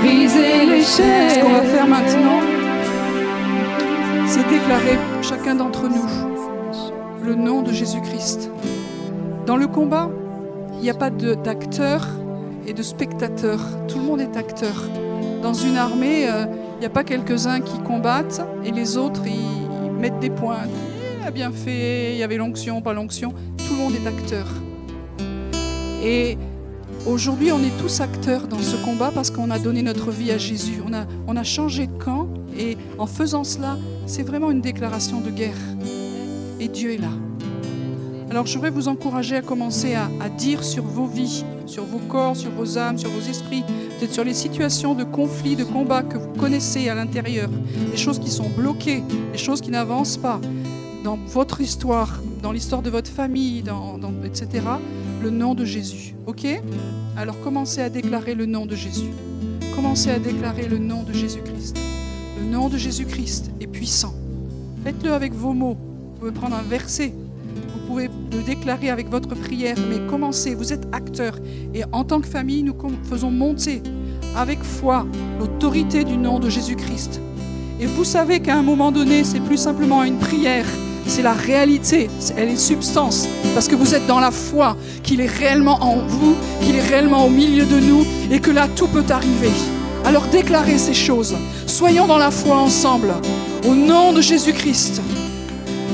briser 0.00 0.64
les 0.64 0.82
chaînes. 0.82 1.30
Ce 1.30 1.40
qu'on 1.40 1.52
va 1.52 1.60
faire 1.60 1.86
maintenant, 1.86 2.40
c'est 4.26 4.48
déclarer 4.48 4.98
chacun 5.20 5.56
d'entre 5.56 5.90
nous 5.90 6.06
le 7.22 7.34
nom 7.34 7.60
de 7.60 7.70
Jésus-Christ. 7.70 8.50
Dans 9.44 9.58
le 9.58 9.66
combat, 9.66 10.08
il 10.76 10.80
n'y 10.80 10.88
a 10.88 10.94
pas 10.94 11.10
d'acteur 11.10 12.08
et 12.66 12.72
de 12.72 12.82
spectateur. 12.82 13.60
Tout 13.86 13.98
le 13.98 14.04
monde 14.04 14.22
est 14.22 14.34
acteur. 14.38 14.84
Dans 15.42 15.52
une 15.52 15.76
armée, 15.76 16.26
euh, 16.30 16.46
il 16.76 16.80
n'y 16.80 16.86
a 16.86 16.90
pas 16.90 17.04
quelques-uns 17.04 17.60
qui 17.60 17.78
combattent 17.80 18.40
et 18.64 18.70
les 18.70 18.96
autres, 18.96 19.20
ils 19.26 19.90
mettent 20.00 20.20
des 20.20 20.30
points. 20.30 20.64
Il 21.20 21.28
a 21.28 21.30
bien 21.30 21.52
fait, 21.52 22.12
il 22.12 22.16
y 22.16 22.22
avait 22.22 22.38
l'onction, 22.38 22.80
pas 22.80 22.94
l'onction. 22.94 23.34
Tout 23.58 23.74
le 23.74 23.80
monde 23.80 23.92
est 24.02 24.08
acteur. 24.08 24.46
Et 26.02 26.38
aujourd'hui, 27.06 27.52
on 27.52 27.62
est 27.62 27.76
tous 27.80 28.00
acteurs 28.00 28.46
dans 28.48 28.60
ce 28.60 28.76
combat 28.84 29.10
parce 29.14 29.30
qu'on 29.30 29.50
a 29.50 29.58
donné 29.58 29.82
notre 29.82 30.10
vie 30.10 30.30
à 30.30 30.38
Jésus. 30.38 30.80
On 30.86 30.92
a, 30.92 31.06
on 31.26 31.36
a 31.36 31.44
changé 31.44 31.86
de 31.86 31.92
camp 31.92 32.28
et 32.58 32.76
en 32.98 33.06
faisant 33.06 33.44
cela, 33.44 33.76
c'est 34.06 34.22
vraiment 34.22 34.50
une 34.50 34.60
déclaration 34.60 35.20
de 35.20 35.30
guerre. 35.30 35.56
Et 36.60 36.68
Dieu 36.68 36.92
est 36.92 36.98
là. 36.98 37.10
Alors 38.30 38.46
je 38.46 38.54
voudrais 38.54 38.70
vous 38.70 38.88
encourager 38.88 39.36
à 39.36 39.42
commencer 39.42 39.94
à, 39.94 40.08
à 40.20 40.28
dire 40.28 40.64
sur 40.64 40.84
vos 40.84 41.06
vies, 41.06 41.44
sur 41.66 41.84
vos 41.84 41.98
corps, 41.98 42.36
sur 42.36 42.50
vos 42.50 42.78
âmes, 42.78 42.98
sur 42.98 43.10
vos 43.10 43.28
esprits, 43.28 43.62
peut-être 43.98 44.12
sur 44.12 44.24
les 44.24 44.34
situations 44.34 44.94
de 44.94 45.04
conflit, 45.04 45.56
de 45.56 45.64
combat 45.64 46.02
que 46.02 46.18
vous 46.18 46.32
connaissez 46.32 46.88
à 46.88 46.94
l'intérieur, 46.94 47.48
des 47.90 47.96
choses 47.96 48.18
qui 48.18 48.30
sont 48.30 48.48
bloquées, 48.48 49.02
des 49.32 49.38
choses 49.38 49.60
qui 49.60 49.70
n'avancent 49.70 50.16
pas 50.16 50.40
dans 51.04 51.16
votre 51.28 51.60
histoire, 51.60 52.20
dans 52.42 52.50
l'histoire 52.50 52.82
de 52.82 52.90
votre 52.90 53.10
famille, 53.10 53.62
etc. 54.24 54.62
Le 55.24 55.30
nom 55.30 55.54
de 55.54 55.64
Jésus. 55.64 56.14
OK? 56.26 56.46
Alors 57.16 57.40
commencez 57.40 57.80
à 57.80 57.88
déclarer 57.88 58.34
le 58.34 58.44
nom 58.44 58.66
de 58.66 58.76
Jésus. 58.76 59.08
Commencez 59.74 60.10
à 60.10 60.18
déclarer 60.18 60.68
le 60.68 60.76
nom 60.76 61.02
de 61.02 61.14
Jésus-Christ. 61.14 61.78
Le 62.38 62.44
nom 62.44 62.68
de 62.68 62.76
Jésus-Christ 62.76 63.50
est 63.58 63.66
puissant. 63.66 64.12
Faites-le 64.84 65.14
avec 65.14 65.32
vos 65.32 65.54
mots. 65.54 65.78
Vous 65.78 66.18
pouvez 66.20 66.30
prendre 66.30 66.56
un 66.56 66.62
verset. 66.62 67.14
Vous 67.72 67.86
pouvez 67.86 68.10
le 68.32 68.42
déclarer 68.42 68.90
avec 68.90 69.08
votre 69.08 69.34
prière, 69.34 69.78
mais 69.88 70.06
commencez. 70.10 70.54
Vous 70.54 70.74
êtes 70.74 70.86
acteur. 70.92 71.38
Et 71.72 71.84
en 71.90 72.04
tant 72.04 72.20
que 72.20 72.28
famille, 72.28 72.62
nous 72.62 72.76
faisons 73.08 73.30
monter 73.30 73.82
avec 74.36 74.62
foi 74.62 75.06
l'autorité 75.38 76.04
du 76.04 76.18
nom 76.18 76.38
de 76.38 76.50
Jésus-Christ. 76.50 77.22
Et 77.80 77.86
vous 77.86 78.04
savez 78.04 78.40
qu'à 78.40 78.58
un 78.58 78.62
moment 78.62 78.92
donné, 78.92 79.24
c'est 79.24 79.40
plus 79.40 79.56
simplement 79.56 80.04
une 80.04 80.18
prière, 80.18 80.66
c'est 81.06 81.22
la 81.22 81.32
réalité, 81.32 82.08
elle 82.36 82.48
est 82.48 82.56
substance, 82.56 83.28
parce 83.54 83.68
que 83.68 83.74
vous 83.74 83.94
êtes 83.94 84.06
dans 84.06 84.20
la 84.20 84.30
foi, 84.30 84.76
qu'il 85.02 85.20
est 85.20 85.30
réellement 85.30 85.78
en 85.82 85.96
vous, 86.06 86.34
qu'il 86.62 86.76
est 86.76 86.86
réellement 86.88 87.26
au 87.26 87.30
milieu 87.30 87.64
de 87.64 87.78
nous, 87.78 88.04
et 88.30 88.40
que 88.40 88.50
là, 88.50 88.68
tout 88.74 88.88
peut 88.88 89.04
arriver. 89.10 89.50
Alors 90.04 90.26
déclarez 90.26 90.78
ces 90.78 90.94
choses. 90.94 91.34
Soyons 91.66 92.06
dans 92.06 92.18
la 92.18 92.30
foi 92.30 92.56
ensemble. 92.56 93.14
Au 93.66 93.74
nom 93.74 94.12
de 94.12 94.20
Jésus-Christ, 94.20 95.00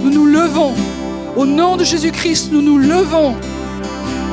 nous 0.03 0.11
nous 0.11 0.27
levons. 0.27 0.73
Au 1.37 1.47
nom 1.47 1.77
de 1.77 1.85
Jésus-Christ, 1.85 2.51
nous 2.53 2.63
nous 2.63 2.79
levons 2.79 3.35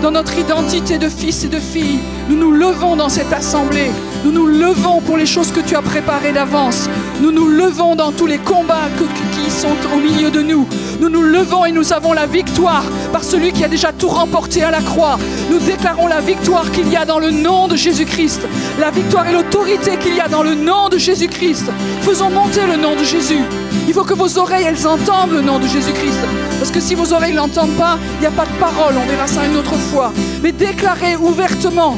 dans 0.02 0.12
notre 0.12 0.38
identité 0.38 0.98
de 0.98 1.10
fils 1.10 1.44
et 1.44 1.48
de 1.48 1.60
filles. 1.60 2.00
Nous 2.30 2.38
nous 2.38 2.52
levons 2.52 2.96
dans 2.96 3.10
cette 3.10 3.32
assemblée 3.32 3.92
Nous 4.24 4.32
nous 4.32 4.48
levons 4.48 5.02
pour 5.02 5.18
les 5.18 5.26
choses 5.26 5.52
que 5.52 5.60
tu 5.60 5.76
as 5.76 5.82
préparées 5.82 6.34
d'avance. 6.34 6.90
Nous 7.22 7.32
nous 7.32 7.48
levons 7.48 7.96
dans 7.96 8.12
tous 8.12 8.26
les 8.26 8.38
combats 8.38 8.90
qui 9.34 9.52
sont 9.52 9.76
au 9.94 9.98
milieu 9.98 10.30
de 10.30 10.42
nous. 10.42 10.68
Nous 11.00 11.10
nous 11.10 11.22
levons 11.22 11.66
et 11.66 11.72
nous 11.72 11.94
avons 11.94 12.14
la 12.14 12.26
victoire 12.26 12.84
par 13.12 13.24
celui 13.24 13.52
qui 13.52 13.64
a 13.64 13.68
déjà 13.68 13.92
tout 13.92 14.10
remporté 14.10 14.64
à 14.64 14.72
la 14.72 14.82
croix. 14.82 15.18
Nous 15.50 15.60
déclarons 15.60 16.08
la 16.08 16.22
victoire 16.22 16.70
qu'il 16.72 16.90
y 16.90 16.96
a 16.96 17.06
dans 17.06 17.20
le 17.20 17.32
nom 17.32 17.68
de 17.68 17.76
Jésus-Christ. 17.76 18.42
La 18.80 18.92
victoire 18.92 19.28
et 19.28 19.34
l'autorité 19.34 19.98
qu'il 19.98 20.16
y 20.16 20.20
a 20.20 20.28
dans 20.28 20.44
le 20.44 20.56
nom 20.56 20.90
de 20.90 20.98
Jésus-Christ. 20.98 21.72
Faisons 22.02 22.30
monter 22.30 22.66
le 22.70 22.78
nom 22.78 22.96
de 22.96 23.04
Jésus. 23.04 23.42
Il 23.88 23.94
faut 23.94 24.04
que 24.04 24.14
vos 24.14 24.38
oreilles, 24.38 24.66
elles 24.68 24.86
entendent 24.86 25.32
le 25.32 25.42
nom 25.42 25.60
de 25.60 25.68
Jésus-Christ. 25.68 26.20
Parce 26.60 26.72
que 26.72 26.80
si 26.80 26.96
vos 26.96 27.14
oreilles 27.14 27.32
ne 27.32 27.38
l'entendent 27.38 27.78
pas, 27.78 27.98
il 28.16 28.22
n'y 28.22 28.28
a 28.28 28.32
pas 28.32 28.46
de 28.46 28.60
parole. 28.60 28.96
On 28.98 29.10
verra 29.10 29.28
ça 29.28 29.46
une 29.46 29.56
autre 29.56 29.76
fois. 29.76 30.12
Mais 30.44 30.52
déclarez 30.52 31.16
ouvertement, 31.16 31.98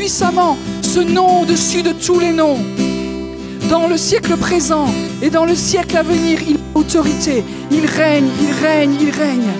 puissamment, 0.00 0.56
ce 0.80 1.00
nom 1.00 1.42
au-dessus 1.42 1.82
de 1.82 1.92
tous 1.92 2.18
les 2.18 2.32
noms. 2.32 2.56
Dans 3.68 3.86
le 3.86 3.98
siècle 3.98 4.34
présent 4.38 4.86
et 5.20 5.28
dans 5.28 5.44
le 5.44 5.54
siècle 5.54 5.94
à 5.94 6.02
venir, 6.02 6.38
il 6.48 6.56
a 6.56 6.78
autorité. 6.78 7.44
Il 7.70 7.84
règne, 7.84 8.30
il 8.40 8.66
règne, 8.66 8.96
il 8.98 9.10
règne. 9.10 9.50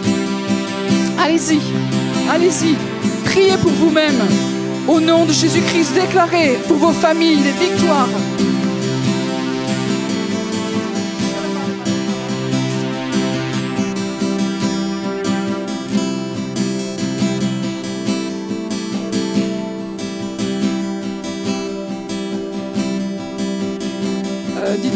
Allez-y, 1.23 1.61
allez-y. 2.33 2.75
Priez 3.27 3.59
pour 3.59 3.73
vous-même. 3.73 4.19
Au 4.89 4.99
nom 4.99 5.27
de 5.27 5.33
Jésus-Christ, 5.33 5.93
déclarez 5.93 6.59
pour 6.67 6.79
vos 6.79 6.93
familles 6.93 7.41
les 7.45 7.67
victoires. 7.67 8.09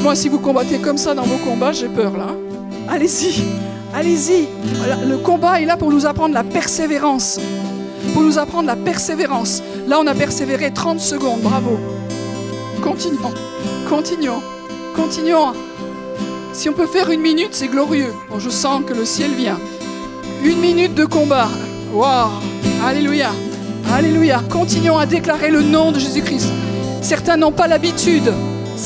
Dites-moi 0.04 0.16
si 0.16 0.28
vous 0.28 0.38
combattez 0.38 0.76
comme 0.80 0.98
ça 0.98 1.14
dans 1.14 1.22
vos 1.22 1.38
combats, 1.38 1.72
j'ai 1.72 1.88
peur 1.88 2.14
là. 2.18 2.26
Allez-y, 2.90 3.42
allez-y. 3.94 4.48
Le 5.08 5.16
combat 5.16 5.62
est 5.62 5.64
là 5.64 5.78
pour 5.78 5.90
nous 5.90 6.04
apprendre 6.04 6.34
la 6.34 6.44
persévérance. 6.44 7.40
Pour 8.12 8.20
nous 8.20 8.36
apprendre 8.36 8.66
la 8.66 8.76
persévérance. 8.76 9.62
Là, 9.88 9.98
on 9.98 10.06
a 10.06 10.12
persévéré 10.12 10.74
30 10.74 11.00
secondes, 11.00 11.40
bravo. 11.40 11.78
Continuons, 12.82 13.32
continuons, 13.88 14.42
continuons. 14.94 15.54
Si 16.52 16.68
on 16.68 16.74
peut 16.74 16.86
faire 16.86 17.10
une 17.10 17.22
minute, 17.22 17.52
c'est 17.52 17.68
glorieux. 17.68 18.12
Je 18.36 18.50
sens 18.50 18.82
que 18.86 18.92
le 18.92 19.06
ciel 19.06 19.30
vient. 19.30 19.58
Une 20.44 20.60
minute 20.60 20.94
de 20.94 21.06
combat. 21.06 21.48
Waouh, 21.94 22.28
alléluia, 22.86 23.30
alléluia. 23.90 24.42
Continuons 24.50 24.98
à 24.98 25.06
déclarer 25.06 25.50
le 25.50 25.62
nom 25.62 25.92
de 25.92 25.98
Jésus-Christ. 25.98 26.50
Certains 27.00 27.38
n'ont 27.38 27.52
pas 27.52 27.68
l'habitude. 27.68 28.30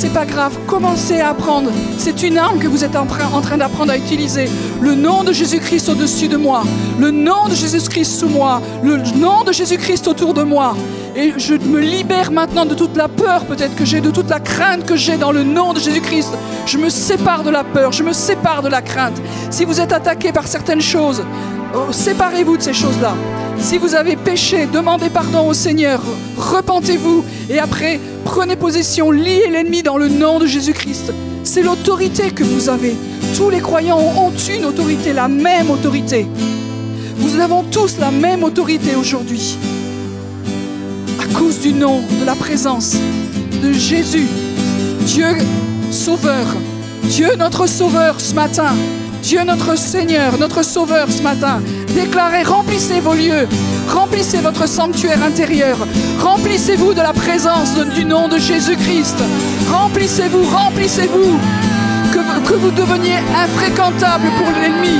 C'est 0.01 0.13
pas 0.13 0.27
grave, 0.27 0.57
commencez 0.69 1.19
à 1.19 1.31
apprendre. 1.31 1.73
C'est 1.99 2.23
une 2.23 2.39
arme 2.39 2.61
que 2.61 2.69
vous 2.69 2.85
êtes 2.85 2.95
en 2.95 3.05
train, 3.05 3.27
en 3.35 3.41
train 3.41 3.57
d'apprendre 3.57 3.91
à 3.91 3.97
utiliser. 3.97 4.49
Le 4.81 4.95
nom 4.95 5.25
de 5.25 5.33
Jésus-Christ 5.33 5.89
au-dessus 5.89 6.29
de 6.29 6.37
moi. 6.37 6.63
Le 7.01 7.11
nom 7.11 7.49
de 7.49 7.57
Jésus-Christ 7.57 8.21
sous 8.21 8.29
moi. 8.29 8.63
Le 8.85 8.99
nom 9.19 9.43
de 9.43 9.51
Jésus-Christ 9.51 10.07
autour 10.07 10.35
de 10.35 10.45
moi. 10.45 10.77
Et 11.21 11.35
je 11.37 11.55
me 11.55 11.81
libère 11.81 12.31
maintenant 12.31 12.65
de 12.65 12.77
toute 12.77 12.97
la 12.97 13.09
peur 13.09 13.45
peut-être 13.45 13.75
que 13.75 13.85
j'ai, 13.85 14.01
de 14.01 14.13
toute 14.13 14.31
la 14.31 14.39
crainte 14.39 14.87
que 14.87 14.95
j'ai 14.95 15.17
dans 15.17 15.33
le 15.33 15.43
nom 15.43 15.73
de 15.73 15.81
Jésus-Christ. 15.81 16.33
Je 16.65 16.79
me 16.79 16.89
sépare 16.89 17.43
de 17.43 17.51
la 17.51 17.65
peur, 17.65 17.91
je 17.91 18.05
me 18.05 18.13
sépare 18.13 18.63
de 18.63 18.69
la 18.69 18.83
crainte. 18.83 19.21
Si 19.51 19.65
vous 19.65 19.81
êtes 19.81 19.93
attaqué 19.93 20.31
par 20.31 20.47
certaines 20.47 20.81
choses, 20.81 21.25
oh, 21.75 21.91
séparez-vous 21.91 22.59
de 22.59 22.63
ces 22.63 22.73
choses-là. 22.73 23.17
Si 23.59 23.79
vous 23.79 23.97
avez 23.97 24.15
péché, 24.15 24.69
demandez 24.73 25.11
pardon 25.11 25.49
au 25.49 25.55
Seigneur, 25.55 26.01
repentez-vous 26.37 27.25
et 27.51 27.59
après 27.59 27.99
prenez 28.25 28.55
possession, 28.55 29.11
liez 29.11 29.49
l'ennemi 29.51 29.83
dans 29.83 29.99
le 29.99 30.07
nom 30.07 30.39
de 30.39 30.47
Jésus-Christ. 30.47 31.13
C'est 31.43 31.63
l'autorité 31.63 32.31
que 32.31 32.45
vous 32.45 32.69
avez. 32.69 32.95
Tous 33.37 33.51
les 33.51 33.61
croyants 33.61 33.99
ont 33.99 34.33
une 34.57 34.65
autorité, 34.65 35.13
la 35.13 35.27
même 35.27 35.69
autorité. 35.69 36.29
Nous 37.19 37.41
avons 37.41 37.65
tous 37.65 37.99
la 37.99 38.13
même 38.13 38.45
autorité 38.45 38.95
aujourd'hui. 38.95 39.59
Cause 41.35 41.61
du 41.61 41.73
nom, 41.73 42.01
de 42.21 42.25
la 42.25 42.35
présence 42.35 42.95
de 43.63 43.73
Jésus, 43.73 44.27
Dieu 45.07 45.27
Sauveur, 45.91 46.47
Dieu 47.05 47.29
notre 47.39 47.67
Sauveur 47.67 48.21
ce 48.21 48.35
matin, 48.35 48.75
Dieu 49.23 49.43
notre 49.45 49.77
Seigneur, 49.77 50.39
notre 50.39 50.65
Sauveur 50.65 51.09
ce 51.11 51.23
matin. 51.23 51.61
Déclarez, 51.95 52.43
remplissez 52.43 53.01
vos 53.01 53.15
lieux, 53.15 53.47
remplissez 53.89 54.39
votre 54.39 54.69
sanctuaire 54.69 55.23
intérieur, 55.23 55.77
remplissez-vous 56.21 56.95
de 56.95 57.01
la 57.01 57.13
présence 57.13 57.75
du 57.95 58.05
nom 58.05 58.29
de 58.29 58.39
Jésus-Christ. 58.39 59.17
Remplissez-vous, 59.71 60.45
remplissez-vous, 60.45 61.39
que, 62.13 62.49
que 62.49 62.55
vous 62.55 62.71
deveniez 62.71 63.19
infréquentable 63.35 64.25
pour 64.39 64.51
l'ennemi 64.61 64.99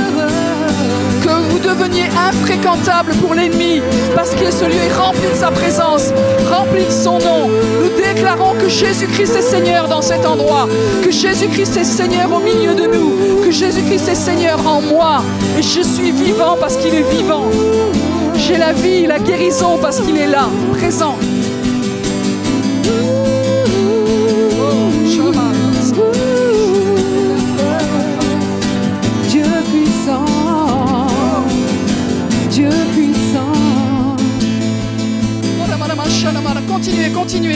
que 1.21 1.29
vous 1.49 1.59
deveniez 1.59 2.05
infréquentable 2.17 3.13
pour 3.15 3.33
l'ennemi, 3.33 3.81
parce 4.15 4.31
que 4.31 4.51
ce 4.51 4.65
lieu 4.65 4.81
est 4.89 4.93
rempli 4.93 5.27
de 5.31 5.35
sa 5.35 5.51
présence, 5.51 6.11
rempli 6.49 6.85
de 6.85 6.91
son 6.91 7.19
nom. 7.19 7.49
Nous 7.81 7.89
déclarons 8.01 8.53
que 8.55 8.69
Jésus-Christ 8.69 9.35
est 9.35 9.41
Seigneur 9.41 9.87
dans 9.87 10.01
cet 10.01 10.25
endroit, 10.25 10.67
que 11.03 11.11
Jésus-Christ 11.11 11.77
est 11.77 11.83
Seigneur 11.83 12.31
au 12.33 12.39
milieu 12.39 12.73
de 12.73 12.85
nous, 12.85 13.41
que 13.43 13.51
Jésus-Christ 13.51 14.09
est 14.09 14.15
Seigneur 14.15 14.65
en 14.65 14.81
moi, 14.81 15.21
et 15.57 15.61
je 15.61 15.81
suis 15.81 16.11
vivant 16.11 16.57
parce 16.59 16.77
qu'il 16.77 16.93
est 16.93 17.09
vivant. 17.09 17.45
J'ai 18.35 18.57
la 18.57 18.73
vie, 18.73 19.05
la 19.05 19.19
guérison 19.19 19.77
parce 19.81 19.99
qu'il 19.99 20.17
est 20.17 20.27
là, 20.27 20.49
présent. 20.77 21.17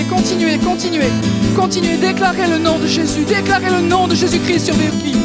Continuez, 0.09 0.57
continuez, 0.57 1.11
continuez, 1.55 1.97
déclarez 1.97 2.47
le 2.47 2.57
nom 2.57 2.79
de 2.79 2.87
Jésus. 2.87 3.25
Déclarez 3.25 3.69
le 3.69 3.81
nom 3.87 4.07
de 4.07 4.15
Jésus-Christ 4.15 4.65
sur 4.65 4.75
vos 4.75 4.97
vies. 5.03 5.15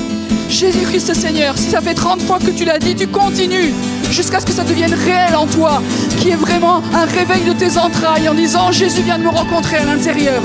Jésus-Christ 0.48 1.14
Seigneur. 1.14 1.56
Si 1.56 1.70
ça 1.70 1.80
fait 1.80 1.94
30 1.94 2.20
fois 2.22 2.38
que 2.38 2.50
tu 2.50 2.64
l'as 2.64 2.78
dit, 2.78 2.94
tu 2.94 3.06
continues 3.06 3.72
jusqu'à 4.10 4.40
ce 4.40 4.46
que 4.46 4.52
ça 4.52 4.64
devienne 4.64 4.94
réel 4.94 5.34
en 5.36 5.46
toi, 5.46 5.82
qui 6.18 6.30
est 6.30 6.36
vraiment 6.36 6.82
un 6.94 7.04
réveil 7.04 7.44
de 7.44 7.52
tes 7.52 7.78
entrailles 7.78 8.28
en 8.28 8.34
disant 8.34 8.72
Jésus 8.72 9.02
vient 9.02 9.18
de 9.18 9.24
me 9.24 9.28
rencontrer 9.28 9.78
à 9.78 9.84
l'intérieur. 9.84 10.42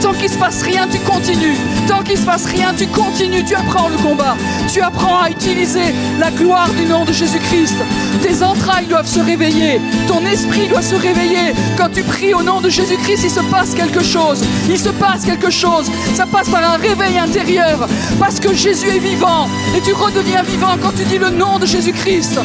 Tant 0.00 0.12
qu'il 0.12 0.28
se 0.28 0.38
passe 0.38 0.62
rien, 0.62 0.86
tu 0.90 0.98
continues. 1.00 1.56
Tant 1.88 2.02
qu'il 2.02 2.18
se 2.18 2.24
passe 2.24 2.44
rien, 2.46 2.74
tu 2.76 2.86
continues. 2.86 3.44
Tu 3.44 3.54
apprends 3.54 3.88
le 3.88 3.96
combat. 3.96 4.36
Tu 4.72 4.80
apprends 4.80 5.20
à 5.20 5.30
utiliser 5.30 5.94
la 6.18 6.30
gloire 6.30 6.68
du 6.70 6.84
nom 6.84 7.04
de 7.04 7.12
Jésus-Christ. 7.12 7.76
Tes 8.22 8.42
entrailles 8.42 8.86
doivent 8.86 9.08
se 9.08 9.20
réveiller. 9.20 9.80
Ton 10.06 10.24
esprit 10.26 10.68
doit 10.68 10.82
se 10.82 10.94
réveiller. 10.94 11.54
Quand 11.76 11.88
tu 11.92 12.02
pries 12.02 12.34
au 12.34 12.42
nom 12.42 12.60
de 12.60 12.68
Jésus-Christ, 12.68 13.22
il 13.24 13.30
se 13.30 13.40
passe 13.50 13.74
quelque 13.74 14.02
chose. 14.02 14.44
Il 14.68 14.78
se 14.78 14.90
passe 14.90 15.24
quelque 15.24 15.50
chose. 15.50 15.90
Ça 16.14 16.26
passe 16.26 16.48
par 16.48 16.62
un 16.62 16.76
réveil 16.76 17.18
intérieur. 17.18 17.88
Parce 18.18 18.38
que 18.38 18.54
Jésus 18.54 18.88
est 18.88 18.98
vivant. 18.98 19.48
Et 19.76 19.80
tu 19.80 19.92
redeviens 19.92 20.42
vivant 20.42 20.76
quand 20.80 20.92
tu 20.96 21.04
dis 21.04 21.18
le 21.18 21.30
nom 21.30 21.58
de 21.58 21.66
Jésus-Christ. 21.66 22.38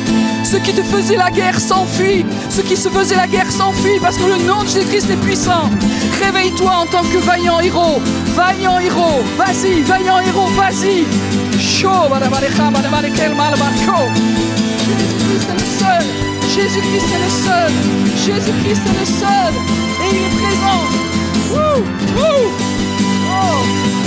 Qui 0.63 0.73
te 0.73 0.83
faisaient 0.83 1.17
la 1.17 1.31
guerre 1.31 1.59
s'enfuient. 1.59 2.25
Ceux 2.49 2.63
qui 2.63 2.77
se 2.77 2.89
faisaient 2.89 3.15
la 3.15 3.27
guerre 3.27 3.51
s'enfuient 3.51 3.99
parce 4.01 4.17
que 4.17 4.23
le 4.23 4.37
nom 4.45 4.63
de 4.63 4.67
Jésus-Christ 4.67 5.09
est 5.09 5.21
puissant. 5.25 5.69
Réveille-toi 6.23 6.71
en 6.71 6.85
tant 6.85 7.03
que 7.03 7.17
vaillant 7.17 7.59
héros. 7.59 8.01
Vaillant 8.35 8.79
héros. 8.79 9.21
Vas-y, 9.37 9.81
vaillant 9.81 10.19
héros, 10.19 10.47
vas-y. 10.57 11.05
Jésus-Christ 14.87 15.47
est 15.49 15.59
le 15.59 15.65
seul. 15.79 16.05
Jésus-Christ 16.55 17.09
est 17.15 17.23
le 17.23 17.31
seul. 17.45 17.71
Jésus-Christ 18.25 18.81
est 18.87 18.99
le 18.99 19.05
seul. 19.05 19.53
Et 20.03 20.15
il 20.15 20.23
est 20.23 20.35
présent. 20.41 20.81
Wouh, 21.51 21.83
wouh. 22.17 22.49
Oh. 23.33 24.00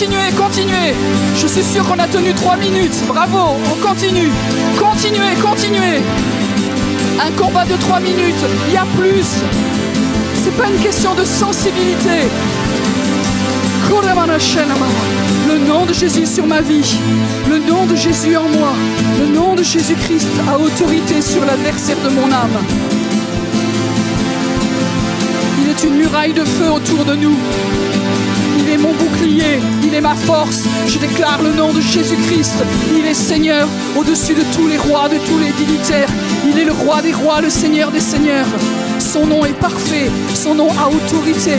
Continuez, 0.00 0.32
continuez. 0.34 0.94
Je 1.36 1.46
suis 1.46 1.62
sûr 1.62 1.86
qu'on 1.86 1.98
a 1.98 2.08
tenu 2.08 2.32
trois 2.32 2.56
minutes. 2.56 3.04
Bravo, 3.06 3.58
on 3.70 3.86
continue. 3.86 4.30
Continuez, 4.78 5.34
continuez. 5.42 6.00
Un 7.22 7.30
combat 7.32 7.66
de 7.66 7.74
trois 7.74 8.00
minutes, 8.00 8.42
il 8.68 8.72
y 8.72 8.78
a 8.78 8.86
plus. 8.96 9.42
C'est 10.42 10.56
pas 10.56 10.70
une 10.70 10.80
question 10.80 11.14
de 11.14 11.22
sensibilité. 11.22 12.30
Le 15.48 15.58
nom 15.68 15.84
de 15.84 15.92
Jésus 15.92 16.24
sur 16.24 16.46
ma 16.46 16.62
vie, 16.62 16.96
le 17.50 17.58
nom 17.58 17.84
de 17.84 17.94
Jésus 17.94 18.38
en 18.38 18.48
moi, 18.48 18.72
le 19.18 19.26
nom 19.26 19.54
de 19.54 19.62
Jésus-Christ 19.62 20.28
a 20.48 20.58
autorité 20.58 21.20
sur 21.20 21.44
l'adversaire 21.44 21.98
de 22.02 22.08
mon 22.08 22.32
âme. 22.32 22.56
Il 25.62 25.68
est 25.68 25.84
une 25.84 25.96
muraille 25.96 26.32
de 26.32 26.44
feu 26.44 26.70
autour 26.72 27.04
de 27.04 27.16
nous. 27.16 27.36
Mon 28.82 28.94
bouclier, 28.94 29.58
il 29.82 29.94
est 29.94 30.00
ma 30.00 30.14
force. 30.14 30.64
Je 30.86 30.98
déclare 30.98 31.42
le 31.42 31.52
nom 31.52 31.72
de 31.72 31.80
Jésus-Christ. 31.80 32.64
Il 32.96 33.06
est 33.06 33.14
Seigneur 33.14 33.68
au-dessus 33.96 34.34
de 34.34 34.42
tous 34.54 34.66
les 34.68 34.78
rois, 34.78 35.08
de 35.08 35.18
tous 35.18 35.38
les 35.38 35.52
dignitaires. 35.52 36.08
Il 36.46 36.58
est 36.58 36.64
le 36.64 36.72
roi 36.72 37.02
des 37.02 37.12
rois, 37.12 37.40
le 37.40 37.50
Seigneur 37.50 37.90
des 37.90 38.00
seigneurs. 38.00 38.46
Son 38.98 39.26
nom 39.26 39.44
est 39.44 39.58
parfait, 39.58 40.10
son 40.34 40.54
nom 40.54 40.68
a 40.70 40.88
autorité. 40.88 41.56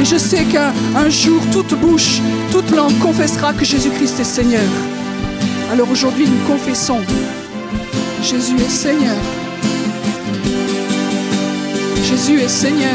Et 0.00 0.04
je 0.04 0.16
sais 0.16 0.44
qu'un 0.44 0.72
un 0.94 1.08
jour, 1.08 1.40
toute 1.52 1.74
bouche, 1.80 2.20
toute 2.50 2.70
langue 2.70 2.98
confessera 2.98 3.52
que 3.54 3.64
Jésus-Christ 3.64 4.20
est 4.20 4.24
Seigneur. 4.24 4.68
Alors 5.72 5.90
aujourd'hui, 5.90 6.26
nous 6.26 6.46
confessons, 6.46 7.00
Jésus 8.22 8.56
est 8.56 8.70
Seigneur. 8.70 9.16
Jésus 12.04 12.40
est 12.40 12.48
Seigneur. 12.48 12.94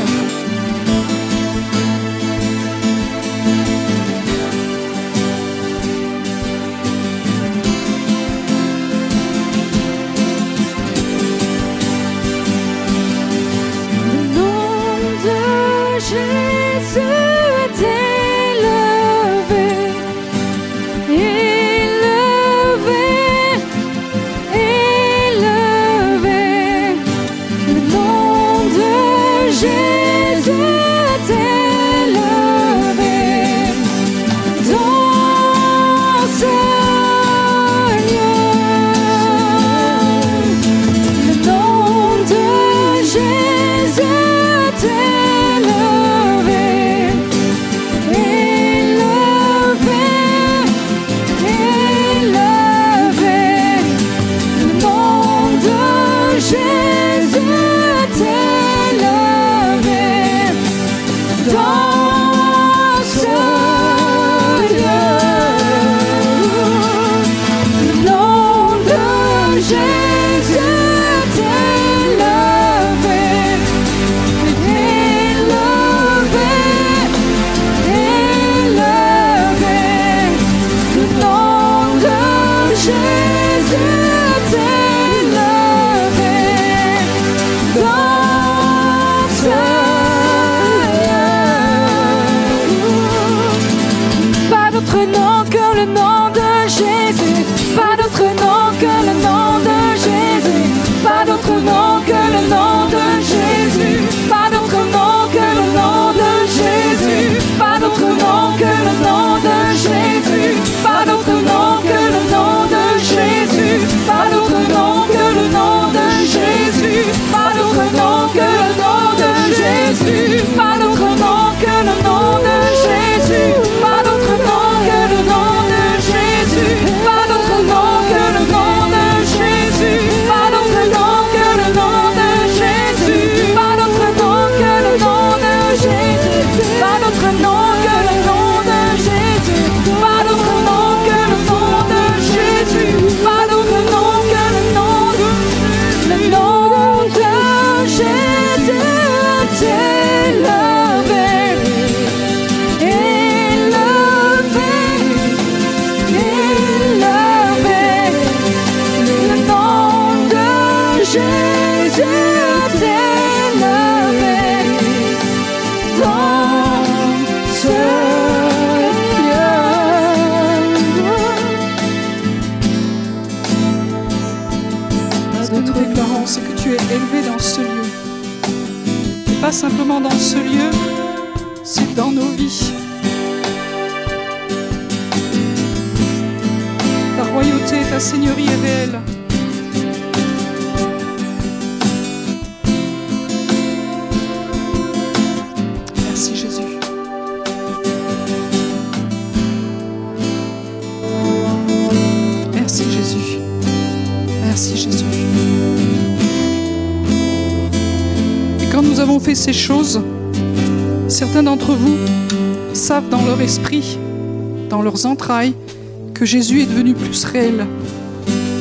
Que 216.13 216.25
Jésus 216.25 216.61
est 216.61 216.65
devenu 216.65 216.93
plus 216.93 217.23
réel. 217.23 217.65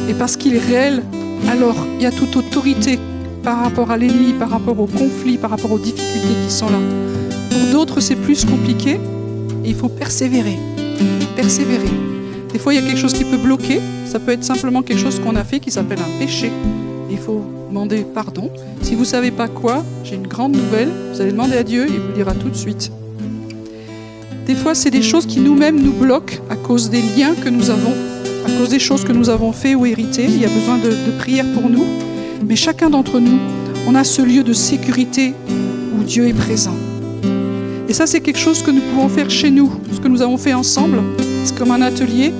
Et 0.08 0.14
parce 0.14 0.36
qu'il 0.36 0.54
est 0.54 0.64
réel, 0.64 1.02
alors 1.48 1.74
il 1.96 2.02
y 2.02 2.06
a 2.06 2.12
toute 2.12 2.36
autorité 2.36 2.98
par 3.42 3.62
rapport 3.62 3.90
à 3.90 3.96
l'ennemi, 3.96 4.32
par 4.38 4.50
rapport 4.50 4.78
aux 4.78 4.86
conflits, 4.86 5.36
par 5.36 5.50
rapport 5.50 5.72
aux 5.72 5.78
difficultés 5.78 6.34
qui 6.46 6.52
sont 6.52 6.70
là. 6.70 6.78
Pour 7.50 7.72
d'autres, 7.72 8.00
c'est 8.00 8.14
plus 8.14 8.44
compliqué 8.44 9.00
et 9.64 9.68
il 9.68 9.74
faut 9.74 9.88
persévérer. 9.88 10.56
Persévérer. 11.34 11.90
Des 12.52 12.58
fois, 12.58 12.72
il 12.72 12.80
y 12.80 12.84
a 12.84 12.86
quelque 12.86 13.00
chose 13.00 13.14
qui 13.14 13.24
peut 13.24 13.38
bloquer. 13.38 13.80
Ça 14.06 14.20
peut 14.20 14.32
être 14.32 14.44
simplement 14.44 14.82
quelque 14.82 15.00
chose 15.00 15.18
qu'on 15.20 15.36
a 15.36 15.44
fait 15.44 15.58
qui 15.58 15.70
s'appelle 15.70 15.98
un 15.98 16.18
péché. 16.18 16.52
Il 17.10 17.18
faut 17.18 17.42
demander 17.68 18.04
pardon. 18.14 18.50
Si 18.82 18.94
vous 18.94 19.00
ne 19.00 19.06
savez 19.06 19.32
pas 19.32 19.48
quoi, 19.48 19.82
j'ai 20.04 20.14
une 20.14 20.26
grande 20.26 20.56
nouvelle. 20.56 20.90
Vous 21.12 21.20
allez 21.20 21.32
demander 21.32 21.56
à 21.56 21.62
Dieu 21.64 21.86
il 21.88 21.98
vous 21.98 22.12
dira 22.12 22.32
tout 22.32 22.48
de 22.48 22.56
suite. 22.56 22.92
Des 24.46 24.54
fois, 24.54 24.74
c'est 24.74 24.90
des 24.90 25.02
choses 25.02 25.26
qui 25.26 25.40
nous-mêmes 25.40 25.80
nous 25.80 25.92
bloquent 25.92 26.39
cause 26.70 26.88
des 26.88 27.02
liens 27.02 27.34
que 27.34 27.48
nous 27.48 27.68
avons, 27.68 27.94
à 28.46 28.50
cause 28.56 28.68
des 28.68 28.78
choses 28.78 29.02
que 29.02 29.10
nous 29.10 29.28
avons 29.28 29.50
fait 29.50 29.74
ou 29.74 29.86
héritées. 29.86 30.26
Il 30.26 30.40
y 30.40 30.44
a 30.44 30.48
besoin 30.48 30.78
de, 30.78 30.90
de 30.90 31.18
prière 31.18 31.44
pour 31.52 31.68
nous. 31.68 31.84
Mais 32.46 32.54
chacun 32.54 32.88
d'entre 32.88 33.18
nous, 33.18 33.40
on 33.88 33.96
a 33.96 34.04
ce 34.04 34.22
lieu 34.22 34.44
de 34.44 34.52
sécurité 34.52 35.34
où 35.98 36.04
Dieu 36.04 36.28
est 36.28 36.32
présent. 36.32 36.76
Et 37.88 37.92
ça, 37.92 38.06
c'est 38.06 38.20
quelque 38.20 38.38
chose 38.38 38.62
que 38.62 38.70
nous 38.70 38.82
pouvons 38.82 39.08
faire 39.08 39.28
chez 39.28 39.50
nous, 39.50 39.68
ce 39.92 39.98
que 39.98 40.06
nous 40.06 40.22
avons 40.22 40.36
fait 40.36 40.52
ensemble. 40.52 41.00
C'est 41.42 41.58
comme 41.58 41.72
un 41.72 41.82
atelier. 41.82 42.32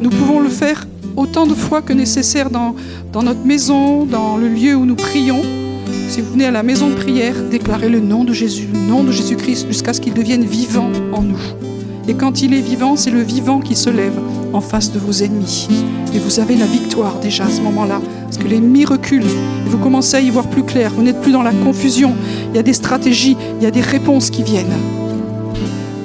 Nous 0.00 0.10
pouvons 0.10 0.40
le 0.40 0.48
faire 0.48 0.88
autant 1.14 1.46
de 1.46 1.54
fois 1.54 1.80
que 1.80 1.92
nécessaire 1.92 2.50
dans, 2.50 2.74
dans 3.12 3.22
notre 3.22 3.44
maison, 3.44 4.04
dans 4.04 4.36
le 4.36 4.48
lieu 4.48 4.74
où 4.74 4.84
nous 4.84 4.96
prions. 4.96 5.42
Si 6.08 6.22
vous 6.22 6.32
venez 6.32 6.46
à 6.46 6.50
la 6.50 6.64
maison 6.64 6.88
de 6.88 6.94
prière, 6.96 7.36
déclarez 7.52 7.88
le 7.88 8.00
nom 8.00 8.24
de 8.24 8.32
Jésus, 8.32 8.66
le 8.74 8.80
nom 8.80 9.04
de 9.04 9.12
Jésus-Christ, 9.12 9.68
jusqu'à 9.68 9.92
ce 9.92 10.00
qu'il 10.00 10.12
devienne 10.12 10.44
vivant 10.44 10.90
en 11.12 11.22
nous. 11.22 11.65
Et 12.08 12.14
quand 12.14 12.42
il 12.42 12.54
est 12.54 12.60
vivant, 12.60 12.94
c'est 12.96 13.10
le 13.10 13.22
vivant 13.22 13.60
qui 13.60 13.74
se 13.74 13.90
lève 13.90 14.18
en 14.52 14.60
face 14.60 14.92
de 14.92 14.98
vos 14.98 15.12
ennemis. 15.12 15.68
Et 16.14 16.18
vous 16.18 16.38
avez 16.38 16.54
la 16.54 16.66
victoire 16.66 17.18
déjà 17.20 17.46
à 17.46 17.50
ce 17.50 17.60
moment-là. 17.62 18.00
Parce 18.22 18.38
que 18.38 18.46
l'ennemi 18.46 18.84
recule. 18.84 19.24
Et 19.24 19.68
vous 19.68 19.78
commencez 19.78 20.16
à 20.16 20.20
y 20.20 20.30
voir 20.30 20.46
plus 20.46 20.62
clair. 20.62 20.92
Vous 20.94 21.02
n'êtes 21.02 21.20
plus 21.20 21.32
dans 21.32 21.42
la 21.42 21.52
confusion. 21.52 22.14
Il 22.50 22.56
y 22.56 22.58
a 22.60 22.62
des 22.62 22.72
stratégies, 22.72 23.36
il 23.58 23.64
y 23.64 23.66
a 23.66 23.72
des 23.72 23.80
réponses 23.80 24.30
qui 24.30 24.44
viennent. 24.44 24.76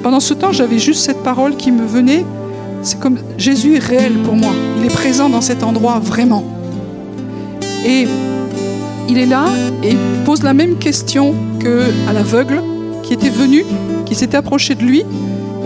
Pendant 0.02 0.18
ce 0.18 0.34
temps, 0.34 0.50
j'avais 0.50 0.80
juste 0.80 1.04
cette 1.04 1.22
parole 1.22 1.56
qui 1.56 1.70
me 1.70 1.86
venait. 1.86 2.24
C'est 2.82 2.98
comme 2.98 3.18
Jésus 3.38 3.76
est 3.76 3.84
réel 3.84 4.14
pour 4.24 4.34
moi. 4.34 4.50
Il 4.78 4.84
est 4.84 4.92
présent 4.92 5.28
dans 5.28 5.40
cet 5.40 5.62
endroit 5.62 6.00
vraiment. 6.00 6.44
Et 7.86 8.08
il 9.08 9.18
est 9.18 9.26
là 9.26 9.44
et 9.84 9.96
pose 10.24 10.42
la 10.42 10.54
même 10.54 10.76
question 10.78 11.34
que 11.60 11.82
à 12.08 12.12
l'aveugle 12.12 12.60
qui 13.04 13.12
était 13.12 13.28
venu, 13.28 13.64
qui 14.04 14.16
s'était 14.16 14.36
approché 14.36 14.74
de 14.74 14.82
lui. 14.82 15.04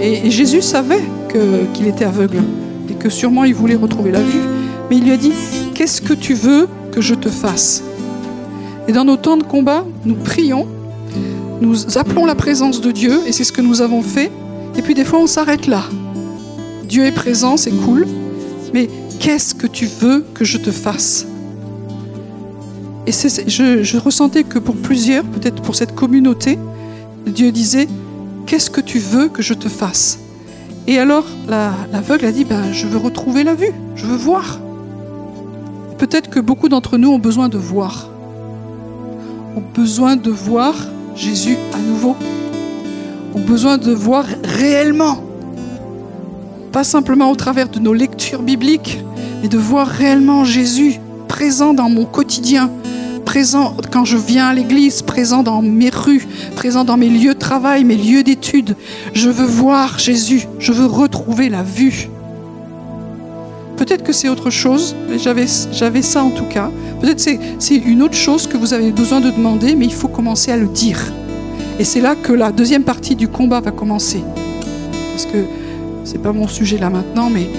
Et, 0.00 0.30
Jésus 0.30 0.62
savait 0.62 1.02
qu'il 1.74 1.86
était 1.86 2.04
aveugle 2.04 2.42
et 2.90 2.94
que 2.94 3.08
sûrement 3.08 3.44
il 3.44 3.54
voulait 3.54 3.76
retrouver 3.76 4.10
la 4.10 4.20
vue. 4.20 4.40
Mais 4.90 4.98
il 4.98 5.04
lui 5.04 5.12
a 5.12 5.16
dit, 5.16 5.32
qu'est-ce 5.74 6.00
que 6.00 6.12
tu 6.12 6.34
veux 6.34 6.68
que 6.92 7.00
je 7.00 7.14
te 7.14 7.28
fasse? 7.28 7.82
Et 8.88 8.92
dans 8.92 9.04
nos 9.04 9.16
temps 9.16 9.36
de 9.36 9.42
combat, 9.42 9.84
nous 10.04 10.14
prions, 10.14 10.66
nous 11.60 11.98
appelons 11.98 12.26
la 12.26 12.34
présence 12.34 12.80
de 12.80 12.92
Dieu, 12.92 13.20
et 13.26 13.32
c'est 13.32 13.44
ce 13.44 13.52
que 13.52 13.62
nous 13.62 13.80
avons 13.80 14.02
fait. 14.02 14.30
Et 14.76 14.82
puis 14.82 14.94
des 14.94 15.04
fois, 15.04 15.18
on 15.18 15.26
s'arrête 15.26 15.66
là. 15.66 15.82
Dieu 16.88 17.04
est 17.04 17.12
présent, 17.12 17.56
c'est 17.56 17.72
cool, 17.72 18.06
mais 18.72 18.88
qu'est-ce 19.18 19.54
que 19.54 19.66
tu 19.66 19.86
veux 19.86 20.24
que 20.34 20.44
je 20.44 20.58
te 20.58 20.70
fasse? 20.70 21.26
Et 23.06 23.12
je, 23.12 23.82
je 23.82 23.98
ressentais 23.98 24.44
que 24.44 24.58
pour 24.58 24.76
plusieurs, 24.76 25.24
peut-être 25.24 25.62
pour 25.62 25.74
cette 25.74 25.94
communauté, 25.94 26.58
Dieu 27.26 27.50
disait, 27.50 27.88
qu'est-ce 28.46 28.70
que 28.70 28.80
tu 28.80 28.98
veux 28.98 29.28
que 29.28 29.42
je 29.42 29.54
te 29.54 29.68
fasse? 29.68 30.20
Et 30.86 30.98
alors 30.98 31.24
l'aveugle 31.48 32.26
a 32.26 32.32
dit, 32.32 32.44
ben, 32.44 32.72
je 32.72 32.86
veux 32.86 32.98
retrouver 32.98 33.42
la 33.42 33.54
vue, 33.54 33.72
je 33.96 34.06
veux 34.06 34.16
voir. 34.16 34.60
Peut-être 35.98 36.30
que 36.30 36.38
beaucoup 36.38 36.68
d'entre 36.68 36.96
nous 36.96 37.10
ont 37.10 37.18
besoin 37.18 37.48
de 37.48 37.58
voir, 37.58 38.08
ont 39.56 39.64
besoin 39.74 40.16
de 40.16 40.30
voir 40.30 40.74
Jésus 41.16 41.56
à 41.74 41.78
nouveau, 41.78 42.14
ont 43.34 43.40
besoin 43.40 43.78
de 43.78 43.92
voir 43.92 44.24
réellement, 44.44 45.22
pas 46.70 46.84
simplement 46.84 47.30
au 47.30 47.34
travers 47.34 47.68
de 47.68 47.80
nos 47.80 47.94
lectures 47.94 48.42
bibliques, 48.42 49.02
mais 49.42 49.48
de 49.48 49.58
voir 49.58 49.88
réellement 49.88 50.44
Jésus 50.44 51.00
présent 51.26 51.74
dans 51.74 51.88
mon 51.88 52.04
quotidien, 52.04 52.70
présent 53.36 53.76
quand 53.92 54.06
je 54.06 54.16
viens 54.16 54.46
à 54.46 54.54
l'église, 54.54 55.02
présent 55.02 55.42
dans 55.42 55.60
mes 55.60 55.90
rues, 55.90 56.26
présent 56.54 56.84
dans 56.84 56.96
mes 56.96 57.10
lieux 57.10 57.34
de 57.34 57.38
travail, 57.38 57.84
mes 57.84 57.98
lieux 57.98 58.22
d'études. 58.22 58.76
Je 59.12 59.28
veux 59.28 59.44
voir 59.44 59.98
Jésus, 59.98 60.48
je 60.58 60.72
veux 60.72 60.86
retrouver 60.86 61.50
la 61.50 61.62
vue. 61.62 62.08
Peut-être 63.76 64.04
que 64.04 64.14
c'est 64.14 64.30
autre 64.30 64.48
chose, 64.48 64.96
mais 65.10 65.18
j'avais 65.18 65.46
ça 66.00 66.24
en 66.24 66.30
tout 66.30 66.46
cas. 66.46 66.70
Peut-être 67.02 67.22
que 67.22 67.38
c'est 67.58 67.76
une 67.76 68.02
autre 68.02 68.14
chose 68.14 68.46
que 68.46 68.56
vous 68.56 68.72
avez 68.72 68.90
besoin 68.90 69.20
de 69.20 69.28
demander, 69.28 69.74
mais 69.74 69.84
il 69.84 69.92
faut 69.92 70.08
commencer 70.08 70.50
à 70.50 70.56
le 70.56 70.68
dire. 70.68 70.98
Et 71.78 71.84
c'est 71.84 72.00
là 72.00 72.14
que 72.14 72.32
la 72.32 72.52
deuxième 72.52 72.84
partie 72.84 73.16
du 73.16 73.28
combat 73.28 73.60
va 73.60 73.70
commencer. 73.70 74.24
Parce 75.12 75.26
que 75.26 75.44
c'est 76.04 76.22
pas 76.22 76.32
mon 76.32 76.48
sujet 76.48 76.78
là 76.78 76.88
maintenant, 76.88 77.28
mais 77.28 77.50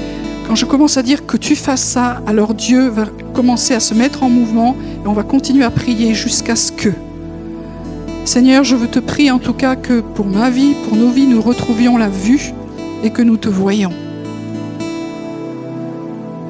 quand 0.47 0.55
je 0.55 0.65
commence 0.65 0.95
à 0.95 1.03
dire 1.03 1.25
que 1.25 1.35
tu 1.35 1.57
fasses 1.57 1.83
ça, 1.83 2.21
alors 2.25 2.53
Dieu 2.53 2.87
va 2.87 3.05
commencer 3.33 3.73
à 3.73 3.81
se 3.81 3.93
mettre 3.93 4.23
en 4.23 4.29
mouvement 4.29 4.77
et 5.07 5.09
on 5.09 5.13
va 5.13 5.23
continuer 5.23 5.63
à 5.63 5.71
prier 5.71 6.13
jusqu'à 6.13 6.57
ce 6.57 6.69
que. 6.69 6.89
Seigneur, 8.25 8.65
je 8.65 8.75
veux 8.75 8.89
te 8.89 8.99
prier 8.99 9.31
en 9.31 9.39
tout 9.39 9.53
cas 9.53 9.77
que 9.77 10.01
pour 10.01 10.25
ma 10.25 10.49
vie, 10.49 10.73
pour 10.83 10.97
nos 10.97 11.09
vies, 11.09 11.27
nous 11.27 11.41
retrouvions 11.41 11.95
la 11.95 12.09
vue 12.09 12.51
et 13.05 13.09
que 13.09 13.21
nous 13.21 13.37
te 13.37 13.47
voyons. 13.47 13.93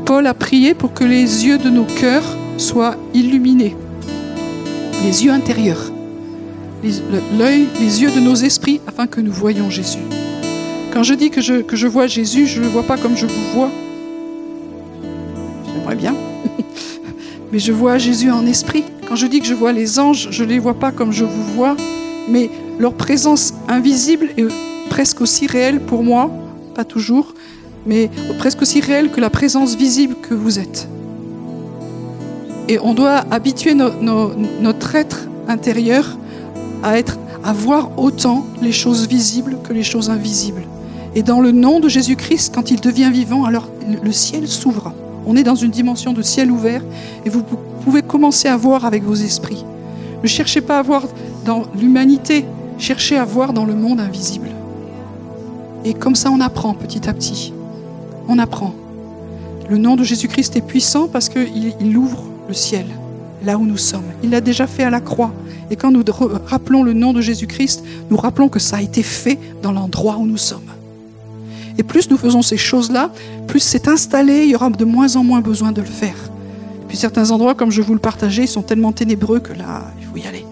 Paul 0.05 0.25
a 0.25 0.33
prié 0.33 0.73
pour 0.73 0.93
que 0.93 1.03
les 1.03 1.45
yeux 1.45 1.59
de 1.59 1.69
nos 1.69 1.83
cœurs 1.83 2.35
soient 2.57 2.95
illuminés, 3.13 3.75
les 5.03 5.23
yeux 5.23 5.31
intérieurs, 5.31 5.91
l'œil, 7.37 7.67
les 7.79 8.01
yeux 8.01 8.09
de 8.09 8.19
nos 8.19 8.33
esprits, 8.33 8.81
afin 8.87 9.05
que 9.05 9.21
nous 9.21 9.31
voyions 9.31 9.69
Jésus. 9.69 9.99
Quand 10.93 11.03
je 11.03 11.13
dis 11.13 11.29
que 11.29 11.41
je, 11.41 11.61
que 11.61 11.75
je 11.75 11.85
vois 11.85 12.07
Jésus, 12.07 12.47
je 12.47 12.59
ne 12.59 12.65
le 12.65 12.71
vois 12.71 12.83
pas 12.83 12.97
comme 12.97 13.15
je 13.15 13.27
vous 13.27 13.51
vois, 13.53 13.69
bien. 15.95 16.15
Mais 17.51 17.59
je 17.59 17.71
vois 17.71 17.97
Jésus 17.97 18.31
en 18.31 18.45
esprit. 18.45 18.83
Quand 19.07 19.15
je 19.15 19.27
dis 19.27 19.39
que 19.39 19.45
je 19.45 19.53
vois 19.53 19.71
les 19.71 19.99
anges, 19.99 20.29
je 20.31 20.43
ne 20.43 20.49
les 20.49 20.59
vois 20.59 20.73
pas 20.73 20.91
comme 20.91 21.11
je 21.11 21.23
vous 21.23 21.43
vois, 21.55 21.75
mais 22.29 22.49
leur 22.79 22.93
présence 22.93 23.53
invisible 23.67 24.29
est 24.37 24.47
presque 24.89 25.21
aussi 25.21 25.47
réelle 25.47 25.79
pour 25.79 26.03
moi, 26.03 26.31
pas 26.75 26.83
toujours, 26.83 27.33
mais 27.85 28.09
presque 28.37 28.61
aussi 28.61 28.81
réelle 28.81 29.09
que 29.09 29.21
la 29.21 29.29
présence 29.29 29.75
visible 29.75 30.15
que 30.15 30.33
vous 30.33 30.59
êtes. 30.59 30.87
Et 32.67 32.79
on 32.79 32.93
doit 32.93 33.23
habituer 33.31 33.73
notre 33.73 34.95
être 34.95 35.27
intérieur 35.47 36.17
à, 36.83 37.53
voir 37.53 37.97
autant 37.97 38.45
les 38.61 38.73
choses 38.73 39.07
visibles 39.07 39.57
que 39.63 39.71
les 39.71 39.83
choses 39.83 40.09
invisibles. 40.09 40.63
Et 41.15 41.23
dans 41.23 41.39
le 41.39 41.51
nom 41.51 41.79
de 41.79 41.87
Jésus-Christ, 41.87 42.53
quand 42.53 42.71
il 42.71 42.81
devient 42.81 43.09
vivant, 43.11 43.45
alors 43.45 43.69
le 44.03 44.11
ciel 44.11 44.47
s'ouvre. 44.47 44.93
On 45.27 45.35
est 45.35 45.43
dans 45.43 45.55
une 45.55 45.71
dimension 45.71 46.13
de 46.13 46.21
ciel 46.21 46.49
ouvert 46.49 46.81
et 47.25 47.29
vous 47.29 47.43
pouvez 47.83 48.01
commencer 48.01 48.47
à 48.47 48.55
voir 48.55 48.85
avec 48.85 49.03
vos 49.03 49.13
esprits. 49.13 49.65
Ne 50.23 50.27
cherchez 50.27 50.61
pas 50.61 50.79
à 50.79 50.81
voir 50.81 51.03
dans 51.45 51.63
l'humanité, 51.77 52.45
cherchez 52.77 53.17
à 53.17 53.25
voir 53.25 53.51
dans 53.51 53.65
le 53.65 53.75
monde 53.75 53.99
invisible. 53.99 54.49
Et 55.83 55.93
comme 55.93 56.15
ça, 56.15 56.31
on 56.31 56.39
apprend 56.39 56.73
petit 56.73 57.09
à 57.09 57.13
petit. 57.13 57.53
On 58.29 58.39
apprend. 58.39 58.73
Le 59.69 59.77
nom 59.77 59.97
de 59.97 60.03
Jésus-Christ 60.03 60.55
est 60.55 60.61
puissant 60.61 61.09
parce 61.09 61.27
qu'il 61.27 61.97
ouvre 61.97 62.23
le 62.47 62.53
ciel 62.53 62.85
là 63.43 63.57
où 63.57 63.65
nous 63.65 63.77
sommes. 63.77 64.05
Il 64.23 64.29
l'a 64.29 64.41
déjà 64.41 64.65
fait 64.65 64.83
à 64.83 64.89
la 64.89 65.01
croix. 65.01 65.31
Et 65.69 65.75
quand 65.75 65.91
nous 65.91 66.03
rappelons 66.45 66.83
le 66.83 66.93
nom 66.93 67.11
de 67.11 67.19
Jésus-Christ, 67.19 67.83
nous 68.09 68.15
rappelons 68.17 68.47
que 68.47 68.59
ça 68.59 68.77
a 68.77 68.81
été 68.81 69.03
fait 69.03 69.37
dans 69.61 69.73
l'endroit 69.73 70.15
où 70.17 70.25
nous 70.25 70.37
sommes. 70.37 70.66
Et 71.77 71.83
plus 71.83 72.09
nous 72.09 72.17
faisons 72.17 72.41
ces 72.41 72.57
choses-là, 72.57 73.11
plus 73.47 73.59
c'est 73.59 73.87
installé, 73.87 74.43
il 74.45 74.49
y 74.51 74.55
aura 74.55 74.69
de 74.69 74.85
moins 74.85 75.15
en 75.15 75.23
moins 75.23 75.41
besoin 75.41 75.71
de 75.71 75.81
le 75.81 75.87
faire. 75.87 76.15
Puis 76.87 76.97
certains 76.97 77.31
endroits, 77.31 77.55
comme 77.55 77.71
je 77.71 77.81
vous 77.81 77.93
le 77.93 77.99
partageais, 77.99 78.47
sont 78.47 78.61
tellement 78.61 78.91
ténébreux 78.91 79.39
que 79.39 79.53
là, 79.53 79.91
il 79.99 80.05
faut 80.05 80.17
y 80.17 80.27
aller. 80.27 80.45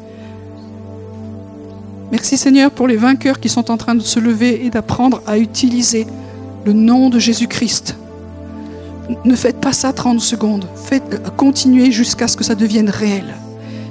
Merci 2.12 2.38
Seigneur 2.38 2.72
pour 2.72 2.88
les 2.88 2.98
vainqueurs 2.98 3.40
qui 3.40 3.50
sont 3.50 3.72
en 3.72 3.78
train 3.78 3.96
de 3.96 4.02
se 4.02 4.20
lever 4.20 4.66
et 4.66 4.70
d'apprendre 4.70 5.22
à 5.26 5.38
utiliser 5.38 6.06
le 6.66 6.74
nom 6.74 7.10
de 7.10 7.20
Jésus-Christ. 7.20 7.96
Ne 9.24 9.36
faites 9.36 9.60
pas 9.60 9.74
ça 9.74 9.94
30 9.94 10.20
secondes. 10.20 10.68
Faites, 10.76 11.22
continuez 11.36 11.92
jusqu'à 11.92 12.28
ce 12.28 12.38
que 12.38 12.44
ça 12.44 12.56
devienne 12.56 12.90
réel. 12.90 13.36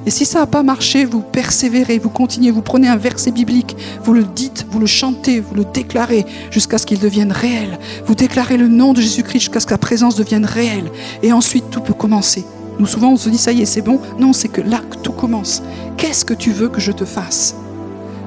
Et 0.06 0.10
si 0.10 0.26
ça 0.26 0.40
n'a 0.40 0.46
pas 0.46 0.62
marché, 0.62 1.04
vous 1.04 1.22
persévérez, 1.22 1.98
vous 1.98 2.10
continuez, 2.10 2.50
vous 2.50 2.62
prenez 2.62 2.88
un 2.88 2.96
verset 2.96 3.30
biblique, 3.30 3.76
vous 4.02 4.12
le 4.12 4.24
dites, 4.24 4.66
vous 4.70 4.78
le 4.78 4.86
chantez, 4.86 5.40
vous 5.40 5.54
le 5.54 5.64
déclarez 5.64 6.26
jusqu'à 6.50 6.78
ce 6.78 6.86
qu'il 6.86 6.98
devienne 6.98 7.32
réel. 7.32 7.78
Vous 8.06 8.14
déclarez 8.14 8.56
le 8.56 8.68
nom 8.68 8.92
de 8.92 9.00
Jésus-Christ 9.00 9.40
jusqu'à 9.40 9.60
ce 9.60 9.66
que 9.66 9.70
la 9.70 9.78
présence 9.78 10.16
devienne 10.16 10.44
réelle. 10.44 10.90
Et 11.22 11.32
ensuite, 11.32 11.70
tout 11.70 11.80
peut 11.80 11.94
commencer. 11.94 12.44
Nous, 12.78 12.86
souvent, 12.86 13.12
on 13.12 13.16
se 13.16 13.30
dit, 13.30 13.38
ça 13.38 13.52
y 13.52 13.62
est, 13.62 13.66
c'est 13.66 13.82
bon. 13.82 14.00
Non, 14.18 14.32
c'est 14.32 14.48
que 14.48 14.60
là 14.60 14.80
que 14.90 14.96
tout 14.96 15.12
commence. 15.12 15.62
Qu'est-ce 15.96 16.24
que 16.24 16.34
tu 16.34 16.50
veux 16.50 16.68
que 16.68 16.80
je 16.80 16.92
te 16.92 17.04
fasse? 17.04 17.54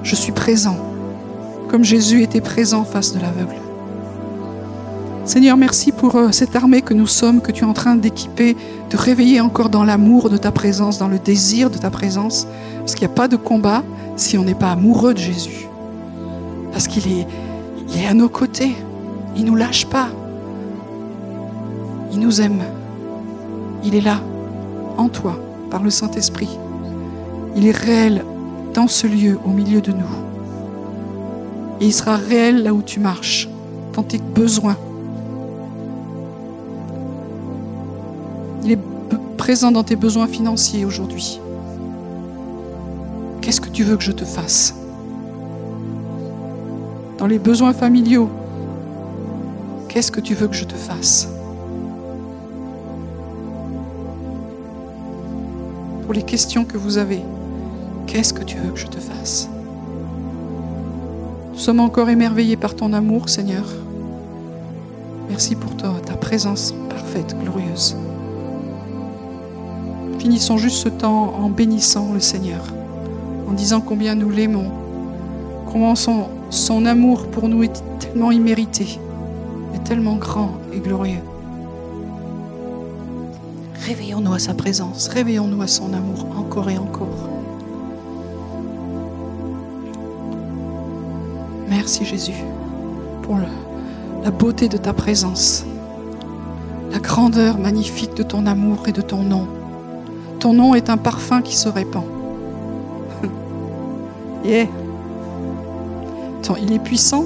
Je 0.03 0.15
suis 0.15 0.31
présent, 0.31 0.77
comme 1.67 1.83
Jésus 1.83 2.23
était 2.23 2.41
présent 2.41 2.85
face 2.85 3.13
de 3.13 3.19
l'aveugle. 3.19 3.66
Seigneur, 5.27 5.57
merci 5.57 5.91
pour 5.91 6.15
euh, 6.15 6.31
cette 6.31 6.55
armée 6.55 6.81
que 6.81 6.93
nous 6.93 7.05
sommes, 7.05 7.41
que 7.41 7.51
tu 7.51 7.65
es 7.65 7.67
en 7.67 7.73
train 7.73 7.97
d'équiper, 7.97 8.55
de 8.89 8.95
réveiller 8.95 9.41
encore 9.41 9.67
dans 9.67 9.83
l'amour 9.83 10.29
de 10.29 10.37
ta 10.37 10.53
présence, 10.53 10.99
dans 10.99 11.09
le 11.09 11.19
désir 11.19 11.69
de 11.69 11.77
ta 11.77 11.89
présence. 11.89 12.47
Parce 12.77 12.95
qu'il 12.95 13.05
n'y 13.05 13.11
a 13.11 13.15
pas 13.15 13.27
de 13.27 13.35
combat 13.35 13.83
si 14.15 14.37
on 14.37 14.45
n'est 14.45 14.55
pas 14.55 14.71
amoureux 14.71 15.13
de 15.13 15.19
Jésus. 15.19 15.67
Parce 16.71 16.87
qu'il 16.87 17.03
est, 17.11 18.07
à 18.07 18.13
nos 18.13 18.29
côtés. 18.29 18.71
Il 19.35 19.43
ne 19.43 19.49
nous 19.49 19.55
lâche 19.57 19.85
pas. 19.87 20.07
Il 22.13 22.19
nous 22.19 22.39
aime. 22.39 22.63
Il 23.83 23.95
est 23.95 24.01
là, 24.01 24.21
en 24.97 25.09
toi, 25.09 25.37
par 25.69 25.83
le 25.83 25.89
Saint-Esprit. 25.89 26.57
Il 27.57 27.67
est 27.67 27.75
réel 27.75 28.23
dans 28.73 28.87
ce 28.87 29.07
lieu, 29.07 29.37
au 29.45 29.49
milieu 29.49 29.81
de 29.81 29.91
nous. 29.91 30.05
Et 31.81 31.87
il 31.87 31.93
sera 31.93 32.15
réel 32.15 32.63
là 32.63 32.73
où 32.73 32.81
tu 32.81 33.01
marches, 33.01 33.49
dans 33.93 34.03
tes 34.03 34.19
besoins 34.19 34.77
Il 38.67 38.73
est 38.73 38.79
présent 39.37 39.71
dans 39.71 39.85
tes 39.85 39.95
besoins 39.95 40.27
financiers 40.27 40.83
aujourd'hui. 40.83 41.39
Qu'est-ce 43.39 43.61
que 43.61 43.69
tu 43.69 43.85
veux 43.85 43.95
que 43.95 44.03
je 44.03 44.11
te 44.11 44.25
fasse? 44.25 44.75
Dans 47.17 47.27
les 47.27 47.39
besoins 47.39 47.71
familiaux, 47.71 48.29
qu'est-ce 49.87 50.11
que 50.11 50.19
tu 50.19 50.33
veux 50.33 50.49
que 50.49 50.53
je 50.53 50.65
te 50.65 50.75
fasse? 50.75 51.29
Pour 56.03 56.13
les 56.13 56.23
questions 56.23 56.65
que 56.65 56.77
vous 56.77 56.97
avez, 56.97 57.21
qu'est-ce 58.05 58.33
que 58.33 58.43
tu 58.43 58.57
veux 58.57 58.71
que 58.71 58.79
je 58.79 58.87
te 58.87 58.99
fasse? 58.99 59.47
Nous 61.53 61.59
sommes 61.59 61.79
encore 61.79 62.09
émerveillés 62.09 62.57
par 62.57 62.75
ton 62.75 62.91
amour, 62.91 63.29
Seigneur. 63.29 63.63
Merci 65.29 65.55
pour 65.55 65.77
ta, 65.77 65.87
ta 66.05 66.17
présence 66.17 66.73
parfaite, 66.89 67.33
glorieuse. 67.41 67.95
Finissons 70.27 70.57
juste 70.57 70.83
ce 70.83 70.89
temps 70.89 71.35
en 71.41 71.47
bénissant 71.49 72.11
le 72.13 72.19
Seigneur, 72.19 72.61
en 73.49 73.53
disant 73.53 73.79
combien 73.79 74.13
nous 74.13 74.29
l'aimons, 74.29 74.69
combien 75.71 75.95
son, 75.95 76.25
son 76.49 76.85
amour 76.85 77.27
pour 77.27 77.47
nous 77.47 77.63
est 77.63 77.81
tellement 77.99 78.31
immérité, 78.31 78.99
est 79.73 79.81
tellement 79.85 80.17
grand 80.17 80.51
et 80.73 80.79
glorieux. 80.81 81.21
Réveillons-nous 83.85 84.33
à 84.33 84.39
sa 84.39 84.53
présence, 84.53 85.07
réveillons-nous 85.07 85.61
à 85.61 85.67
son 85.67 85.93
amour 85.93 86.25
encore 86.37 86.69
et 86.69 86.77
encore. 86.77 87.29
Merci 91.69 92.03
Jésus 92.03 92.43
pour 93.21 93.37
le- 93.37 93.43
la 94.25 94.31
beauté 94.31 94.67
de 94.67 94.75
ta 94.75 94.91
présence, 94.91 95.63
la 96.91 96.99
grandeur 96.99 97.57
magnifique 97.57 98.13
de 98.17 98.23
ton 98.23 98.45
amour 98.45 98.89
et 98.89 98.91
de 98.91 99.01
ton 99.01 99.23
nom. 99.23 99.47
Ton 100.39 100.53
nom 100.53 100.75
est 100.75 100.89
un 100.89 100.97
parfum 100.97 101.41
qui 101.41 101.55
se 101.55 101.69
répand. 101.69 102.03
Yeah. 104.45 104.67
Il 106.61 106.71
est 106.71 106.79
puissant, 106.79 107.25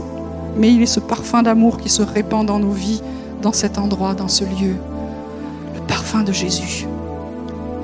mais 0.57 0.73
il 0.73 0.81
est 0.81 0.87
ce 0.87 0.99
parfum 0.99 1.43
d'amour 1.43 1.77
qui 1.77 1.89
se 1.89 2.01
répand 2.01 2.45
dans 2.45 2.57
nos 2.57 2.71
vies, 2.71 3.01
dans 3.41 3.53
cet 3.53 3.77
endroit, 3.77 4.13
dans 4.15 4.27
ce 4.27 4.43
lieu. 4.43 4.75
Le 5.75 5.81
parfum 5.87 6.23
de 6.23 6.31
Jésus. 6.31 6.87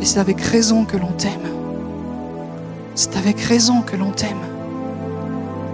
Et 0.02 0.06
c'est 0.06 0.20
avec 0.20 0.42
raison 0.42 0.86
que 0.86 0.98
l'on 0.98 1.12
t'aime. 1.12 1.32
C'est 2.96 3.16
avec 3.18 3.40
raison 3.40 3.82
que 3.82 3.96
l'on 3.96 4.12
t'aime. 4.12 4.38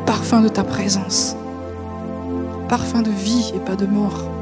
Parfum 0.06 0.42
de 0.42 0.50
ta 0.50 0.64
présence. 0.64 1.38
Parfum 2.68 3.02
de 3.02 3.12
vie 3.12 3.54
et 3.56 3.60
pas 3.60 3.76
de 3.76 3.86
mort. 3.86 4.33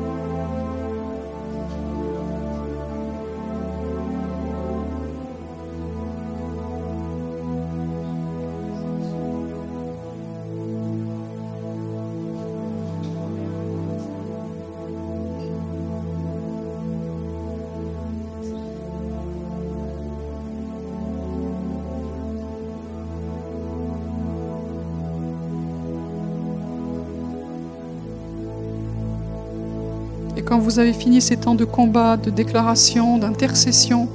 Vous 30.71 30.79
avez 30.79 30.93
fini 30.93 31.19
ces 31.19 31.35
temps 31.35 31.53
de 31.53 31.65
combat, 31.65 32.15
de 32.15 32.29
déclaration, 32.29 33.17
d'intercession, 33.17 34.07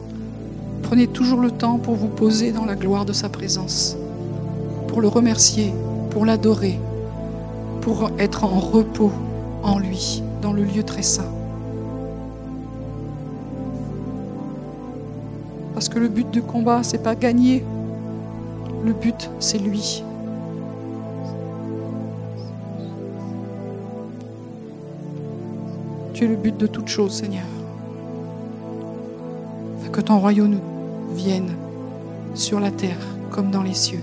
prenez 0.82 1.07
toujours 1.07 1.38
le 1.38 1.50
temps 1.50 1.76
pour 1.76 1.96
vous 1.96 2.09
poser 2.09 2.50
dans 2.50 2.64
la 2.64 2.76
gloire 2.76 3.04
de 3.04 3.12
sa 3.12 3.28
présence, 3.28 3.94
pour 4.88 5.02
le 5.02 5.09
remercier, 5.09 5.74
pour 6.09 6.24
l'adorer, 6.24 6.80
pour 7.82 8.11
être 8.18 8.44
en 8.44 8.59
repos 8.59 9.12
en 9.62 9.78
lui, 9.78 10.22
dans 10.40 10.54
le 10.54 10.62
lieu 10.64 10.82
très 10.82 11.02
saint. 11.02 11.30
Parce 15.74 15.90
que 15.90 15.98
le 15.98 16.09
but 16.09 16.30
du 16.30 16.40
combat, 16.40 16.82
c'est 16.82 17.02
pas 17.02 17.14
gagner. 17.14 17.66
Le 18.82 18.94
but, 18.94 19.28
c'est 19.40 19.59
lui. 19.59 20.02
Tu 26.17 26.25
es 26.25 26.29
le 26.29 26.37
but 26.37 26.57
de 26.57 26.67
toute 26.67 26.89
chose, 26.89 27.12
Seigneur. 27.12 27.45
Que 29.93 30.01
ton 30.01 30.19
royaume 30.19 30.59
vienne 31.12 31.55
sur 32.35 32.59
la 32.59 32.71
terre 32.71 32.97
comme 33.31 33.51
dans 33.51 33.62
les 33.62 33.75
cieux. 33.75 34.01